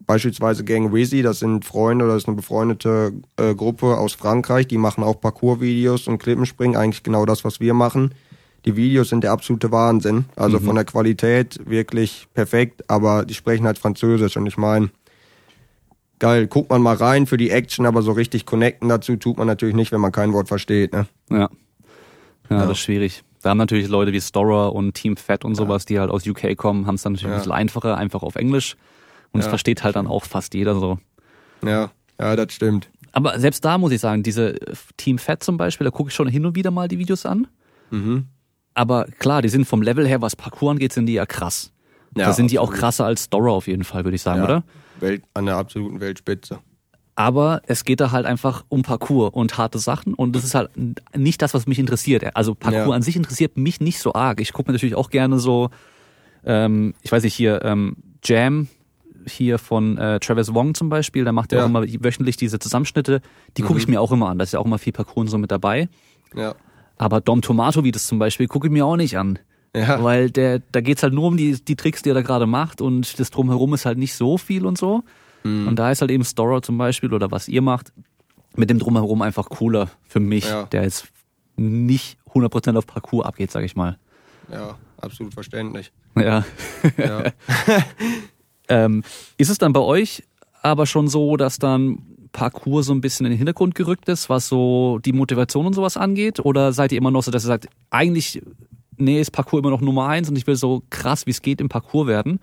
[0.09, 4.79] beispielsweise Gang Wizzy, das sind Freunde, das ist eine befreundete äh, Gruppe aus Frankreich, die
[4.79, 8.15] machen auch Parcours-Videos und Klippenspringen, eigentlich genau das, was wir machen.
[8.65, 10.65] Die Videos sind der absolute Wahnsinn, also mhm.
[10.65, 14.89] von der Qualität wirklich perfekt, aber die sprechen halt Französisch und ich meine,
[16.19, 19.47] geil, guckt man mal rein für die Action, aber so richtig connecten dazu tut man
[19.47, 21.07] natürlich nicht, wenn man kein Wort versteht, ne?
[21.31, 21.51] Ja.
[22.49, 22.63] Ja, ja.
[22.63, 23.25] das ist schwierig.
[23.43, 26.57] Da haben natürlich Leute wie Storer und Team Fat und sowas, die halt aus UK
[26.57, 27.37] kommen, haben es dann natürlich ja.
[27.37, 28.77] ein bisschen einfacher, einfach auf Englisch.
[29.33, 29.51] Und es ja.
[29.51, 30.99] versteht halt dann auch fast jeder so.
[31.65, 32.89] Ja, ja, das stimmt.
[33.13, 34.57] Aber selbst da muss ich sagen, diese
[34.97, 37.47] Team Fat zum Beispiel, da gucke ich schon hin und wieder mal die Videos an.
[37.91, 38.27] Mhm.
[38.75, 41.73] Aber klar, die sind vom Level her, was Parkour angeht, sind die ja krass.
[42.17, 44.45] Ja, da sind die auch krasser als Storer auf jeden Fall, würde ich sagen, ja,
[44.45, 44.65] oder?
[45.01, 46.61] Welt, an der absoluten Weltspitze.
[47.15, 50.71] Aber es geht da halt einfach um Parkour und harte Sachen und das ist halt
[51.17, 52.37] nicht das, was mich interessiert.
[52.37, 52.93] Also Parkour ja.
[52.93, 54.41] an sich interessiert mich nicht so arg.
[54.41, 55.71] Ich gucke mir natürlich auch gerne so,
[56.45, 58.69] ähm, ich weiß nicht, hier ähm, Jam,
[59.33, 61.65] hier von äh, Travis Wong zum Beispiel, der macht ja, ja.
[61.65, 63.21] auch immer wöchentlich diese Zusammenschnitte,
[63.57, 63.95] die gucke ich mhm.
[63.95, 64.39] mir auch immer an.
[64.39, 65.89] Da ist ja auch immer viel Parkour so mit dabei.
[66.35, 66.55] Ja.
[66.97, 69.39] Aber Dom Tomato, wie das zum Beispiel, gucke ich mir auch nicht an.
[69.75, 70.03] Ja.
[70.03, 72.81] Weil der, da geht's halt nur um die, die Tricks, die er da gerade macht
[72.81, 75.05] und das drumherum ist halt nicht so viel und so.
[75.45, 75.69] Mhm.
[75.69, 77.93] Und da ist halt eben Storer zum Beispiel oder was ihr macht,
[78.57, 80.65] mit dem drumherum einfach cooler für mich, ja.
[80.65, 81.09] der jetzt
[81.57, 83.99] nicht 100% auf Parcours abgeht, sag ich mal.
[84.51, 85.93] Ja, absolut verständlich.
[86.17, 86.45] Ja.
[86.97, 87.25] ja.
[88.69, 89.03] ähm,
[89.37, 90.23] ist es dann bei euch
[90.63, 92.03] aber schon so, dass dann
[92.33, 95.97] Parcours so ein bisschen in den Hintergrund gerückt ist, was so die Motivation und sowas
[95.97, 96.41] angeht?
[96.41, 98.43] Oder seid ihr immer noch so, dass ihr sagt, eigentlich,
[98.97, 101.61] nee, ist Parcours immer noch Nummer eins und ich will so krass, wie es geht
[101.61, 102.41] im Parcours werden?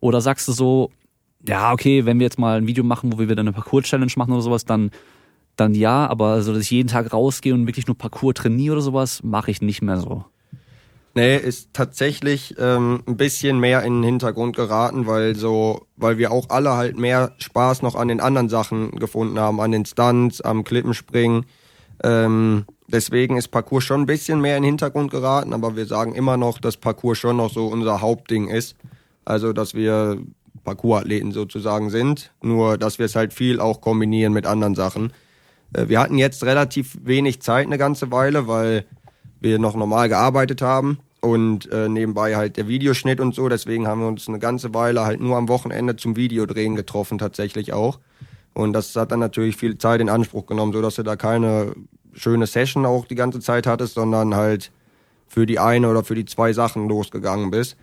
[0.00, 0.90] Oder sagst du so,
[1.46, 4.32] ja, okay, wenn wir jetzt mal ein Video machen, wo wir wieder eine Parcours-Challenge machen
[4.32, 4.90] oder sowas, dann,
[5.56, 8.82] dann ja, aber so, dass ich jeden Tag rausgehe und wirklich nur Parcours trainiere oder
[8.82, 10.24] sowas, mache ich nicht mehr so.
[11.20, 16.32] Nee, ist tatsächlich ähm, ein bisschen mehr in den Hintergrund geraten, weil so, weil wir
[16.32, 20.40] auch alle halt mehr Spaß noch an den anderen Sachen gefunden haben, an den Stunts,
[20.40, 21.44] am Klippenspringen.
[22.02, 26.14] Ähm, deswegen ist Parcours schon ein bisschen mehr in den Hintergrund geraten, aber wir sagen
[26.14, 28.74] immer noch, dass Parcours schon noch so unser Hauptding ist.
[29.26, 30.16] Also, dass wir
[30.64, 35.12] Parcours-Athleten sozusagen sind, nur dass wir es halt viel auch kombinieren mit anderen Sachen.
[35.74, 38.86] Äh, wir hatten jetzt relativ wenig Zeit eine ganze Weile, weil
[39.42, 43.48] wir noch normal gearbeitet haben und äh, nebenbei halt der Videoschnitt und so.
[43.48, 47.72] Deswegen haben wir uns eine ganze Weile halt nur am Wochenende zum Videodrehen getroffen, tatsächlich
[47.72, 47.98] auch.
[48.54, 51.74] Und das hat dann natürlich viel Zeit in Anspruch genommen, so dass du da keine
[52.12, 54.72] schöne Session auch die ganze Zeit hattest, sondern halt
[55.28, 57.76] für die eine oder für die zwei Sachen losgegangen bist.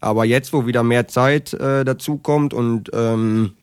[0.00, 3.54] Aber jetzt, wo wieder mehr Zeit äh, dazukommt und ähm,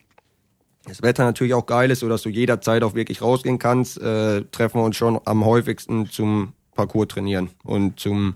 [0.84, 4.42] das Wetter natürlich auch geil ist, so dass du jederzeit auch wirklich rausgehen kannst, äh,
[4.50, 8.34] treffen wir uns schon am häufigsten zum Parcours trainieren und zum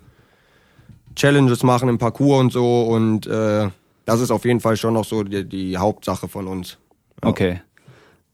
[1.17, 2.83] Challenges machen im Parcours und so.
[2.85, 3.69] Und äh,
[4.05, 6.79] das ist auf jeden Fall schon noch so die, die Hauptsache von uns.
[7.23, 7.29] Ja.
[7.29, 7.61] Okay.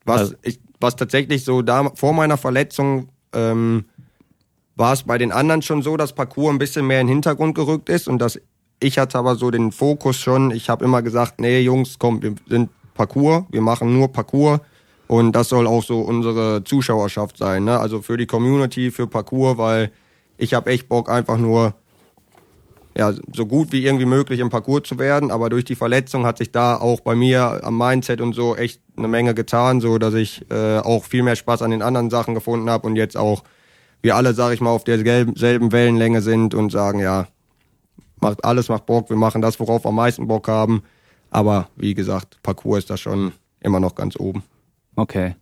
[0.04, 0.34] Was, also.
[0.42, 3.84] ich, was tatsächlich so da vor meiner Verletzung ähm,
[4.76, 7.54] war es bei den anderen schon so, dass Parcours ein bisschen mehr in den Hintergrund
[7.54, 8.38] gerückt ist und dass
[8.80, 10.50] ich hatte aber so den Fokus schon.
[10.50, 14.60] Ich habe immer gesagt, nee Jungs, komm, wir sind Parcours, wir machen nur Parcours
[15.06, 17.78] und das soll auch so unsere Zuschauerschaft sein, ne?
[17.78, 19.92] Also für die Community, für Parcours, weil
[20.36, 21.74] ich habe echt Bock, einfach nur
[22.96, 25.30] ja, so gut wie irgendwie möglich im Parcours zu werden.
[25.30, 28.80] Aber durch die Verletzung hat sich da auch bei mir am Mindset und so echt
[28.96, 32.34] eine Menge getan, so dass ich äh, auch viel mehr Spaß an den anderen Sachen
[32.34, 33.42] gefunden habe und jetzt auch
[34.02, 37.28] wir alle, sag ich mal, auf derselben Wellenlänge sind und sagen, ja,
[38.20, 40.82] macht alles macht Bock, wir machen das, worauf wir am meisten Bock haben.
[41.30, 44.42] Aber wie gesagt, Parcours ist da schon immer noch ganz oben.
[44.96, 45.36] Okay.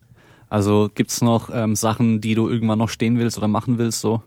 [0.48, 4.22] Also gibt's noch ähm, Sachen, die du irgendwann noch stehen willst oder machen willst so?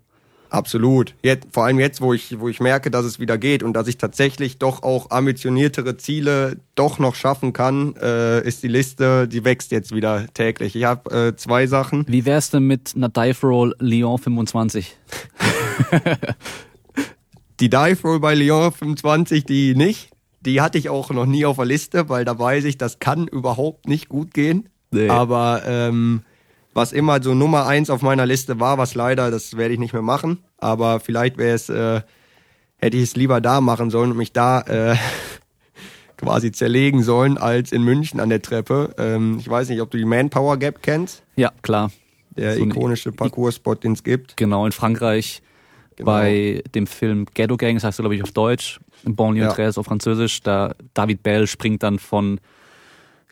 [0.53, 1.15] Absolut.
[1.23, 3.87] Jetzt, vor allem jetzt, wo ich, wo ich merke, dass es wieder geht und dass
[3.87, 9.43] ich tatsächlich doch auch ambitioniertere Ziele doch noch schaffen kann, äh, ist die Liste, die
[9.45, 10.75] wächst jetzt wieder täglich.
[10.75, 12.05] Ich habe äh, zwei Sachen.
[12.07, 14.95] Wie wär's denn mit einer Dive Roll Lyon 25?
[17.59, 20.11] die Dive Roll bei Lyon 25, die nicht.
[20.41, 23.27] Die hatte ich auch noch nie auf der Liste, weil da weiß ich, das kann
[23.27, 24.69] überhaupt nicht gut gehen.
[24.91, 25.09] Nee.
[25.09, 26.21] Aber ähm,
[26.73, 29.93] was immer so Nummer eins auf meiner Liste war, was leider, das werde ich nicht
[29.93, 30.39] mehr machen.
[30.57, 32.01] Aber vielleicht wäre es, äh,
[32.77, 34.95] hätte ich es lieber da machen sollen und mich da äh,
[36.17, 38.95] quasi zerlegen sollen als in München an der Treppe.
[38.97, 41.23] Ähm, ich weiß nicht, ob du die Manpower Gap kennst.
[41.35, 41.91] Ja, klar.
[42.35, 44.37] Der so ikonische Parcours-Spot, den es gibt.
[44.37, 45.43] Genau, in Frankreich
[45.95, 46.09] genau.
[46.11, 49.53] bei dem Film Ghetto Gang, das heißt glaube ich auf Deutsch, Banlieue ja.
[49.53, 52.39] 13 auf Französisch, da David Bell springt dann von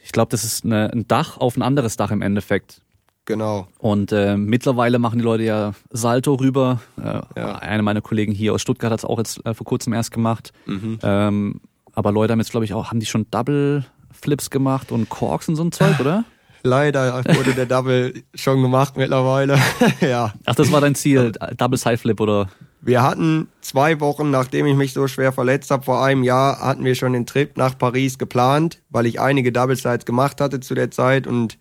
[0.04, 2.82] ich glaube, das ist eine, ein Dach auf ein anderes Dach im Endeffekt.
[3.26, 3.68] Genau.
[3.78, 6.82] Und äh, mittlerweile machen die Leute ja Salto rüber.
[6.98, 7.56] Äh, ja.
[7.56, 10.52] Einer meiner Kollegen hier aus Stuttgart hat es auch jetzt äh, vor kurzem erst gemacht.
[10.66, 11.00] Mhm.
[11.04, 11.62] Ähm,
[11.94, 15.48] aber Leute haben jetzt, glaube ich, auch, haben die schon Double Flips gemacht und Corks
[15.50, 16.24] und so ein Zeug, oder?
[16.64, 19.58] Leider wurde der Double schon gemacht mittlerweile.
[20.02, 20.34] ja.
[20.46, 22.50] Ach, das war dein Ziel, Double Side Flip, oder?
[22.82, 26.84] Wir hatten zwei Wochen, nachdem ich mich so schwer verletzt habe, vor einem Jahr, hatten
[26.84, 30.76] wir schon den Trip nach Paris geplant, weil ich einige Double Sides gemacht hatte zu
[30.76, 31.58] der Zeit und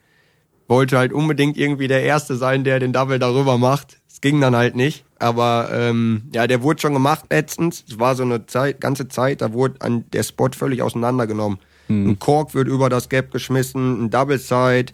[0.70, 3.98] wollte halt unbedingt irgendwie der Erste sein, der den Double darüber macht.
[4.08, 5.04] Es ging dann halt nicht.
[5.18, 7.84] Aber ähm, ja, der wurde schon gemacht letztens.
[7.88, 11.58] Es war so eine Zeit, ganze Zeit, da wurde an der Spot völlig auseinandergenommen.
[11.88, 12.10] Mhm.
[12.10, 14.92] Ein Kork wird über das Gap geschmissen, ein Double Side,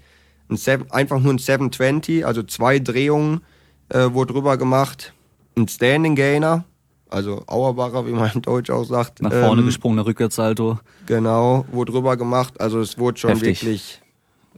[0.49, 3.43] ein Seven, einfach nur ein 720, also zwei Drehungen
[3.91, 5.13] äh, wurde drüber gemacht.
[5.59, 6.65] Ein Standing Gainer,
[7.11, 9.21] also Auerbacher, wie man in Deutsch auch sagt.
[9.21, 10.79] Nach vorne ähm, gesprungener Rückwärtssalto.
[11.05, 12.59] Genau, wurde drüber gemacht.
[12.61, 13.63] Also es wurde schon Heftig.
[13.63, 14.03] wirklich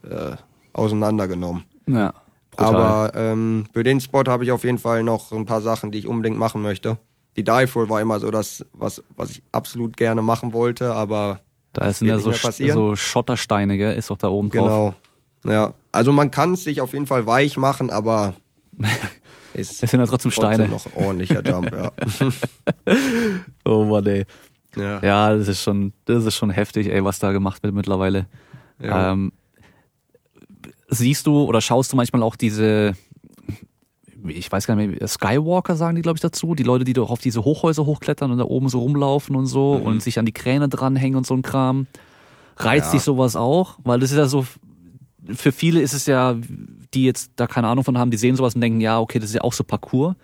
[0.08, 0.36] äh,
[0.78, 1.64] auseinandergenommen.
[1.86, 2.14] Ja.
[2.50, 2.74] Brutal.
[2.74, 5.98] Aber ähm, für den Spot habe ich auf jeden Fall noch ein paar Sachen, die
[5.98, 6.98] ich unbedingt machen möchte.
[7.36, 11.40] Die Dive Roll war immer so das, was, was ich absolut gerne machen wollte, aber
[11.72, 13.94] da sind ja so, so Schottersteine, gell?
[13.96, 14.94] Ist doch da oben drauf.
[15.42, 15.54] Genau.
[15.54, 15.74] Ja.
[15.92, 18.34] Also man kann es sich auf jeden Fall weich machen, aber
[19.54, 20.66] ist Es sind ja trotzdem Steine.
[20.66, 21.92] noch ordentlicher Jump, ja.
[23.64, 24.24] Oh Mann, ey.
[24.76, 25.00] ja.
[25.02, 28.26] Ja, das ist schon, das ist schon heftig, ey, was da gemacht wird mittlerweile.
[28.80, 29.12] Ja.
[29.12, 29.32] Ähm,
[30.88, 32.94] siehst du oder schaust du manchmal auch diese,
[34.26, 37.10] ich weiß gar nicht mehr, Skywalker sagen die, glaube ich, dazu, die Leute, die doch
[37.10, 39.86] auf diese Hochhäuser hochklettern und da oben so rumlaufen und so Mhm.
[39.86, 41.86] und sich an die Kräne dranhängen und so ein Kram.
[42.56, 42.92] Reizt Ja.
[42.94, 43.78] dich sowas auch?
[43.84, 44.44] Weil das ist ja so,
[45.34, 46.34] für viele ist es ja,
[46.94, 49.28] die jetzt da keine Ahnung von haben, die sehen sowas und denken, ja, okay, das
[49.30, 50.16] ist ja auch so Parcours.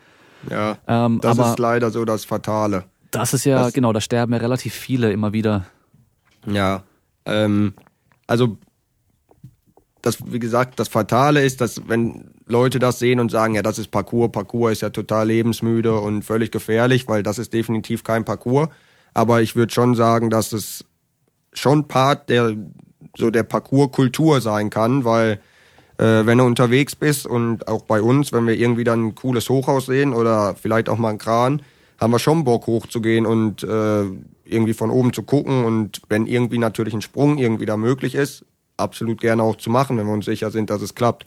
[0.51, 0.77] ja.
[0.89, 2.85] Ähm, Das ist leider so das Fatale.
[3.11, 5.67] das ist ja, das- genau, da sterben ja relativ viele immer wieder.
[6.47, 6.83] Ja.
[7.27, 7.75] Ähm,
[8.27, 8.57] also
[10.05, 13.79] das, wie gesagt, das Fatale ist, dass wenn Leute das sehen und sagen, ja, das
[13.79, 18.25] ist Parcours, Parcours ist ja total lebensmüde und völlig gefährlich, weil das ist definitiv kein
[18.25, 18.69] Parcours.
[19.15, 20.85] Aber ich würde schon sagen, dass es
[21.55, 22.55] schon Part der
[23.17, 25.41] so der Parcours-Kultur sein kann, weil
[25.99, 29.49] äh, wenn du unterwegs bist und auch bei uns, wenn wir irgendwie dann ein cooles
[29.49, 31.63] Hochhaus sehen oder vielleicht auch mal einen Kran,
[31.99, 34.05] haben wir schon Bock hochzugehen und äh,
[34.45, 38.45] irgendwie von oben zu gucken und wenn irgendwie natürlich ein Sprung irgendwie da möglich ist,
[38.77, 41.27] absolut gerne auch zu machen, wenn wir uns sicher sind, dass es klappt.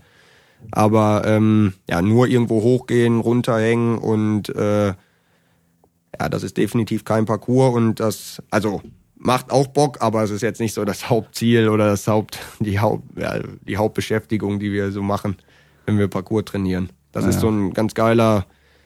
[0.71, 7.75] Aber ähm, ja, nur irgendwo hochgehen, runterhängen und äh, ja, das ist definitiv kein Parcours
[7.75, 8.81] und das, also
[9.15, 12.79] macht auch Bock, aber es ist jetzt nicht so das Hauptziel oder das Haupt, die
[12.79, 15.37] Haupt, ja, die Hauptbeschäftigung, die wir so machen,
[15.85, 16.89] wenn wir Parcours trainieren.
[17.11, 17.29] Das Ja.
[17.29, 18.45] ist so ein ganz geiler,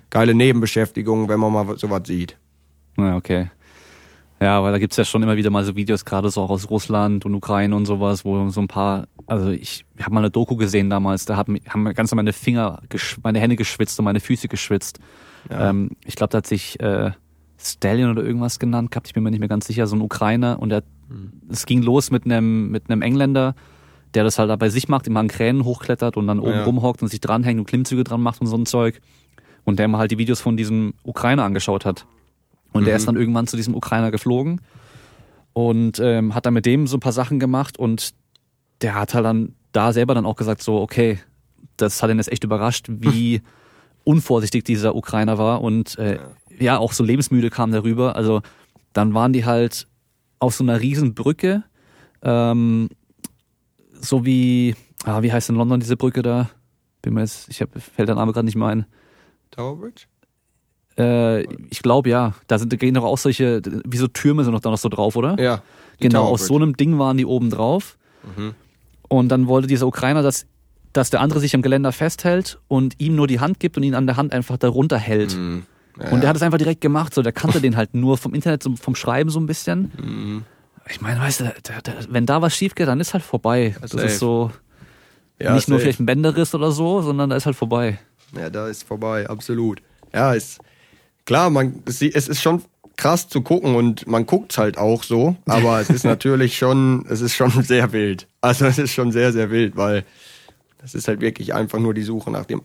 [0.09, 2.37] geile Nebenbeschäftigung, wenn man mal sowas sieht.
[2.97, 3.49] Ja, okay.
[4.41, 6.69] Ja, weil da gibt's ja schon immer wieder mal so Videos, gerade so auch aus
[6.69, 10.55] Russland und Ukraine und sowas, wo so ein paar, also ich habe mal eine Doku
[10.55, 12.81] gesehen damals, da haben, haben ganz meine Finger,
[13.21, 14.99] meine Hände geschwitzt und meine Füße geschwitzt.
[15.49, 15.69] Ja.
[15.69, 17.11] Ähm, ich glaube, da hat sich äh,
[17.59, 20.57] Stallion oder irgendwas genannt gehabt, ich bin mir nicht mehr ganz sicher, so ein Ukrainer
[20.59, 20.83] und der,
[21.49, 23.53] es ging los mit einem mit einem Engländer,
[24.15, 26.63] der das halt da bei sich macht, immer an Kränen hochklettert und dann oben Ja.
[26.63, 29.01] rumhockt und sich dranhängt und Klimmzüge dran macht und so ein Zeug.
[29.63, 32.07] Und der immer halt die Videos von diesem Ukrainer angeschaut hat.
[32.73, 32.97] Und der Mhm.
[32.97, 34.61] ist dann irgendwann zu diesem Ukrainer geflogen
[35.53, 38.13] und ähm, hat dann mit dem so ein paar Sachen gemacht und
[38.81, 41.19] der hat halt dann da selber dann auch gesagt so, okay,
[41.77, 43.41] das hat ihn jetzt echt überrascht, wie
[44.03, 46.19] unvorsichtig dieser Ukrainer war und äh,
[46.59, 46.77] ja.
[46.77, 48.15] auch so lebensmüde kam darüber.
[48.15, 48.41] Also
[48.93, 49.87] dann waren die halt
[50.39, 51.63] auf so einer riesen Brücke,
[52.23, 52.89] ähm,
[53.93, 56.49] so wie, ah, wie heißt in London diese Brücke da?
[57.01, 58.85] Bin mir jetzt, ich hab, fällt der Name gerade nicht mehr ein.
[59.51, 60.05] Tower Bridge?
[61.01, 62.33] Äh, ich glaube ja.
[62.47, 64.89] Da sind da gehen doch auch solche, wie so Türme sind doch da noch so
[64.89, 65.39] drauf, oder?
[65.39, 65.61] Ja.
[65.99, 67.97] genau, aus so einem Ding waren die oben drauf.
[68.35, 68.53] Mhm.
[69.07, 70.45] Und dann wollte dieser Ukrainer, dass,
[70.93, 73.95] dass der andere sich am Geländer festhält und ihm nur die Hand gibt und ihn
[73.95, 75.35] an der Hand einfach darunter hält.
[75.35, 75.63] Mhm.
[75.99, 78.33] Ja, Und der hat es einfach direkt gemacht, so der kannte den halt nur vom
[78.33, 79.91] Internet, vom Schreiben so ein bisschen.
[79.97, 80.43] Mhm.
[80.89, 83.75] Ich meine, weißt du, der, der, wenn da was schief geht, dann ist halt vorbei.
[83.81, 84.05] Das Safe.
[84.05, 84.51] ist so
[85.39, 85.83] ja, nicht nur safe.
[85.83, 87.99] vielleicht ein Bänderriss oder so, sondern da ist halt vorbei.
[88.35, 89.81] Ja, da ist vorbei, absolut.
[90.13, 90.59] Ja, ist
[91.25, 92.61] klar, man es es ist schon
[92.97, 97.21] krass zu gucken und man guckt's halt auch so, aber es ist natürlich schon, es
[97.21, 98.27] ist schon sehr wild.
[98.41, 100.03] Also es ist schon sehr, sehr wild, weil
[100.79, 102.61] das ist halt wirklich einfach nur die Suche nach dem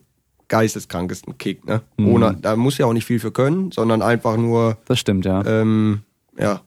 [0.48, 1.82] geisteskrankesten Kick, ne?
[1.96, 2.09] Mhm.
[2.09, 5.44] Ohne, da muss ja auch nicht viel für können, sondern einfach nur, Das stimmt, ja.
[5.44, 6.02] ähm,
[6.38, 6.61] ja,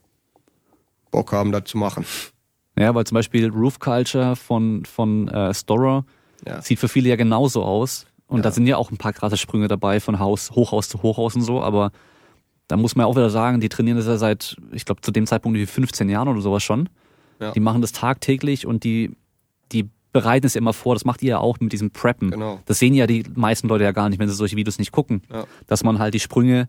[1.12, 2.06] Bock haben, das zu machen.
[2.78, 6.06] Ja, weil zum Beispiel Roof Culture von, von äh, Storer
[6.46, 6.62] Ja.
[6.62, 8.06] sieht für viele ja genauso aus.
[8.30, 8.44] Und Ja.
[8.44, 11.42] da sind ja auch ein paar krasse Sprünge dabei von Haus, Hochhaus zu Hochhaus und
[11.42, 11.92] so, aber
[12.68, 15.12] da muss man ja auch wieder sagen, die trainieren das ja seit, ich glaube, zu
[15.12, 16.88] dem Zeitpunkt wie 15 Jahren oder sowas schon.
[17.42, 17.52] Ja.
[17.52, 19.16] Die machen das tagtäglich und die,
[19.72, 20.94] die bereiten es ja immer vor.
[20.94, 22.30] Das macht ihr ja auch mit diesem Preppen.
[22.32, 22.60] Genau.
[22.66, 25.24] Das sehen ja die meisten Leute ja gar nicht, wenn sie solche Videos nicht gucken.
[25.32, 25.46] Ja.
[25.68, 26.68] Dass man halt die Sprünge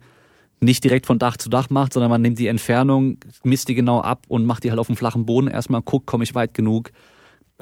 [0.60, 4.00] nicht direkt von Dach zu Dach macht, sondern man nimmt die Entfernung, misst die genau
[4.00, 6.90] ab und macht die halt auf dem flachen Boden erstmal, guckt, komme ich weit genug,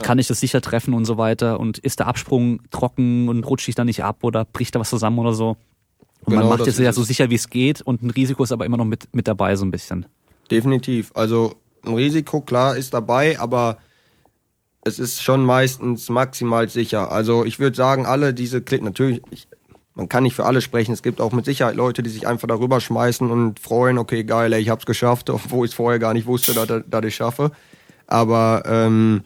[0.03, 3.69] kann ich das sicher treffen und so weiter und ist der Absprung trocken und rutscht
[3.69, 5.57] ich da nicht ab oder bricht da was zusammen oder so.
[6.25, 8.43] Und man Genau, macht das es ja so sicher wie es geht und ein Risiko
[8.43, 10.07] ist aber immer noch mit, mit dabei so ein bisschen.
[10.51, 11.11] Definitiv.
[11.15, 13.79] Also ein Risiko, klar, ist dabei, aber
[14.85, 17.13] es ist schon meistens maximal sicher.
[17.13, 19.49] Also ich würde sagen, alle diese Clips, natürlich, ich,
[19.95, 20.93] man kann nicht für alle sprechen.
[20.93, 24.53] Es gibt auch mit Sicherheit Leute, die sich einfach darüber schmeißen und freuen, okay, geil,
[24.53, 27.53] ey, ich hab's geschafft, obwohl ich es vorher gar nicht wusste, dass, dass ich schaffe.
[28.07, 29.23] Aber ähm,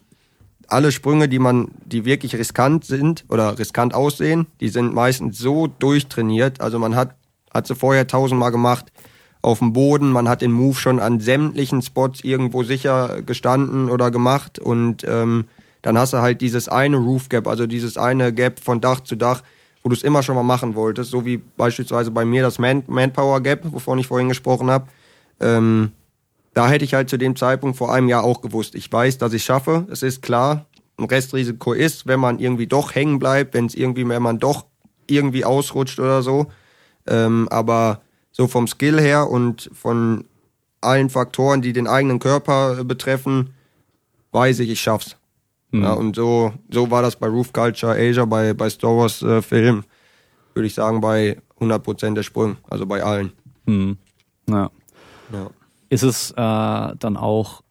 [0.73, 5.67] alle Sprünge, die man, die wirklich riskant sind oder riskant aussehen, die sind meistens so
[5.67, 6.61] durchtrainiert.
[6.61, 7.15] Also man hat,
[7.53, 8.87] hat sie vorher tausendmal gemacht
[9.43, 14.11] auf dem Boden, man hat den Move schon an sämtlichen Spots irgendwo sicher gestanden oder
[14.11, 15.47] gemacht und ähm,
[15.83, 19.17] dann hast du halt dieses eine Roof Gap, also dieses eine Gap von Dach zu
[19.17, 19.43] Dach,
[19.83, 22.85] wo du es immer schon mal machen wolltest, so wie beispielsweise bei mir das Man
[22.87, 24.87] Manpower Gap, wovon ich vorhin gesprochen habe.
[25.41, 25.91] Ähm,
[26.55, 28.75] da hätte ich halt zu dem Zeitpunkt vor einem Jahr auch gewusst.
[28.75, 29.87] Ich weiß, dass ich schaffe.
[29.91, 30.67] Es ist klar,
[30.99, 34.67] ein Restrisiko ist, wenn man irgendwie doch hängen bleibt, wenn es irgendwie, wenn man doch
[35.07, 36.47] irgendwie ausrutscht oder so.
[37.07, 40.25] Ähm, aber so vom Skill her und von
[40.81, 43.55] allen Faktoren, die den eigenen Körper betreffen,
[44.33, 45.17] weiß ich, ich schaff's.
[45.71, 45.83] Mhm.
[45.83, 49.43] Ja, und so, so war das bei Roof Culture Asia, bei, bei Star Wars äh,
[49.43, 49.85] Film,
[50.55, 53.33] würde ich sagen, bei 100% der Sprung, also bei allen.
[53.67, 53.97] Mhm.
[54.49, 54.71] Ja.
[55.33, 55.51] ja.
[55.93, 57.63] Ist es äh, dann auch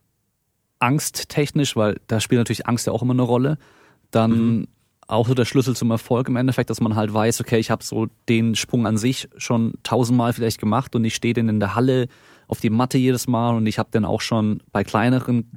[0.78, 3.58] angsttechnisch, weil da spielt natürlich Angst ja auch immer eine Rolle,
[4.12, 4.68] dann mhm.
[5.08, 7.84] auch so der Schlüssel zum Erfolg im Endeffekt, dass man halt weiß, okay, ich habe
[7.84, 11.74] so den Sprung an sich schon tausendmal vielleicht gemacht und ich stehe den in der
[11.74, 12.08] Halle
[12.48, 15.50] auf die Matte jedes Mal und ich habe dann auch schon bei kleineren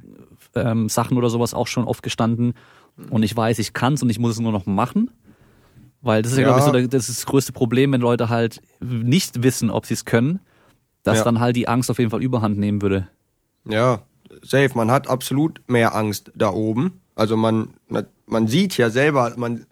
[0.55, 2.55] ähm, Sachen oder sowas auch schon oft gestanden
[3.11, 5.11] und ich weiß, ich kann's und ich muss es nur noch machen.
[6.01, 6.55] Weil das ist ja, ja.
[6.55, 9.95] glaube ich, so das, ist das größte Problem, wenn Leute halt nicht wissen, ob sie
[9.95, 10.39] es können,
[11.05, 11.23] dass ja.
[11.23, 13.07] dann halt die Angst auf jeden Fall überhand nehmen würde.
[13.69, 14.01] Ja,
[14.41, 14.71] safe.
[14.73, 16.99] Man hat absolut mehr Angst da oben.
[17.15, 17.75] Also man,
[18.25, 19.65] man sieht ja selber, man,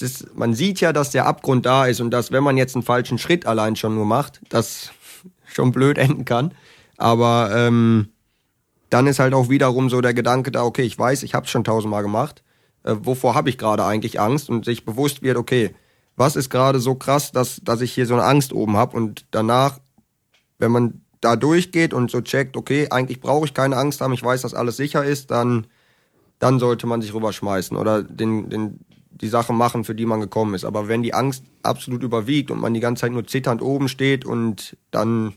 [0.00, 2.82] ist, man sieht ja, dass der Abgrund da ist und dass, wenn man jetzt einen
[2.82, 4.90] falschen Schritt allein schon nur macht, das
[5.46, 6.52] schon blöd enden kann.
[6.98, 8.08] Aber ähm,
[8.90, 11.50] dann ist halt auch wiederum so der Gedanke da, okay, ich weiß, ich habe es
[11.50, 12.42] schon tausendmal gemacht.
[12.82, 14.50] Äh, wovor habe ich gerade eigentlich Angst?
[14.50, 15.74] Und sich bewusst wird, okay,
[16.16, 19.26] was ist gerade so krass, dass, dass ich hier so eine Angst oben habe und
[19.30, 19.78] danach,
[20.58, 24.22] wenn man da durchgeht und so checkt, okay, eigentlich brauche ich keine Angst haben, ich
[24.22, 25.66] weiß, dass alles sicher ist, dann,
[26.38, 28.80] dann sollte man sich rüberschmeißen oder den, den,
[29.10, 30.64] die Sache machen, für die man gekommen ist.
[30.64, 34.24] Aber wenn die Angst absolut überwiegt und man die ganze Zeit nur zitternd oben steht
[34.24, 35.34] und dann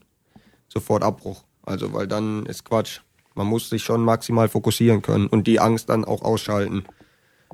[0.67, 1.43] sofort Abbruch.
[1.63, 3.01] Also, weil dann ist Quatsch.
[3.35, 6.83] Man muss sich schon maximal fokussieren können und die Angst dann auch ausschalten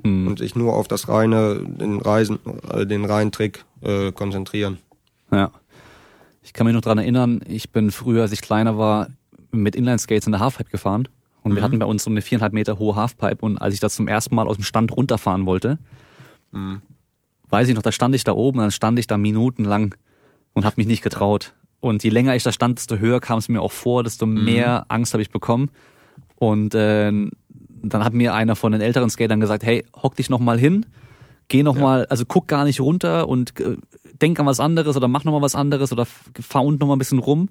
[0.02, 0.26] hm.
[0.26, 2.38] und sich nur auf das reine, den Reisen,
[2.72, 4.78] äh, den reinen Trick äh, konzentrieren.
[5.30, 5.52] Ja.
[6.46, 9.08] Ich kann mich noch dran erinnern, ich bin früher, als ich kleiner war,
[9.50, 11.08] mit Inline-Skates in der Halfpipe gefahren.
[11.42, 11.56] Und mhm.
[11.56, 13.44] wir hatten bei uns so eine viereinhalb Meter hohe Halfpipe.
[13.44, 15.78] Und als ich das zum ersten Mal aus dem Stand runterfahren wollte,
[16.52, 16.82] mhm.
[17.48, 19.96] weiß ich noch, da stand ich da oben, dann stand ich da minutenlang
[20.52, 21.52] und habe mich nicht getraut.
[21.80, 24.44] Und je länger ich da stand, desto höher kam es mir auch vor, desto mhm.
[24.44, 25.70] mehr Angst habe ich bekommen.
[26.36, 30.40] Und äh, dann hat mir einer von den älteren Skatern gesagt, hey, hock dich noch
[30.40, 30.86] mal hin,
[31.48, 31.82] geh noch ja.
[31.82, 33.76] mal, also guck gar nicht runter und äh,
[34.20, 36.96] denk an was anderes oder mach noch mal was anderes oder fahr unten noch mal
[36.96, 37.48] ein bisschen rum.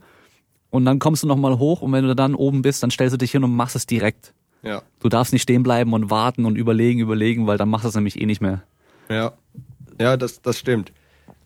[0.70, 3.14] Und dann kommst du noch mal hoch und wenn du dann oben bist, dann stellst
[3.14, 4.34] du dich hin und machst es direkt.
[4.62, 4.82] Ja.
[5.00, 7.96] Du darfst nicht stehen bleiben und warten und überlegen, überlegen, weil dann machst du es
[7.96, 8.64] nämlich eh nicht mehr.
[9.10, 9.34] Ja,
[10.00, 10.92] ja, das, das stimmt.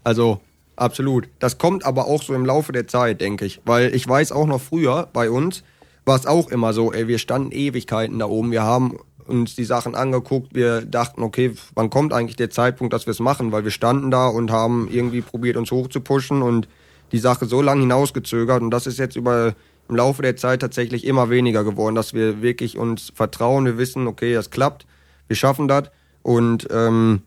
[0.04, 0.39] Also
[0.80, 1.28] Absolut.
[1.39, 3.62] Das kommt aber auch so im Laufe der Zeit, denke ich.
[3.66, 5.64] Weil ich weiß auch noch früher bei uns
[6.06, 8.52] war es auch immer so, ey, wir standen Ewigkeiten da oben.
[8.52, 8.97] Wir haben
[9.30, 10.53] uns die Sachen angeguckt.
[10.53, 13.51] Wir dachten, okay, wann kommt eigentlich der Zeitpunkt, dass wir es machen?
[13.51, 16.67] Weil wir standen da und haben irgendwie probiert, uns hochzupushen und
[17.11, 18.61] die Sache so lange hinausgezögert.
[18.61, 19.55] Und das ist jetzt über
[19.88, 23.65] im Laufe der Zeit tatsächlich immer weniger geworden, dass wir wirklich uns vertrauen.
[23.65, 24.86] Wir wissen, okay, das klappt,
[25.27, 25.89] wir schaffen das.
[26.21, 27.23] Und ähm,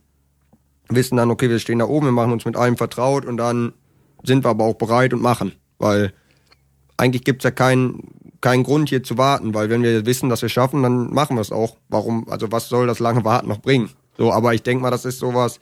[0.88, 3.72] wissen dann, okay, wir stehen da oben, wir machen uns mit allem vertraut und dann
[4.22, 5.52] sind wir aber auch bereit und machen.
[5.78, 6.12] Weil
[6.96, 10.50] eigentlich gibt's ja keinen keinen Grund hier zu warten, weil wenn wir wissen, dass wir
[10.50, 11.76] schaffen, dann machen wir es auch.
[11.88, 13.88] Warum, also was soll das lange Warten noch bringen?
[14.18, 15.60] So, aber ich denke mal, das ist sowas,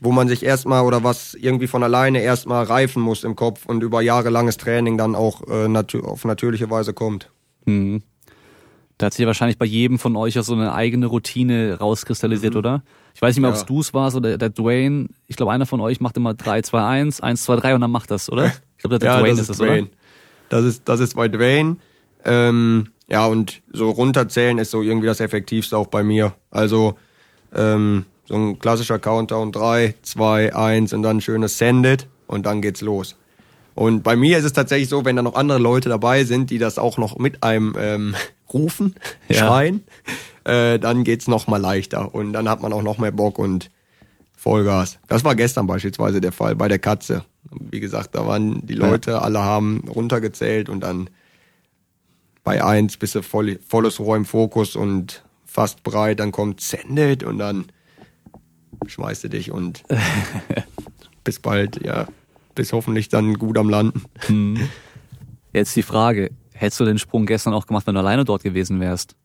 [0.00, 3.82] wo man sich erstmal oder was irgendwie von alleine erstmal reifen muss im Kopf und
[3.82, 7.30] über jahrelanges Training dann auch äh, nat auf natürliche Weise kommt.
[7.66, 8.02] Mhm.
[8.96, 12.54] Da hat sich ja wahrscheinlich bei jedem von euch auch so eine eigene Routine rauskristallisiert,
[12.54, 12.58] mhm.
[12.58, 12.82] oder?
[13.14, 13.56] Ich weiß nicht mehr, ja.
[13.56, 15.08] ob es du es warst oder der Dwayne.
[15.26, 17.90] Ich glaube, einer von euch macht immer 3, 2, 1, 1, 2, 3 und dann
[17.90, 18.52] macht das, oder?
[18.76, 19.82] Ich glaube, der ja, Dwayne das ist, ist das, Dwayne.
[19.88, 19.90] oder?
[20.50, 21.76] Das ist, das ist bei Dwayne.
[22.24, 26.34] Ähm, ja, und so runterzählen ist so irgendwie das Effektivste auch bei mir.
[26.50, 26.96] Also
[27.54, 32.46] ähm, so ein klassischer Countdown 3, 2, 1 und dann ein schönes Send it und
[32.46, 33.16] dann geht's los.
[33.74, 36.58] Und bei mir ist es tatsächlich so, wenn da noch andere Leute dabei sind, die
[36.58, 38.14] das auch noch mit einem ähm,
[38.52, 38.94] rufen,
[39.28, 39.38] ja.
[39.38, 39.84] schreien,
[40.44, 43.70] äh, dann geht's noch mal leichter und dann hat man auch noch mehr Bock und
[44.36, 44.98] Vollgas.
[45.08, 47.24] Das war gestern beispielsweise der Fall bei der Katze.
[47.50, 49.18] Wie gesagt, da waren die Leute, ja.
[49.20, 51.10] alle haben runtergezählt und dann
[52.44, 57.22] bei eins bist du voll, volles Rohr im Fokus und fast breit, dann kommt Sendet
[57.22, 57.66] und dann
[58.86, 59.82] schmeißt du dich und
[61.24, 62.06] bis bald, ja,
[62.54, 64.04] bis hoffentlich dann gut am Landen.
[64.26, 64.68] Hm.
[65.52, 66.30] Jetzt die Frage,
[66.60, 69.16] Hättest du den Sprung gestern auch gemacht, wenn du alleine dort gewesen wärst?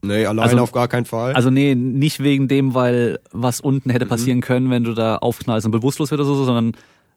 [0.00, 1.34] Nee, alleine also, auf gar keinen Fall.
[1.34, 4.08] Also nee, nicht wegen dem, weil was unten hätte mhm.
[4.08, 4.42] passieren mhm.
[4.42, 6.72] können, wenn du da aufknallst und bewusstlos wird oder so, sondern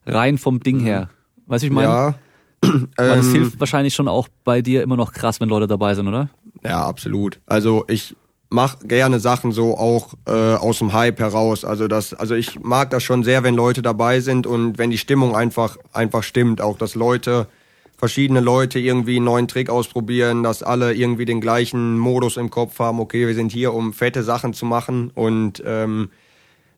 [0.06, 0.84] rein vom Ding mhm.
[0.84, 1.10] her.
[1.46, 1.88] Weißt du, ich meine?
[1.88, 2.14] Ja.
[2.96, 5.94] Weil das ähm, hilft wahrscheinlich schon auch bei dir immer noch krass, wenn Leute dabei
[5.94, 6.30] sind, oder?
[6.64, 7.40] Ja, absolut.
[7.46, 8.16] Also ich
[8.54, 11.64] mach gerne Sachen so auch äh, aus dem Hype heraus.
[11.64, 14.98] Also das, also ich mag das schon sehr, wenn Leute dabei sind und wenn die
[14.98, 17.48] Stimmung einfach einfach stimmt, auch dass Leute
[17.96, 22.78] verschiedene Leute irgendwie einen neuen Trick ausprobieren, dass alle irgendwie den gleichen Modus im Kopf
[22.78, 26.10] haben, okay, wir sind hier, um fette Sachen zu machen und ähm,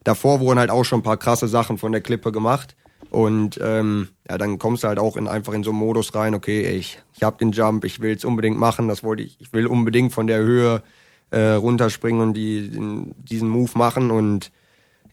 [0.05, 2.77] davor wurden halt auch schon ein paar krasse Sachen von der Klippe gemacht.
[3.11, 6.35] Und ähm, ja, dann kommst du halt auch in, einfach in so einen Modus rein,
[6.35, 9.53] okay, ich, ich hab den Jump, ich will es unbedingt machen, das wollte ich, ich
[9.53, 10.83] will unbedingt von der Höhe
[11.31, 14.11] äh, runterspringen und die, den, diesen Move machen.
[14.11, 14.51] Und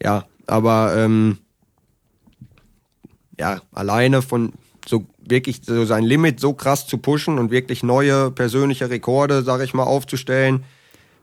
[0.02, 1.38] ja, aber ähm,
[3.38, 4.52] ja, alleine von
[4.86, 9.62] so wirklich so sein Limit so krass zu pushen und wirklich neue persönliche Rekorde, sag
[9.62, 10.64] ich mal, aufzustellen,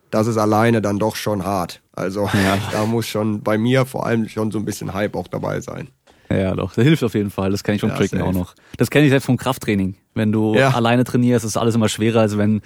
[0.09, 1.81] das ist alleine dann doch schon hart.
[1.93, 2.57] Also ja.
[2.71, 5.89] da muss schon bei mir vor allem schon so ein bisschen Hype auch dabei sein.
[6.39, 7.51] Ja, doch, das hilft auf jeden Fall.
[7.51, 8.55] Das kenne ich vom ja, Tricken auch noch.
[8.77, 9.95] Das kenne ich selbst vom Krafttraining.
[10.13, 10.71] Wenn du ja.
[10.71, 12.61] alleine trainierst, ist alles immer schwerer, als wenn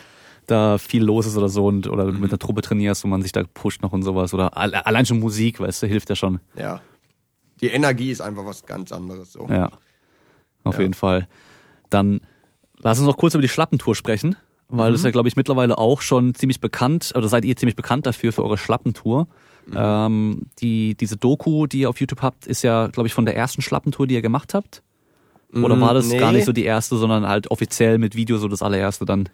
[0.47, 2.19] da viel los ist oder so und oder mhm.
[2.19, 4.33] mit einer Truppe trainierst und man sich da pusht noch und sowas.
[4.33, 6.39] Oder allein schon Musik, weißt du, hilft ja schon.
[6.57, 6.81] Ja.
[7.61, 9.33] Die Energie ist einfach was ganz anderes.
[9.33, 9.47] So.
[9.49, 9.71] Ja.
[10.63, 10.81] Auf ja.
[10.81, 11.27] jeden Fall.
[11.89, 12.21] Dann
[12.79, 14.35] lass uns noch kurz über die Schlappentour sprechen,
[14.67, 14.93] weil mhm.
[14.93, 18.05] das ist ja, glaube ich, mittlerweile auch schon ziemlich bekannt, oder seid ihr ziemlich bekannt
[18.05, 19.27] dafür, für eure Schlappentour.
[19.67, 19.73] Mhm.
[19.75, 23.35] Ähm, die, diese Doku, die ihr auf YouTube habt, ist ja, glaube ich, von der
[23.35, 24.81] ersten Schlappentour, die ihr gemacht habt.
[25.53, 26.17] Oder war das nee.
[26.17, 29.29] gar nicht so die erste, sondern halt offiziell mit Video so das allererste dann?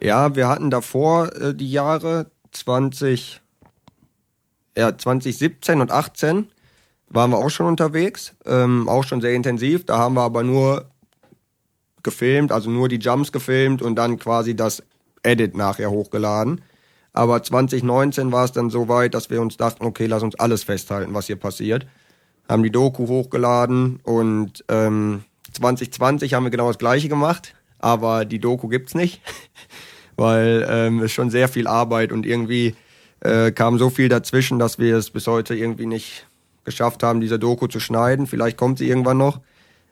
[0.00, 3.40] Ja, wir hatten davor äh, die Jahre 20,
[4.76, 6.48] ja, 2017 und 18
[7.08, 9.86] waren wir auch schon unterwegs, ähm, auch schon sehr intensiv.
[9.86, 10.90] Da haben wir aber nur
[12.02, 14.82] gefilmt, also nur die Jumps gefilmt und dann quasi das
[15.22, 16.60] Edit nachher hochgeladen.
[17.14, 20.64] Aber 2019 war es dann so weit, dass wir uns dachten, okay, lass uns alles
[20.64, 21.86] festhalten, was hier passiert.
[22.48, 25.22] Haben die Doku hochgeladen und ähm,
[25.52, 29.22] 2020 haben wir genau das gleiche gemacht, aber die Doku gibt's nicht,
[30.16, 32.74] weil ähm, es schon sehr viel Arbeit und irgendwie
[33.20, 36.26] äh, kam so viel dazwischen, dass wir es bis heute irgendwie nicht
[36.64, 38.26] geschafft haben, diese Doku zu schneiden.
[38.26, 39.40] Vielleicht kommt sie irgendwann noch.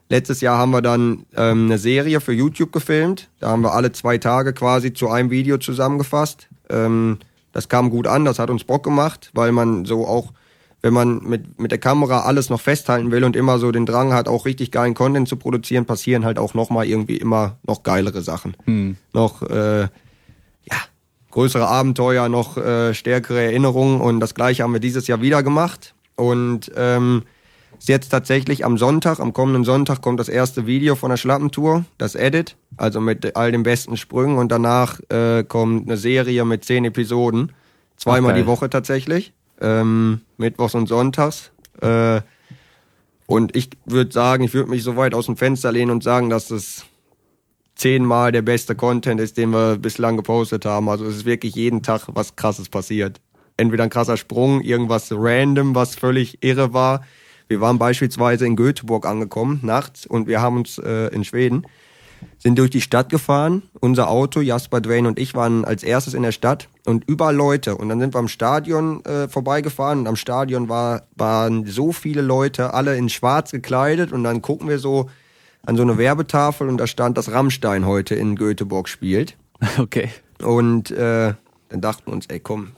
[0.08, 3.30] Letztes Jahr haben wir dann ähm, eine Serie für YouTube gefilmt.
[3.38, 6.48] Da haben wir alle zwei Tage quasi zu einem Video zusammengefasst.
[6.72, 7.18] Ähm,
[7.52, 10.32] das kam gut an, das hat uns Bock gemacht, weil man so auch,
[10.80, 14.12] wenn man mit, mit der Kamera alles noch festhalten will und immer so den Drang
[14.12, 18.22] hat, auch richtig geilen Content zu produzieren, passieren halt auch nochmal irgendwie immer noch geilere
[18.22, 18.56] Sachen.
[18.64, 18.96] Hm.
[19.12, 20.78] Noch, äh, ja,
[21.30, 25.94] größere Abenteuer, noch äh, stärkere Erinnerungen und das gleiche haben wir dieses Jahr wieder gemacht.
[26.16, 27.22] Und ähm,
[27.82, 31.84] ist jetzt tatsächlich am Sonntag, am kommenden Sonntag kommt das erste Video von der Schlappentour,
[31.98, 36.64] das Edit, also mit all den besten Sprüngen und danach äh, kommt eine Serie mit
[36.64, 37.50] zehn Episoden,
[37.96, 38.42] zweimal okay.
[38.42, 41.50] die Woche tatsächlich, ähm, mittwochs und sonntags.
[41.80, 42.20] Äh,
[43.26, 46.30] und ich würde sagen, ich würde mich so weit aus dem Fenster lehnen und sagen,
[46.30, 46.84] dass das
[47.74, 50.88] zehnmal der beste Content ist, den wir bislang gepostet haben.
[50.88, 53.20] Also es ist wirklich jeden Tag was Krasses passiert
[53.56, 57.02] entweder ein krasser Sprung, irgendwas random, was völlig irre war.
[57.48, 61.66] Wir waren beispielsweise in Göteborg angekommen, nachts, und wir haben uns äh, in Schweden,
[62.38, 63.62] sind durch die Stadt gefahren.
[63.80, 67.76] Unser Auto, Jasper, Dwayne und ich waren als erstes in der Stadt und überall Leute.
[67.76, 72.22] Und dann sind wir am Stadion äh, vorbeigefahren und am Stadion war, waren so viele
[72.22, 75.08] Leute, alle in schwarz gekleidet und dann gucken wir so
[75.64, 79.36] an so eine Werbetafel und da stand, dass Rammstein heute in Göteborg spielt.
[79.78, 80.08] Okay.
[80.42, 81.34] Und äh,
[81.68, 82.72] dann dachten wir uns, ey komm,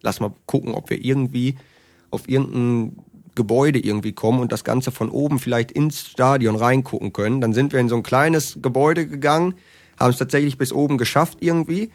[0.00, 1.56] lass mal gucken, ob wir irgendwie
[2.10, 2.96] auf irgendein
[3.34, 7.40] Gebäude irgendwie kommen und das Ganze von oben vielleicht ins Stadion reingucken können.
[7.40, 9.54] Dann sind wir in so ein kleines Gebäude gegangen,
[9.98, 11.90] haben es tatsächlich bis oben geschafft irgendwie,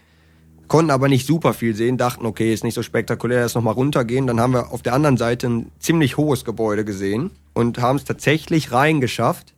[0.67, 4.27] konnten aber nicht super viel sehen, dachten, okay, ist nicht so spektakulär, lass nochmal runtergehen.
[4.27, 8.05] Dann haben wir auf der anderen Seite ein ziemlich hohes Gebäude gesehen und haben es
[8.05, 9.53] tatsächlich reingeschafft,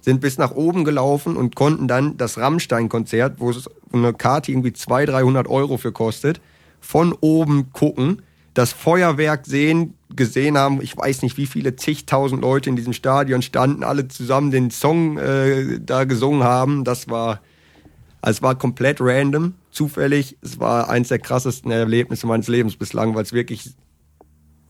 [0.00, 4.72] sind bis nach oben gelaufen und konnten dann das Rammstein-Konzert, wo es eine Karte irgendwie
[4.72, 6.40] 200, 300 Euro für kostet,
[6.80, 8.22] von oben gucken,
[8.56, 10.80] das Feuerwerk sehen, gesehen haben.
[10.80, 15.18] Ich weiß nicht, wie viele zigtausend Leute in diesem Stadion standen, alle zusammen den Song
[15.18, 16.82] äh, da gesungen haben.
[16.82, 17.42] Das war,
[18.22, 20.38] es war komplett random, zufällig.
[20.40, 23.74] Es war eins der krassesten Erlebnisse meines Lebens bislang, weil es wirklich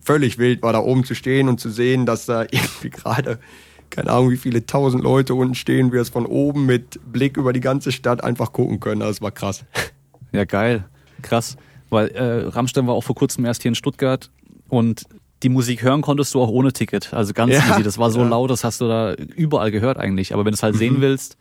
[0.00, 3.38] völlig wild war, da oben zu stehen und zu sehen, dass da irgendwie gerade
[3.90, 7.52] keine Ahnung, wie viele tausend Leute unten stehen, wir es von oben mit Blick über
[7.52, 9.00] die ganze Stadt einfach gucken können.
[9.00, 9.64] Das war krass.
[10.32, 10.84] Ja, geil.
[11.22, 11.56] Krass.
[11.90, 14.30] Weil äh, Rammstein war auch vor kurzem erst hier in Stuttgart
[14.68, 15.04] und
[15.42, 17.12] die Musik hören konntest du auch ohne Ticket.
[17.12, 17.82] Also ganz ja, easy.
[17.82, 18.28] Das war so ja.
[18.28, 20.32] laut, das hast du da überall gehört eigentlich.
[20.32, 20.78] Aber wenn du es halt mhm.
[20.78, 21.36] sehen willst,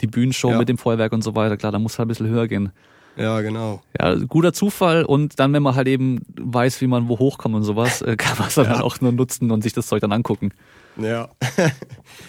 [0.00, 0.58] die Bühnenshow ja.
[0.58, 2.72] mit dem Feuerwerk und so weiter, klar, da muss halt ein bisschen höher gehen.
[3.16, 3.82] Ja, genau.
[3.98, 7.62] Ja, guter Zufall und dann, wenn man halt eben weiß, wie man wo hochkommt und
[7.62, 8.82] sowas, äh, kann man es dann ja.
[8.82, 10.52] auch nur nutzen und sich das Zeug dann angucken.
[10.98, 11.28] Ja.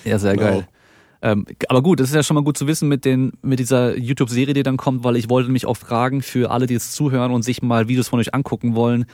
[0.06, 0.49] ja, sehr genau.
[0.49, 0.68] geil.
[1.22, 3.98] Ähm, aber gut, das ist ja schon mal gut zu wissen mit, den, mit dieser
[3.98, 7.31] YouTube-Serie, die dann kommt, weil ich wollte mich auch fragen für alle, die jetzt zuhören
[7.31, 9.06] und sich mal Videos von euch angucken wollen,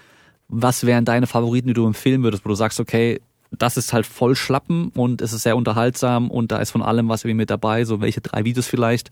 [0.49, 3.21] was wären deine Favoriten, die du empfehlen würdest, wo du sagst, okay,
[3.51, 7.07] das ist halt voll schlappen und es ist sehr unterhaltsam und da ist von allem
[7.07, 9.11] was irgendwie mit dabei, so welche drei Videos vielleicht.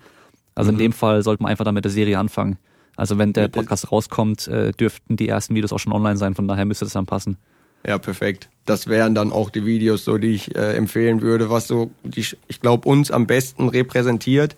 [0.55, 0.77] Also mhm.
[0.77, 2.57] in dem Fall sollte man einfach dann mit der Serie anfangen.
[2.95, 6.47] Also wenn der Podcast rauskommt, äh, dürften die ersten Videos auch schon online sein, von
[6.47, 7.38] daher müsste das dann passen.
[7.86, 8.49] Ja, perfekt.
[8.66, 12.26] Das wären dann auch die Videos, so die ich äh, empfehlen würde, was so, die,
[12.48, 14.56] ich glaube, uns am besten repräsentiert.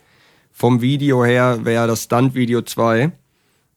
[0.51, 3.11] Vom Video her wäre das Stunt-Video 2.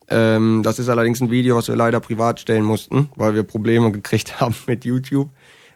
[0.08, 3.92] Ähm, das ist allerdings ein Video, was wir leider privat stellen mussten, weil wir Probleme
[3.92, 5.30] gekriegt haben mit YouTube.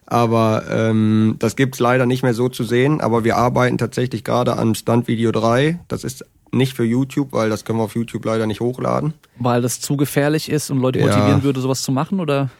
[0.06, 3.00] Aber ähm, das gibt's leider nicht mehr so zu sehen.
[3.00, 5.78] Aber wir arbeiten tatsächlich gerade an Stunt-Video 3.
[5.86, 9.14] Das ist nicht für YouTube, weil das können wir auf YouTube leider nicht hochladen.
[9.38, 11.06] Weil das zu gefährlich ist und Leute ja.
[11.06, 12.50] motivieren würde, sowas zu machen, oder?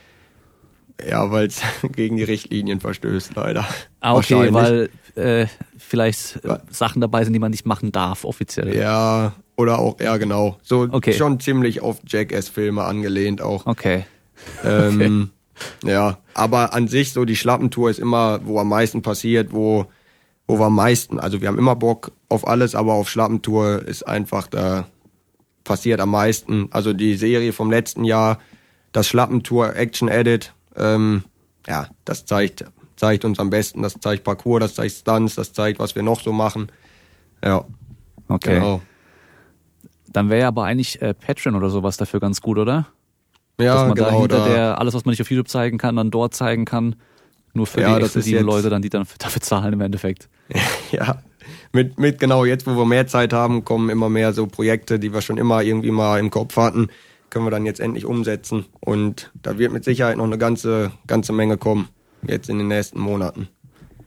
[1.08, 1.60] Ja, weil es
[1.94, 3.66] gegen die Richtlinien verstößt, leider.
[4.00, 5.46] Ah, okay, weil äh,
[5.78, 8.74] vielleicht äh, Sachen dabei sind, die man nicht machen darf, offiziell.
[8.76, 10.56] Ja, oder auch, ja genau.
[10.62, 11.12] So okay.
[11.12, 13.66] schon ziemlich auf Jackass-Filme angelehnt auch.
[13.66, 14.06] Okay.
[14.64, 15.30] Ähm,
[15.82, 15.90] okay.
[15.90, 19.86] Ja, aber an sich so die Schlappentour ist immer, wo am meisten passiert, wo,
[20.46, 24.06] wo wir am meisten, also wir haben immer Bock auf alles, aber auf Schlappentour ist
[24.06, 24.86] einfach, da
[25.64, 26.68] passiert am meisten.
[26.70, 28.38] Also die Serie vom letzten Jahr,
[28.92, 31.24] das Schlappentour Action Edit, ähm,
[31.66, 32.64] ja, das zeigt,
[32.96, 36.20] zeigt uns am besten, das zeigt Parcours, das zeigt Stunts, das zeigt, was wir noch
[36.20, 36.70] so machen.
[37.44, 37.64] Ja.
[38.28, 38.54] Okay.
[38.54, 38.80] Genau.
[40.08, 42.86] Dann wäre aber eigentlich äh, Patreon oder sowas dafür ganz gut, oder?
[43.60, 44.10] Ja, Dass man genau.
[44.10, 46.96] Da hinter der, alles, was man nicht auf YouTube zeigen kann, dann dort zeigen kann.
[47.52, 50.28] Nur für ja, die exklusiven Leute dann, die dann dafür zahlen im Endeffekt.
[50.90, 51.22] ja.
[51.72, 55.12] Mit, mit genau jetzt, wo wir mehr Zeit haben, kommen immer mehr so Projekte, die
[55.12, 56.88] wir schon immer irgendwie mal im Kopf hatten
[57.30, 58.66] können wir dann jetzt endlich umsetzen.
[58.80, 61.88] Und da wird mit Sicherheit noch eine ganze, ganze Menge kommen,
[62.26, 63.48] jetzt in den nächsten Monaten.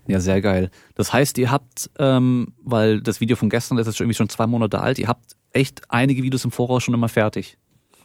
[0.08, 0.70] Ja, sehr geil.
[0.95, 4.48] Das heißt, ihr habt, ähm, weil das Video von gestern ist jetzt irgendwie schon zwei
[4.48, 7.58] Monate alt, ihr habt echt einige Videos im Voraus schon immer fertig.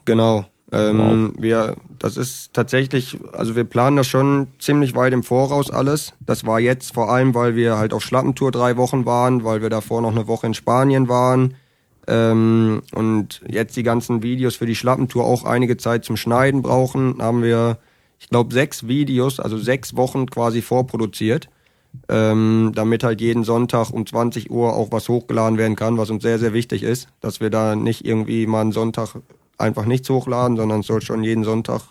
[0.04, 0.46] Genau.
[0.70, 1.42] Ähm, wow.
[1.42, 6.12] Wir, das ist tatsächlich, also wir planen das schon ziemlich weit im Voraus alles.
[6.20, 9.70] Das war jetzt vor allem, weil wir halt auf Schlappentour drei Wochen waren, weil wir
[9.70, 11.54] davor noch eine Woche in Spanien waren
[12.08, 17.20] ähm, und jetzt die ganzen Videos für die Schlappentour auch einige Zeit zum Schneiden brauchen,
[17.20, 17.78] haben wir,
[18.18, 21.50] ich glaube, sechs Videos, also sechs Wochen quasi vorproduziert,
[22.08, 26.22] ähm, damit halt jeden Sonntag um 20 Uhr auch was hochgeladen werden kann, was uns
[26.22, 29.10] sehr, sehr wichtig ist, dass wir da nicht irgendwie mal einen Sonntag
[29.58, 31.82] einfach nichts hochladen, sondern es soll schon jeden Sonntag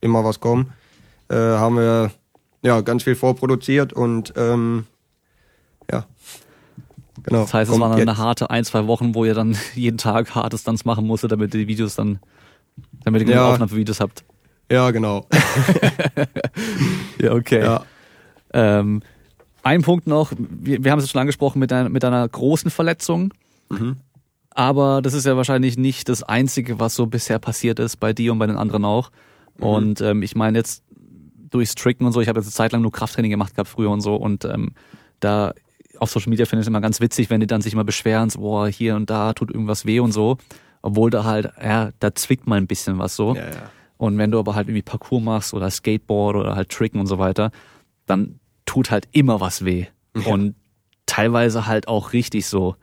[0.00, 0.72] immer was kommen.
[1.28, 2.12] Äh, haben wir
[2.62, 4.86] ja ganz viel vorproduziert und ähm,
[5.90, 6.06] ja,
[7.26, 7.40] Genau.
[7.42, 10.34] Das heißt, es waren dann eine harte ein, zwei Wochen, wo ihr dann jeden Tag
[10.34, 12.20] harte Stunts machen musstet, damit ihr die Videos dann,
[13.04, 13.50] damit ihr ja.
[13.50, 14.24] Aufnahme für Videos habt.
[14.70, 15.26] Ja, genau.
[17.20, 17.62] ja, okay.
[17.62, 17.84] Ja.
[18.52, 19.02] Ähm,
[19.62, 22.70] ein Punkt noch, wir, wir haben es jetzt schon angesprochen mit, einer, mit einer großen
[22.70, 23.34] Verletzung.
[23.68, 23.96] Mhm.
[24.50, 28.32] Aber das ist ja wahrscheinlich nicht das Einzige, was so bisher passiert ist, bei dir
[28.32, 29.10] und bei den anderen auch.
[29.58, 29.64] Mhm.
[29.64, 30.84] Und ähm, ich meine jetzt
[31.50, 33.90] durchs Tricken und so, ich habe jetzt eine Zeit lang nur Krafttraining gemacht gehabt früher
[33.90, 34.72] und so und ähm,
[35.20, 35.52] da
[36.00, 38.30] auf Social Media finde ich es immer ganz witzig, wenn die dann sich immer beschweren,
[38.30, 40.38] so, boah, hier und da tut irgendwas weh und so.
[40.82, 43.34] Obwohl da halt, ja, da zwickt mal ein bisschen was so.
[43.34, 43.70] Ja, ja.
[43.96, 47.18] Und wenn du aber halt irgendwie Parkour machst oder Skateboard oder halt Tricken und so
[47.18, 47.50] weiter,
[48.06, 49.86] dann tut halt immer was weh.
[50.16, 50.32] Ja.
[50.32, 50.54] Und
[51.06, 52.76] teilweise halt auch richtig so.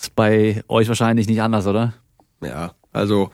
[0.00, 1.94] ist bei euch wahrscheinlich nicht anders, oder?
[2.42, 3.30] Ja, also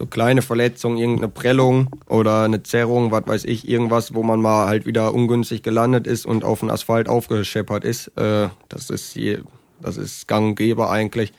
[0.00, 4.66] so kleine Verletzungen, irgendeine Prellung oder eine Zerrung, was weiß ich, irgendwas, wo man mal
[4.66, 8.08] halt wieder ungünstig gelandet ist und auf den Asphalt aufgescheppert ist.
[8.16, 9.44] Äh, das ist hier,
[9.78, 11.34] das ist gang und gäbe eigentlich.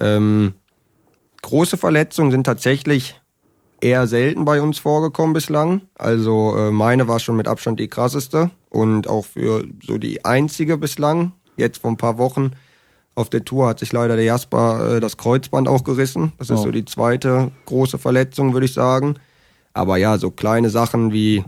[0.00, 0.54] Ähm,
[1.42, 3.20] große Verletzungen sind tatsächlich
[3.80, 5.80] eher selten bei uns vorgekommen bislang.
[5.96, 10.78] Also äh, meine war schon mit Abstand die krasseste und auch für so die einzige
[10.78, 11.32] bislang.
[11.56, 12.52] Jetzt vor ein paar Wochen
[13.16, 16.32] auf der Tour hat sich leider der Jasper äh, das Kreuzband auch gerissen.
[16.38, 16.64] Das ist oh.
[16.64, 19.16] so die zweite große Verletzung, würde ich sagen.
[19.72, 21.42] Aber ja, so kleine Sachen wie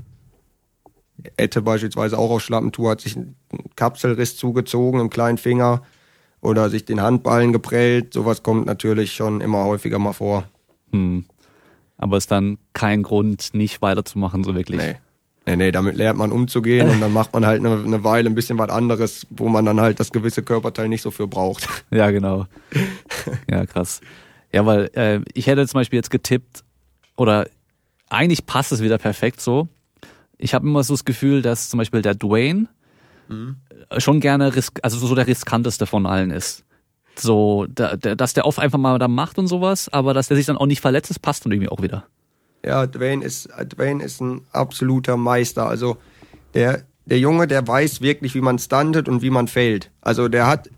[1.36, 3.36] Ette beispielsweise auch auf Schlappentour hat sich ein
[3.76, 5.82] Kapselriss zugezogen im kleinen Finger
[6.40, 8.14] oder sich den Handballen geprellt.
[8.14, 10.44] Sowas kommt natürlich schon immer häufiger mal vor.
[10.92, 11.26] Hm.
[11.98, 14.80] Aber ist dann kein Grund, nicht weiterzumachen, so wirklich.
[14.80, 14.96] Nee.
[15.48, 18.34] Nee, nee, damit lernt man umzugehen und dann macht man halt eine, eine Weile ein
[18.34, 21.66] bisschen was anderes, wo man dann halt das gewisse Körperteil nicht so für braucht.
[21.90, 22.44] Ja, genau.
[23.50, 24.02] Ja, krass.
[24.52, 26.64] Ja, weil äh, ich hätte zum Beispiel jetzt getippt,
[27.16, 27.48] oder
[28.10, 29.68] eigentlich passt es wieder perfekt so.
[30.36, 32.68] Ich habe immer so das Gefühl, dass zum Beispiel der Dwayne
[33.28, 33.56] mhm.
[33.96, 36.64] schon gerne risk also so der riskanteste von allen ist.
[37.16, 40.36] So, da, der, dass der oft einfach mal da macht und sowas, aber dass der
[40.36, 42.06] sich dann auch nicht verletzt, das passt dann irgendwie auch wieder.
[42.64, 45.68] Ja, Dwayne ist, Dwayne ist ein absoluter Meister.
[45.68, 45.98] Also
[46.54, 49.90] der, der Junge, der weiß wirklich, wie man stuntet und wie man fällt.
[50.00, 50.68] Also der hat,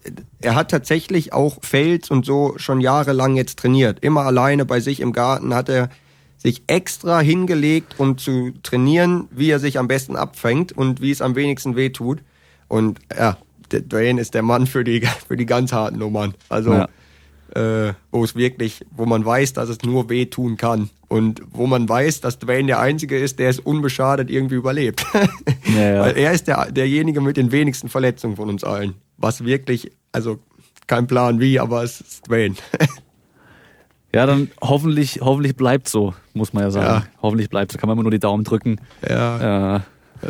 [0.41, 3.99] er hat tatsächlich auch Fails und so schon jahrelang jetzt trainiert.
[4.01, 5.91] Immer alleine bei sich im Garten hat er
[6.37, 11.21] sich extra hingelegt, um zu trainieren, wie er sich am besten abfängt und wie es
[11.21, 12.21] am wenigsten weh tut.
[12.69, 13.37] Und ja,
[13.71, 16.35] Dwayne ist der Mann für die, für die ganz harten Nummern.
[16.49, 16.89] Also ja.
[17.55, 21.67] Äh, wo es wirklich, wo man weiß, dass es nur weh tun kann und wo
[21.67, 25.05] man weiß, dass Dwayne der Einzige ist, der es unbeschadet irgendwie überlebt.
[25.71, 26.01] Ja, ja.
[26.03, 28.95] Weil er ist der, derjenige mit den wenigsten Verletzungen von uns allen.
[29.19, 30.41] Was wirklich, also
[30.89, 32.57] kein Plan wie, aber es ist Dwayne.
[34.13, 37.05] Ja, dann hoffentlich, hoffentlich bleibt so, muss man ja sagen.
[37.05, 37.23] Ja.
[37.23, 38.81] Hoffentlich bleibt so, kann man immer nur die Daumen drücken.
[39.09, 39.77] Ja.
[39.77, 39.81] Äh,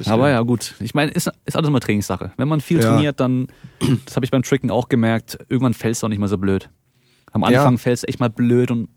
[0.05, 0.75] aber ja, gut.
[0.81, 2.33] Ich meine, ist, ist alles immer Trainingssache.
[2.37, 2.91] Wenn man viel ja.
[2.91, 3.49] trainiert, dann,
[4.05, 6.69] das habe ich beim Tricken auch gemerkt, irgendwann fällst du auch nicht mehr so blöd.
[7.32, 7.78] Am Anfang ja.
[7.78, 8.89] fällst du echt mal blöd und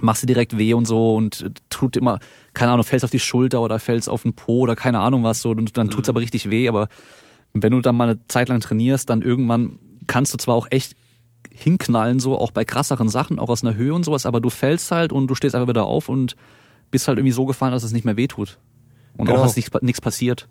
[0.00, 2.18] machst dir direkt weh und so und tut immer,
[2.54, 5.40] keine Ahnung, fällst auf die Schulter oder fällst auf den Po oder keine Ahnung was
[5.40, 6.12] so und dann tut's mhm.
[6.12, 6.68] aber richtig weh.
[6.68, 6.88] Aber
[7.52, 10.94] wenn du dann mal eine Zeit lang trainierst, dann irgendwann kannst du zwar auch echt
[11.50, 14.90] hinknallen, so auch bei krasseren Sachen, auch aus einer Höhe und sowas, aber du fällst
[14.90, 16.36] halt und du stehst einfach wieder auf und
[16.90, 18.58] bist halt irgendwie so gefallen, dass es nicht mehr weh tut.
[19.16, 19.40] Und genau.
[19.40, 20.48] auch, dass nichts passiert.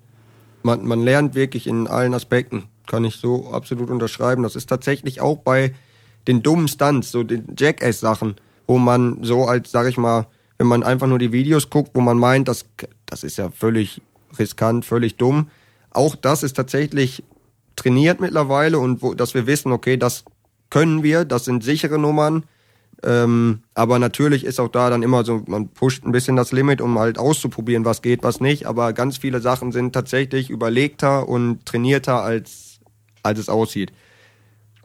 [0.64, 4.41] Man, man lernt wirklich in allen Aspekten, kann ich so absolut unterschreiben.
[4.41, 5.76] Das ist tatsächlich auch bei
[6.27, 8.35] den dummen Stunts, so den Jackass-Sachen,
[8.68, 10.27] wo man so als, sag ich mal,
[10.57, 12.65] wenn man einfach nur die Videos guckt, wo man meint, das,
[13.06, 14.02] das ist ja völlig
[14.39, 15.49] riskant, völlig dumm.
[15.91, 17.23] Auch das ist tatsächlich
[17.76, 20.23] trainiert mittlerweile und wo, dass wir wissen, okay, das
[20.69, 22.45] können wir, das sind sichere Nummern.
[23.03, 26.81] Ähm, aber natürlich ist auch da dann immer so, man pusht ein bisschen das Limit,
[26.81, 28.65] um halt auszuprobieren, was geht, was nicht.
[28.65, 32.80] Aber ganz viele Sachen sind tatsächlich überlegter und trainierter, als,
[33.22, 33.91] als es aussieht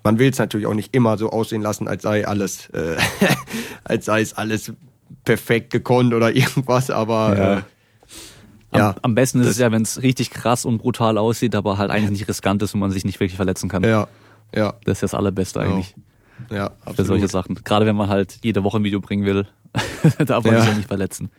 [0.03, 2.97] man will es natürlich auch nicht immer so aussehen lassen, als sei alles, äh,
[3.85, 4.73] als sei es alles
[5.25, 7.59] perfekt gekonnt oder irgendwas, aber ja.
[7.59, 7.63] Äh,
[8.73, 11.77] ja, am, am besten ist es ja, wenn es richtig krass und brutal aussieht, aber
[11.77, 13.83] halt eigentlich nicht riskant ist und man sich nicht wirklich verletzen kann.
[13.83, 14.07] Ja,
[14.55, 14.75] ja.
[14.85, 15.97] Das ist das Allerbeste eigentlich.
[16.51, 16.97] Ja, absolut.
[16.97, 17.57] Für solche Sachen.
[17.65, 19.49] Gerade wenn man halt jede Woche ein Video bringen will,
[20.25, 20.61] darf man ja.
[20.61, 21.31] sich ja nicht verletzen.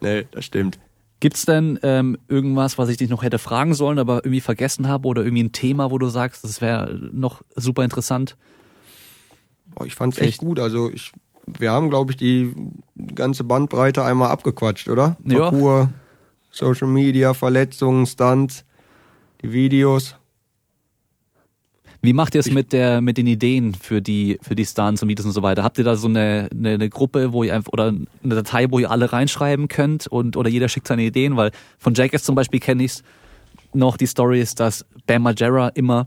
[0.00, 0.78] nee, das stimmt.
[1.20, 5.08] Gibt's denn ähm, irgendwas, was ich dich noch hätte fragen sollen, aber irgendwie vergessen habe
[5.08, 8.36] oder irgendwie ein Thema, wo du sagst, das wäre noch super interessant?
[9.74, 10.58] Boah, ich fand's echt, echt gut.
[10.58, 11.12] Also ich,
[11.46, 12.54] wir haben, glaube ich, die
[13.14, 15.16] ganze Bandbreite einmal abgequatscht, oder?
[15.24, 15.50] Ja.
[15.50, 15.88] Parcours,
[16.50, 18.64] Social Media, Verletzungen, Stunts,
[19.42, 20.16] die Videos.
[22.06, 25.08] Wie macht ihr es mit der mit den Ideen für die für die Stunts und
[25.08, 25.64] Videos und so weiter?
[25.64, 28.78] Habt ihr da so eine, eine, eine Gruppe, wo ihr einfach oder eine Datei, wo
[28.78, 31.36] ihr alle reinschreiben könnt und oder jeder schickt seine Ideen?
[31.36, 33.02] Weil von Jackass zum Beispiel kenne ich
[33.72, 36.06] noch die Story ist, dass Bam Margera immer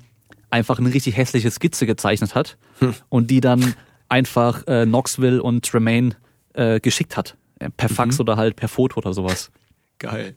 [0.49, 2.93] einfach eine richtig hässliche Skizze gezeichnet hat hm.
[3.09, 3.73] und die dann
[4.07, 6.11] einfach äh, Knoxville und Tremaine
[6.53, 7.35] äh, geschickt hat.
[7.76, 8.21] Per Fax mhm.
[8.21, 9.51] oder halt per Foto oder sowas.
[9.99, 10.35] Geil.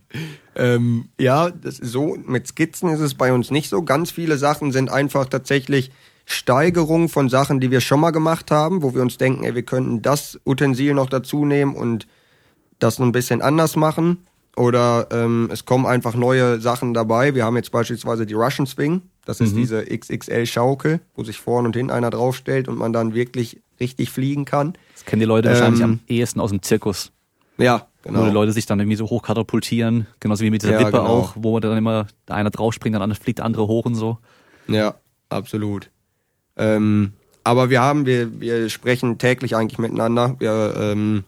[0.57, 3.83] Ähm, ja, das ist so, mit Skizzen ist es bei uns nicht so.
[3.83, 5.93] Ganz viele Sachen sind einfach tatsächlich
[6.25, 9.63] Steigerung von Sachen, die wir schon mal gemacht haben, wo wir uns denken, ey, wir
[9.63, 12.07] könnten das Utensil noch dazu nehmen und
[12.81, 14.27] das ein bisschen anders machen.
[14.57, 17.35] Oder ähm, es kommen einfach neue Sachen dabei.
[17.35, 19.03] Wir haben jetzt beispielsweise die Russian Swing.
[19.25, 19.59] Das ist mhm.
[19.59, 24.45] diese XXL-Schaukel, wo sich vorne und hinten einer draufstellt und man dann wirklich richtig fliegen
[24.45, 24.75] kann.
[24.95, 27.13] Das kennen die Leute ähm, wahrscheinlich am ehesten aus dem Zirkus.
[27.57, 28.21] Ja, Genau.
[28.21, 31.07] Wo die Leute sich dann irgendwie so hochkatapultieren, genauso wie mit dieser ja, Wippe genau.
[31.07, 34.19] auch, wo dann immer der eine draufspringt, dann fliegt der andere hoch und so.
[34.67, 34.97] Ja,
[35.29, 35.91] absolut.
[36.57, 37.13] Ähm,
[37.45, 40.37] aber wir haben, wir, wir sprechen täglich eigentlich miteinander.
[40.39, 41.25] Wir, ähm,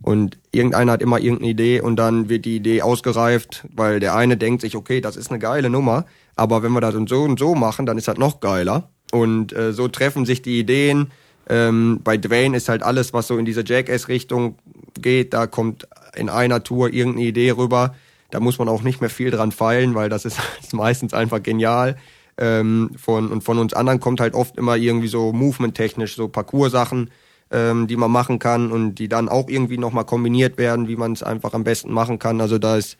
[0.00, 4.36] und irgendeiner hat immer irgendeine Idee und dann wird die Idee ausgereift, weil der eine
[4.36, 6.06] denkt sich, okay, das ist eine geile Nummer,
[6.36, 8.90] aber wenn wir das und so und so machen, dann ist das noch geiler.
[9.10, 11.10] Und äh, so treffen sich die Ideen.
[11.48, 14.56] Ähm, bei Dwayne ist halt alles, was so in diese Jackass-Richtung
[15.02, 17.94] geht, da kommt in einer Tour irgendeine Idee rüber.
[18.30, 21.42] Da muss man auch nicht mehr viel dran feilen, weil das ist, ist meistens einfach
[21.42, 21.96] genial.
[22.36, 27.10] Ähm, von, und von uns anderen kommt halt oft immer irgendwie so movement-technisch, so Parcours-Sachen,
[27.50, 31.12] ähm, die man machen kann und die dann auch irgendwie nochmal kombiniert werden, wie man
[31.12, 32.40] es einfach am besten machen kann.
[32.40, 32.96] Also da ist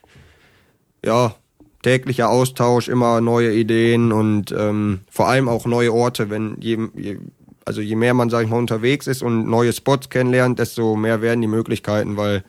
[1.04, 1.36] ja
[1.82, 7.18] täglicher Austausch, immer neue Ideen und ähm, vor allem auch neue Orte, wenn je, je
[7.68, 11.20] also je mehr man, sag ich mal, unterwegs ist und neue Spots kennenlernt, desto mehr
[11.20, 12.42] werden die Möglichkeiten, weil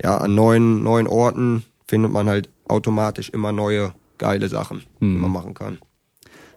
[0.00, 5.14] ja, an neuen, neuen Orten findet man halt automatisch immer neue geile Sachen, hm.
[5.14, 5.78] die man machen kann.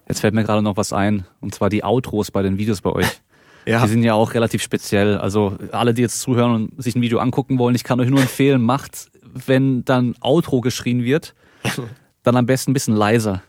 [0.08, 2.90] Jetzt fällt mir gerade noch was ein, und zwar die Outros bei den Videos bei
[2.90, 3.20] euch.
[3.66, 3.82] ja.
[3.82, 5.18] Die sind ja auch relativ speziell.
[5.18, 8.20] Also alle, die jetzt zuhören und sich ein Video angucken wollen, ich kann euch nur
[8.20, 11.34] empfehlen, macht, wenn dann Outro geschrien wird,
[12.22, 13.42] dann am besten ein bisschen leiser.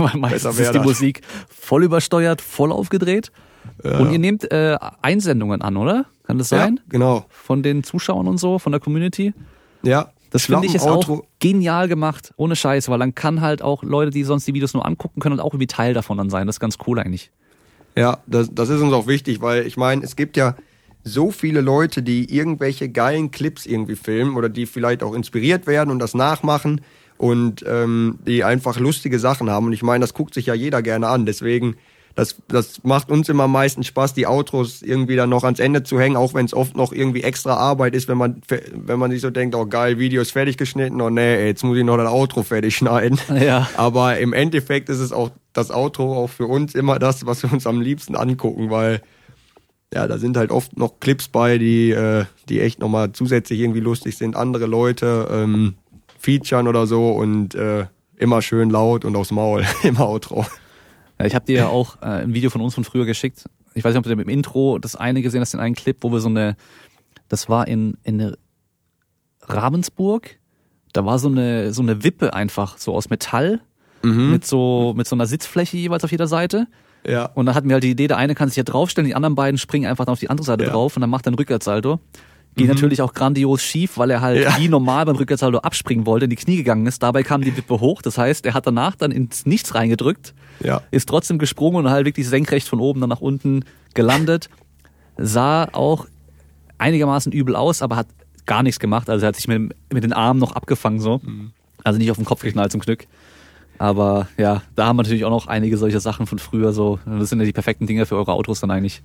[0.00, 0.86] Weil meistens ist die das.
[0.86, 3.32] Musik voll übersteuert, voll aufgedreht.
[3.84, 3.98] Ja.
[3.98, 6.06] Und ihr nehmt äh, Einsendungen an, oder?
[6.24, 6.76] Kann das sein?
[6.76, 7.24] Ja, genau.
[7.28, 9.34] Von den Zuschauern und so, von der Community?
[9.82, 10.10] Ja.
[10.30, 14.12] Das finde ich ist auch genial gemacht, ohne Scheiß, weil dann kann halt auch Leute,
[14.12, 16.46] die sonst die Videos nur angucken können, auch irgendwie Teil davon dann sein.
[16.46, 17.32] Das ist ganz cool eigentlich.
[17.96, 20.54] Ja, das, das ist uns auch wichtig, weil ich meine, es gibt ja
[21.02, 25.90] so viele Leute, die irgendwelche geilen Clips irgendwie filmen oder die vielleicht auch inspiriert werden
[25.90, 26.82] und das nachmachen
[27.20, 29.66] und ähm, die einfach lustige Sachen haben.
[29.66, 31.26] Und ich meine, das guckt sich ja jeder gerne an.
[31.26, 31.76] Deswegen
[32.14, 35.82] das, das macht uns immer am meisten Spaß, die Outros irgendwie dann noch ans Ende
[35.82, 38.40] zu hängen, auch wenn es oft noch irgendwie extra Arbeit ist, wenn man,
[38.72, 41.76] wenn man sich so denkt, oh geil, Video ist fertig geschnitten, oh nee, jetzt muss
[41.76, 43.18] ich noch das Outro fertig schneiden.
[43.38, 43.68] Ja.
[43.76, 47.52] Aber im Endeffekt ist es auch das Outro auch für uns immer das, was wir
[47.52, 49.02] uns am liebsten angucken, weil
[49.92, 53.80] ja, da sind halt oft noch Clips bei, die, äh, die echt nochmal zusätzlich irgendwie
[53.80, 55.74] lustig sind, andere Leute ähm,
[56.20, 57.86] featuren oder so und äh,
[58.16, 60.44] immer schön laut und aufs Maul im Outro.
[61.18, 63.44] Ja, ich habe dir ja auch äh, ein Video von uns von früher geschickt.
[63.74, 66.12] Ich weiß nicht, ob du im Intro das eine gesehen hast, in einem Clip, wo
[66.12, 66.56] wir so eine,
[67.28, 68.34] das war in, in
[69.42, 70.38] Ravensburg,
[70.92, 73.60] da war so eine, so eine Wippe einfach, so aus Metall,
[74.02, 74.30] Mhm.
[74.30, 76.66] mit so, mit so einer Sitzfläche jeweils auf jeder Seite.
[77.06, 77.26] Ja.
[77.26, 79.34] Und dann hatten wir halt die Idee, der eine kann sich hier draufstellen, die anderen
[79.34, 80.70] beiden springen einfach dann auf die andere Seite Ja.
[80.70, 82.00] drauf und dann macht er ein Rückwärtssalto.
[82.56, 84.56] Geht natürlich auch grandios schief, weil er halt Ja.
[84.58, 87.02] wie normal beim Rückwärtssalto abspringen wollte, in die Knie gegangen ist.
[87.02, 88.02] Dabei kam die Wippe hoch.
[88.02, 90.82] Das heißt, er hat danach dann ins Nichts reingedrückt, Ja.
[90.90, 93.64] ist trotzdem gesprungen und halt wirklich senkrecht von oben dann nach unten
[93.94, 94.50] gelandet.
[95.16, 96.06] Sah auch
[96.78, 98.08] einigermaßen übel aus, aber hat
[98.46, 99.08] gar nichts gemacht.
[99.08, 101.20] Also er hat sich mit, mit den Armen noch abgefangen so.
[101.84, 103.06] Also nicht auf den Kopf geknallt zum Glück.
[103.78, 106.98] Aber ja, da haben wir natürlich auch noch einige solche Sachen von früher so.
[107.06, 109.02] Das sind ja die perfekten Dinge für eure Autos dann eigentlich.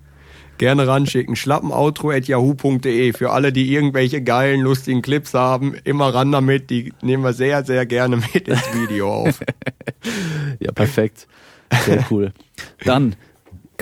[0.58, 1.36] Gerne ranschicken.
[1.36, 5.76] Schlappenauto.yahoo.de für alle, die irgendwelche geilen, lustigen Clips haben.
[5.84, 6.70] Immer ran damit.
[6.70, 9.40] Die nehmen wir sehr, sehr gerne mit ins Video auf.
[10.60, 11.28] Ja, perfekt.
[11.86, 12.32] Sehr cool.
[12.84, 13.16] Dann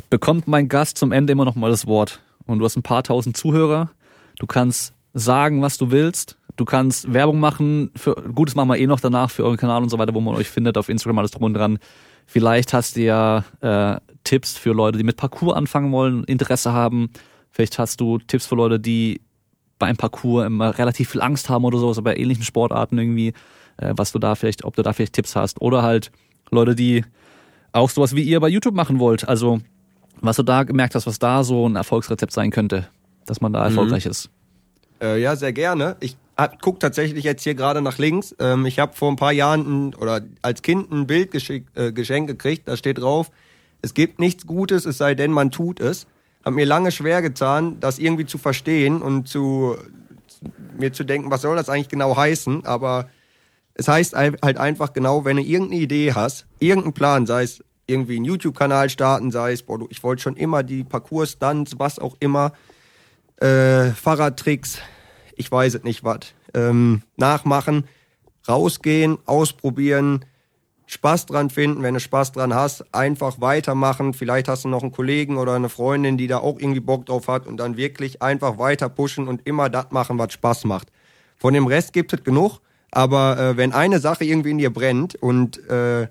[0.09, 2.21] bekommt mein Gast zum Ende immer noch mal das Wort.
[2.45, 3.91] Und du hast ein paar tausend Zuhörer.
[4.39, 6.37] Du kannst sagen, was du willst.
[6.55, 7.91] Du kannst Werbung machen.
[7.95, 10.21] Für, gut, das machen wir eh noch danach für euren Kanal und so weiter, wo
[10.21, 11.79] man euch findet, auf Instagram alles drum und dran.
[12.25, 17.09] Vielleicht hast du ja äh, Tipps für Leute, die mit Parcours anfangen wollen, Interesse haben.
[17.51, 19.21] Vielleicht hast du Tipps für Leute, die
[19.79, 23.33] beim Parcours immer relativ viel Angst haben oder sowas, bei ähnlichen Sportarten irgendwie,
[23.77, 25.61] äh, was du da vielleicht, ob du da vielleicht Tipps hast.
[25.61, 26.11] Oder halt
[26.51, 27.03] Leute, die
[27.71, 29.27] auch sowas wie ihr bei YouTube machen wollt.
[29.27, 29.59] Also,
[30.21, 32.87] was du da gemerkt hast, was da so ein Erfolgsrezept sein könnte,
[33.25, 34.29] dass man da erfolgreich ist.
[35.01, 35.97] Äh, ja, sehr gerne.
[35.99, 38.35] Ich hab, guck tatsächlich jetzt hier gerade nach links.
[38.39, 41.33] Ähm, ich habe vor ein paar Jahren ein, oder als Kind ein Bild
[41.75, 42.67] äh, geschenkt gekriegt.
[42.67, 43.31] Da steht drauf,
[43.83, 46.07] es gibt nichts Gutes, es sei denn, man tut es.
[46.43, 49.77] Hab mir lange schwer getan, das irgendwie zu verstehen und zu
[50.77, 52.65] mir zu denken, was soll das eigentlich genau heißen.
[52.65, 53.09] Aber
[53.75, 58.15] es heißt halt einfach genau, wenn du irgendeine Idee hast, irgendeinen Plan, sei es irgendwie
[58.15, 62.15] einen YouTube-Kanal starten, sei es, boah, du- ich wollte schon immer die Parcours-Stunts, was auch
[62.21, 62.53] immer,
[63.41, 64.79] äh, Fahrradtricks,
[65.35, 66.19] ich weiß es nicht was,
[66.53, 67.85] ähm, nachmachen,
[68.47, 70.23] rausgehen, ausprobieren,
[70.85, 74.13] Spaß dran finden, wenn du Spaß dran hast, einfach weitermachen.
[74.13, 77.27] Vielleicht hast du noch einen Kollegen oder eine Freundin, die da auch irgendwie Bock drauf
[77.27, 80.89] hat und dann wirklich einfach weiter pushen und immer das machen, was Spaß macht.
[81.37, 82.59] Von dem Rest gibt es genug,
[82.91, 86.07] aber äh, wenn eine Sache irgendwie in dir brennt und äh,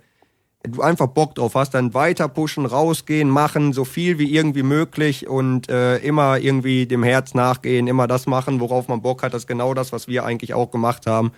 [0.63, 5.29] du einfach Bock drauf hast, dann weiter pushen, rausgehen, machen, so viel wie irgendwie möglich
[5.29, 9.35] und äh, immer irgendwie dem Herz nachgehen, immer das machen, worauf man Bock hat.
[9.35, 11.33] Das ist genau das, was wir eigentlich auch gemacht haben.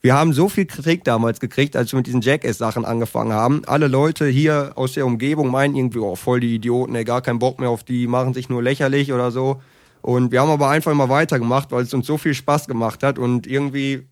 [0.00, 3.62] Wir haben so viel Kritik damals gekriegt, als wir mit diesen Jackass-Sachen angefangen haben.
[3.66, 7.40] Alle Leute hier aus der Umgebung meinen irgendwie, oh, voll die Idioten, ey, gar keinen
[7.40, 9.60] Bock mehr auf die, machen sich nur lächerlich oder so.
[10.00, 13.18] Und wir haben aber einfach immer weitergemacht, weil es uns so viel Spaß gemacht hat
[13.18, 14.06] und irgendwie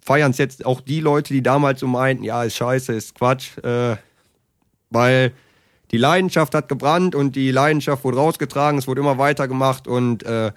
[0.00, 3.58] feiern es jetzt auch die Leute, die damals so meinten, ja, ist scheiße, ist Quatsch,
[3.58, 3.96] äh,
[4.88, 5.32] weil
[5.90, 10.52] die Leidenschaft hat gebrannt und die Leidenschaft wurde rausgetragen, es wurde immer weitergemacht und äh,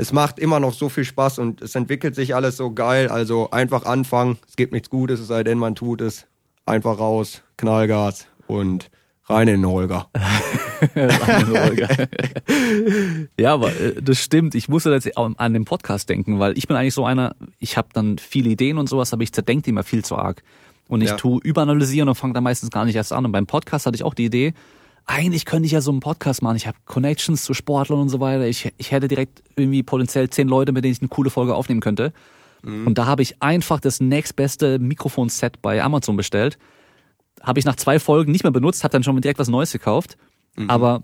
[0.00, 3.08] es macht immer noch so viel Spaß und es entwickelt sich alles so geil.
[3.08, 6.26] Also einfach anfangen, es gibt nichts Gutes, es sei denn, man tut es.
[6.66, 8.90] Einfach raus, Knallgas und
[9.24, 10.08] rein in den Holger.
[13.38, 14.54] ja, aber äh, das stimmt.
[14.54, 17.88] Ich musste jetzt an den Podcast denken, weil ich bin eigentlich so einer, ich habe
[17.92, 20.42] dann viele Ideen und sowas, aber ich zerdenke die immer viel zu arg.
[20.88, 21.16] Und ich Ja.
[21.16, 23.24] tue überanalysieren und fange da meistens gar nicht erst an.
[23.24, 24.54] Und beim Podcast hatte ich auch die Idee,
[25.10, 26.56] eigentlich könnte ich ja so einen Podcast machen.
[26.56, 28.46] Ich habe Connections zu Sportlern und so weiter.
[28.46, 31.80] Ich, ich hätte direkt irgendwie potenziell zehn Leute, mit denen ich eine coole Folge aufnehmen
[31.80, 32.12] könnte.
[32.62, 36.58] Und da habe ich einfach das nächstbeste Mikrofonset bei Amazon bestellt.
[37.42, 40.16] Habe ich nach zwei Folgen nicht mehr benutzt, habe dann schon direkt was Neues gekauft.
[40.68, 41.02] Aber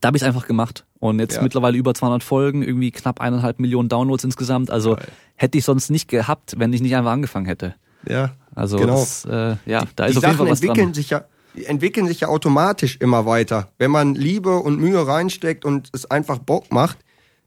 [0.00, 0.86] da habe ich es einfach gemacht.
[0.98, 1.42] Und jetzt Ja.
[1.42, 4.70] mittlerweile über 200 Folgen, irgendwie knapp eineinhalb Millionen Downloads insgesamt.
[4.70, 5.06] Also Geil.
[5.36, 7.74] hätte ich sonst nicht gehabt, wenn ich nicht einfach angefangen hätte.
[8.08, 8.94] Ja, Also genau.
[9.00, 10.94] das, äh, ja, da die ist auf jeden Sachen Fall was entwickeln dran.
[10.94, 11.24] sich ja die
[11.66, 13.68] entwickeln sich ja automatisch immer weiter.
[13.78, 16.98] Wenn man Liebe und Mühe reinsteckt und es einfach Bock macht,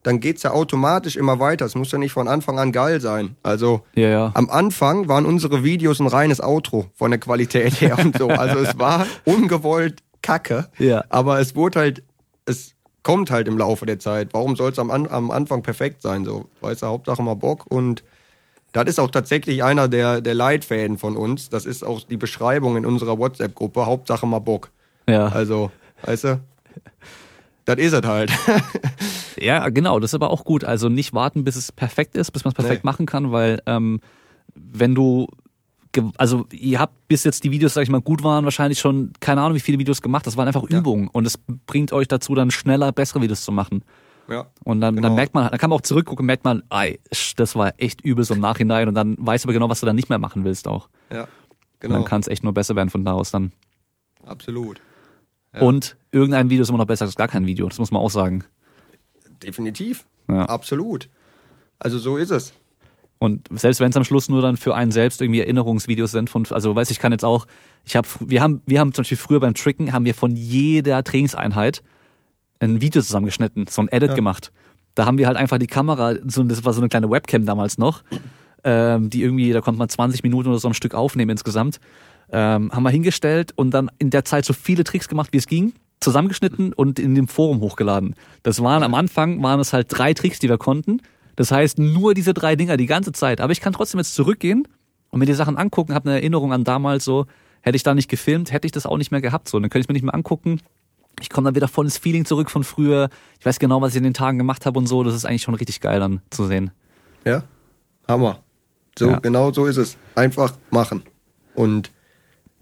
[0.03, 1.65] dann geht's ja automatisch immer weiter.
[1.65, 3.37] Es muss ja nicht von Anfang an geil sein.
[3.41, 4.31] Also Ja, ja.
[4.33, 8.27] am Anfang waren unsere Videos ein reines Outro von der Qualität her und so.
[8.27, 10.67] Also es war ungewollt Kacke.
[10.77, 11.05] Ja.
[11.09, 12.03] Aber es wurde halt,
[12.45, 12.73] es
[13.03, 14.29] kommt halt im Laufe der Zeit.
[14.33, 16.25] Warum soll es am, am Anfang perfekt sein?
[16.25, 18.03] So, weißt du, Hauptsache mal Bock und
[18.73, 21.49] das ist auch tatsächlich einer der, der Leitfäden von uns.
[21.49, 23.85] Das ist auch die Beschreibung in unserer WhatsApp-Gruppe.
[23.85, 24.71] Hauptsache mal Bock.
[25.07, 25.27] Ja.
[25.27, 25.71] Also,
[26.03, 26.39] weißt du,
[27.65, 28.31] das ist es halt.
[29.35, 30.63] Ja, genau, das ist aber auch gut.
[30.63, 32.87] Also nicht warten, bis es perfekt ist, bis man es perfekt Nee.
[32.87, 33.99] machen kann, weil ähm,
[34.55, 35.27] wenn du
[36.17, 39.41] also ihr habt bis jetzt die Videos, sag ich mal, gut waren, wahrscheinlich schon, keine
[39.41, 40.25] Ahnung, wie viele Videos gemacht.
[40.25, 40.79] Das waren einfach Ja.
[40.79, 41.37] Übungen und es
[41.67, 43.83] bringt euch dazu, dann schneller bessere Videos zu machen.
[44.29, 44.47] Ja.
[44.63, 45.15] Und dann, dann Genau.
[45.15, 46.99] merkt man, dann kann man auch zurückgucken, merkt man, ey,
[47.35, 49.85] das war echt übel so im Nachhinein und dann weißt du aber genau, was du
[49.85, 50.89] dann nicht mehr machen willst auch.
[51.11, 51.23] Ja.
[51.23, 51.29] Und
[51.79, 51.95] Genau.
[51.95, 53.51] dann kann es echt nur besser werden von da aus dann.
[54.25, 54.79] Absolut.
[55.53, 55.61] Ja.
[55.61, 58.09] Und irgendein Video ist immer noch besser als gar kein Video, das muss man auch
[58.09, 58.43] sagen.
[59.43, 60.05] Definitiv.
[60.29, 60.45] Ja.
[60.45, 61.09] Absolut.
[61.79, 62.53] Also so ist es.
[63.19, 66.45] Und selbst wenn es am Schluss nur dann für einen selbst irgendwie Erinnerungsvideos sind von,
[66.49, 67.45] also weiß ich kann jetzt auch,
[67.85, 71.03] ich habe, wir haben, wir haben zum Beispiel früher beim Tricken haben wir von jeder
[71.03, 71.83] Trainingseinheit
[72.63, 74.15] ein Video zusammengeschnitten, so ein Edit Ja.
[74.15, 74.51] gemacht.
[74.95, 77.77] Da haben wir halt einfach die Kamera, so, das war so eine kleine Webcam damals
[77.77, 78.03] noch,
[78.63, 81.79] ähm, die irgendwie, da konnte man 20 Minuten oder so am Stück aufnehmen insgesamt,
[82.31, 85.47] ähm, haben wir hingestellt und dann in der Zeit so viele Tricks gemacht, wie es
[85.47, 88.15] ging, zusammengeschnitten und in dem Forum hochgeladen.
[88.43, 91.01] Das waren am Anfang, waren es halt drei Tricks, die wir konnten.
[91.35, 93.41] Das heißt, nur diese drei Dinger die ganze Zeit.
[93.41, 94.67] Aber ich kann trotzdem jetzt zurückgehen
[95.09, 97.25] und mir die Sachen angucken, habe eine Erinnerung an damals so,
[97.61, 99.47] hätte ich da nicht gefilmt, hätte ich das auch nicht mehr gehabt.
[99.49, 100.59] So, dann könnte ich mir nicht mehr angucken.
[101.21, 103.09] Ich komme dann wieder voll ins Feeling zurück von früher.
[103.39, 105.03] Ich weiß genau, was ich in den Tagen gemacht habe und so.
[105.03, 106.71] Das ist eigentlich schon richtig geil dann zu sehen.
[107.25, 107.43] Ja.
[108.07, 108.39] Hammer.
[108.97, 109.19] So, Ja.
[109.19, 109.97] genau so ist es.
[110.15, 111.03] Einfach machen.
[111.55, 111.91] Und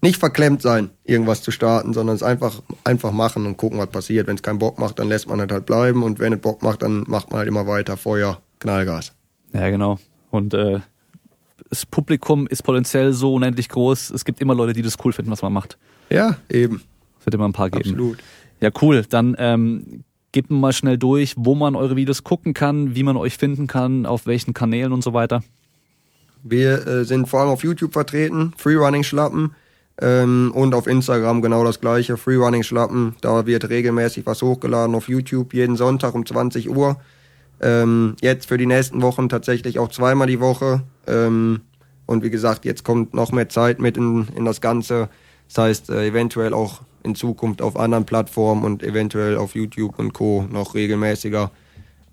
[0.02, 4.28] nicht verklemmt sein, irgendwas zu starten, sondern es einfach, einfach machen und gucken, was passiert.
[4.28, 6.03] Wenn es keinen Bock macht, dann lässt man es halt bleiben.
[6.03, 7.98] Und wenn es Bock macht, dann macht man halt immer weiter.
[7.98, 9.14] Feuer, Knallgas.
[9.53, 9.99] Ja, genau.
[10.30, 10.80] Und äh,
[11.69, 14.10] das Publikum ist potenziell so unendlich groß.
[14.11, 15.78] Es gibt immer Leute, die das cool finden, was man macht.
[16.10, 16.82] Ja, eben.
[17.19, 17.90] Es wird immer ein paar geben.
[17.91, 18.18] Absolut.
[18.61, 19.03] Ja, cool.
[19.09, 23.17] Dann ähm, gebt mir mal schnell durch, wo man eure Videos gucken kann, wie man
[23.17, 25.43] euch finden kann, auf welchen Kanälen und so weiter.
[26.43, 29.55] Wir äh, sind vor allem auf YouTube vertreten, Freerunning Schlappen.
[29.99, 33.15] Ähm, und auf Instagram genau das gleiche, Freerunning Schlappen.
[33.21, 36.97] Da wird regelmäßig was hochgeladen auf YouTube, jeden Sonntag um 20 Uhr.
[37.61, 40.81] Ähm, jetzt für die nächsten Wochen tatsächlich auch zweimal die Woche.
[41.05, 41.61] Ähm,
[42.07, 45.09] und wie gesagt, jetzt kommt noch mehr Zeit mit in, in das Ganze.
[45.47, 50.14] Das heißt, äh, eventuell auch in Zukunft auf anderen Plattformen und eventuell auf YouTube und
[50.14, 50.45] Co.
[50.49, 51.52] noch regelmäßiger.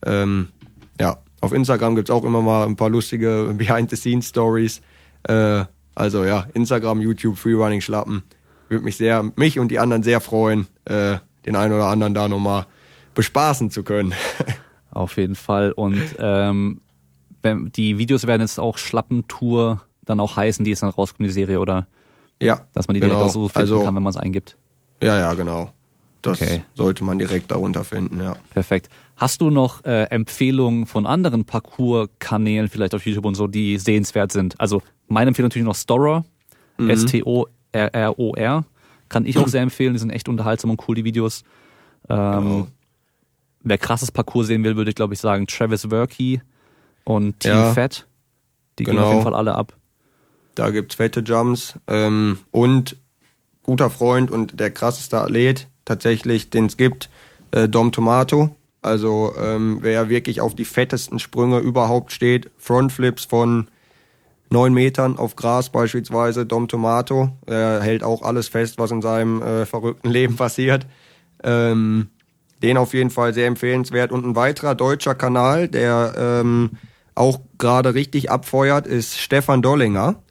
[0.05, 0.49] Ähm,
[1.01, 4.81] ja, auf Instagram gibt's auch immer mal ein paar lustige Behind-the-Scenes-Stories.
[5.25, 8.23] Äh, also ja, Instagram, YouTube, Freerunning Schlappen.
[8.69, 12.29] Würde mich sehr, mich und die anderen sehr freuen, äh, den einen oder anderen da
[12.29, 12.67] nochmal
[13.15, 14.15] bespaßen zu können.
[14.91, 15.73] Auf jeden Fall.
[15.73, 16.81] Und ähm,
[17.45, 21.61] die Videos werden jetzt auch Schlappentour dann auch heißen, die jetzt dann rauskommt, die Serie,
[21.61, 21.87] oder
[22.41, 23.27] ja, dass man die direkt genau.
[23.27, 24.57] auch so finden also, kann, wenn man es eingibt.
[25.03, 25.73] Ja, ja, genau.
[26.23, 26.63] Das Okay.
[26.75, 28.37] sollte man direkt darunter finden, ja.
[28.51, 28.89] Perfekt.
[29.17, 34.33] Hast du noch äh, Empfehlungen von anderen Parcours-Kanälen, vielleicht auf YouTube und so, die sehenswert
[34.33, 34.61] sind?
[34.61, 36.25] Also meine Empfehlung natürlich noch Storer,
[36.77, 36.91] Mhm.
[36.91, 38.65] S-T-O-R-R-O-R.
[39.09, 41.43] Kann ich auch sehr empfehlen, die sind echt unterhaltsam und cool, die Videos.
[42.09, 42.67] Ähm, Genau.
[43.65, 46.41] Wer krasses Parcours sehen will, würde ich glaube ich sagen Travis Werkey
[47.05, 47.75] und Team Ja.
[47.75, 48.07] Fat.
[48.79, 49.07] Die gehen Genau.
[49.07, 49.75] auf jeden Fall alle ab.
[50.55, 51.75] Da gibt's fette Jumps.
[51.89, 52.97] Ähm, und
[53.69, 57.11] guter Freund und der krasseste Athlet tatsächlich, den es gibt,
[57.51, 58.57] äh, Dom Tomato.
[58.81, 63.69] Also ähm, wer wirklich auf die fettesten Sprünge überhaupt steht, Frontflips von
[64.49, 67.29] neun Metern auf Gras beispielsweise, Dom Tomato.
[67.45, 70.87] Er hält auch alles fest, was in seinem äh, verrückten Leben passiert.
[71.45, 72.09] Ähm,
[72.63, 74.13] den auf jeden Fall sehr empfehlenswert.
[74.13, 76.71] Und ein weiterer deutscher Kanal, der ähm,
[77.15, 80.23] auch gerade richtig abfeuert, ist Stefan Dollinger.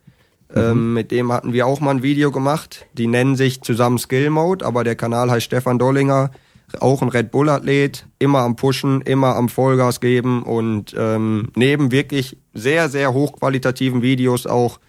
[0.55, 2.85] Ähm, mit dem hatten wir auch mal ein Video gemacht.
[2.93, 6.31] Die nennen sich zusammen Skill Mode, aber der Kanal heißt Stefan Dollinger.
[6.79, 12.37] Auch ein Red Bull-Athlet, immer am Pushen, immer am Vollgas geben und ähm, neben wirklich
[12.53, 14.79] sehr, sehr hochqualitativen Videos auch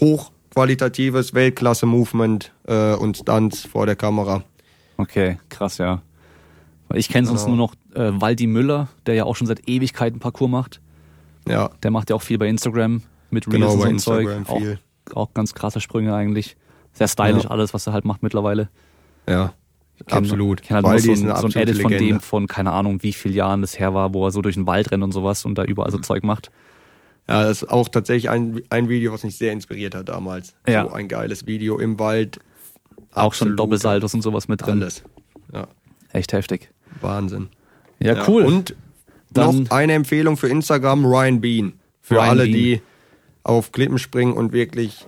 [0.00, 4.42] hochqualitatives Weltklasse-Movement äh, und Stunts vor der Kamera.
[4.96, 6.02] Okay, krass, ja.
[6.94, 7.56] Ich kenne sonst Genau.
[7.56, 10.80] nur noch äh, Waldi Müller, der ja auch schon seit Ewigkeiten Parcours macht.
[11.48, 13.02] Ja, Der macht ja auch viel bei Instagram
[13.32, 14.28] mit Reels genau, und so ein Zeug.
[14.48, 16.56] Auch, auch ganz krasse Sprünge eigentlich.
[16.92, 17.50] Sehr stylisch Ja.
[17.50, 18.68] alles, was er halt macht mittlerweile.
[19.28, 19.52] Ja,
[20.06, 20.62] kenn- absolut.
[20.62, 22.14] kenn halt nur so, so ein Edit von Legende.
[22.14, 24.66] dem von keine Ahnung wie viel Jahren das her war, wo er so durch den
[24.66, 26.02] Wald rennt und sowas und da überall so Mhm.
[26.02, 26.50] Zeug macht.
[27.28, 30.54] Ja, das ist auch tatsächlich ein, ein Video, was mich sehr inspiriert hat damals.
[30.66, 30.84] Ja.
[30.84, 32.40] So ein geiles Video im Wald.
[33.12, 34.80] Auch schon Doppelsaltos und sowas mit drin.
[34.82, 35.02] Alles.
[35.52, 35.68] Ja,
[36.12, 36.70] Echt heftig.
[37.00, 37.48] Wahnsinn.
[38.00, 38.42] Ja, cool.
[38.44, 38.74] Und
[39.30, 41.72] Dann- noch eine Empfehlung für Instagram, Ryan Bean.
[42.00, 42.52] Für Ryan alle, Bean.
[42.54, 42.82] die
[43.50, 45.06] auf Klippen springen und wirklich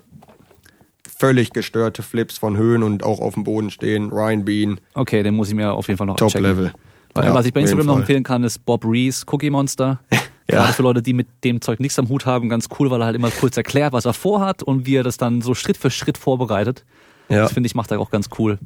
[1.18, 4.10] völlig gestörte Flips von Höhen und auch auf dem Boden stehen.
[4.10, 6.44] Ryan Bean, okay, den muss ich mir auf jeden Fall noch Top checken.
[6.48, 6.72] Level.
[7.16, 10.00] Ja, was ich bei Instagram noch empfehlen kann, ist Bob Rees Cookie Monster.
[10.48, 13.06] Gerade für Leute, die mit dem Zeug nichts am Hut haben, ganz cool, weil er
[13.06, 15.90] halt immer kurz erklärt, was er vorhat und wie er das dann so Schritt für
[15.90, 16.84] Schritt vorbereitet.
[17.28, 17.42] Ja.
[17.42, 18.58] Das finde ich, macht er auch ganz cool.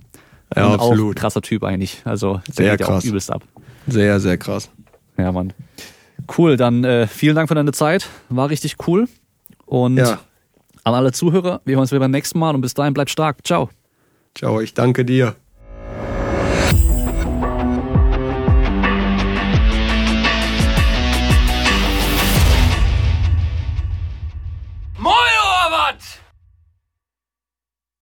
[0.57, 1.01] Ja, Und absolut.
[1.01, 2.01] Auch ein krasser Typ eigentlich.
[2.05, 3.05] Also der Sehr geht ja auch krass.
[3.05, 3.43] übelst ab.
[3.87, 4.71] Sehr, sehr krass.
[5.19, 5.53] Ja, Mann.
[6.39, 8.09] Cool, dann äh, vielen Dank für deine Zeit.
[8.31, 9.07] War richtig cool.
[9.67, 10.21] Und Ja.
[10.85, 13.45] an alle Zuhörer, wir hören uns wieder beim nächsten Mal und bis dahin bleibt stark.
[13.47, 13.69] Ciao.
[14.35, 15.37] Ciao, ich danke dir.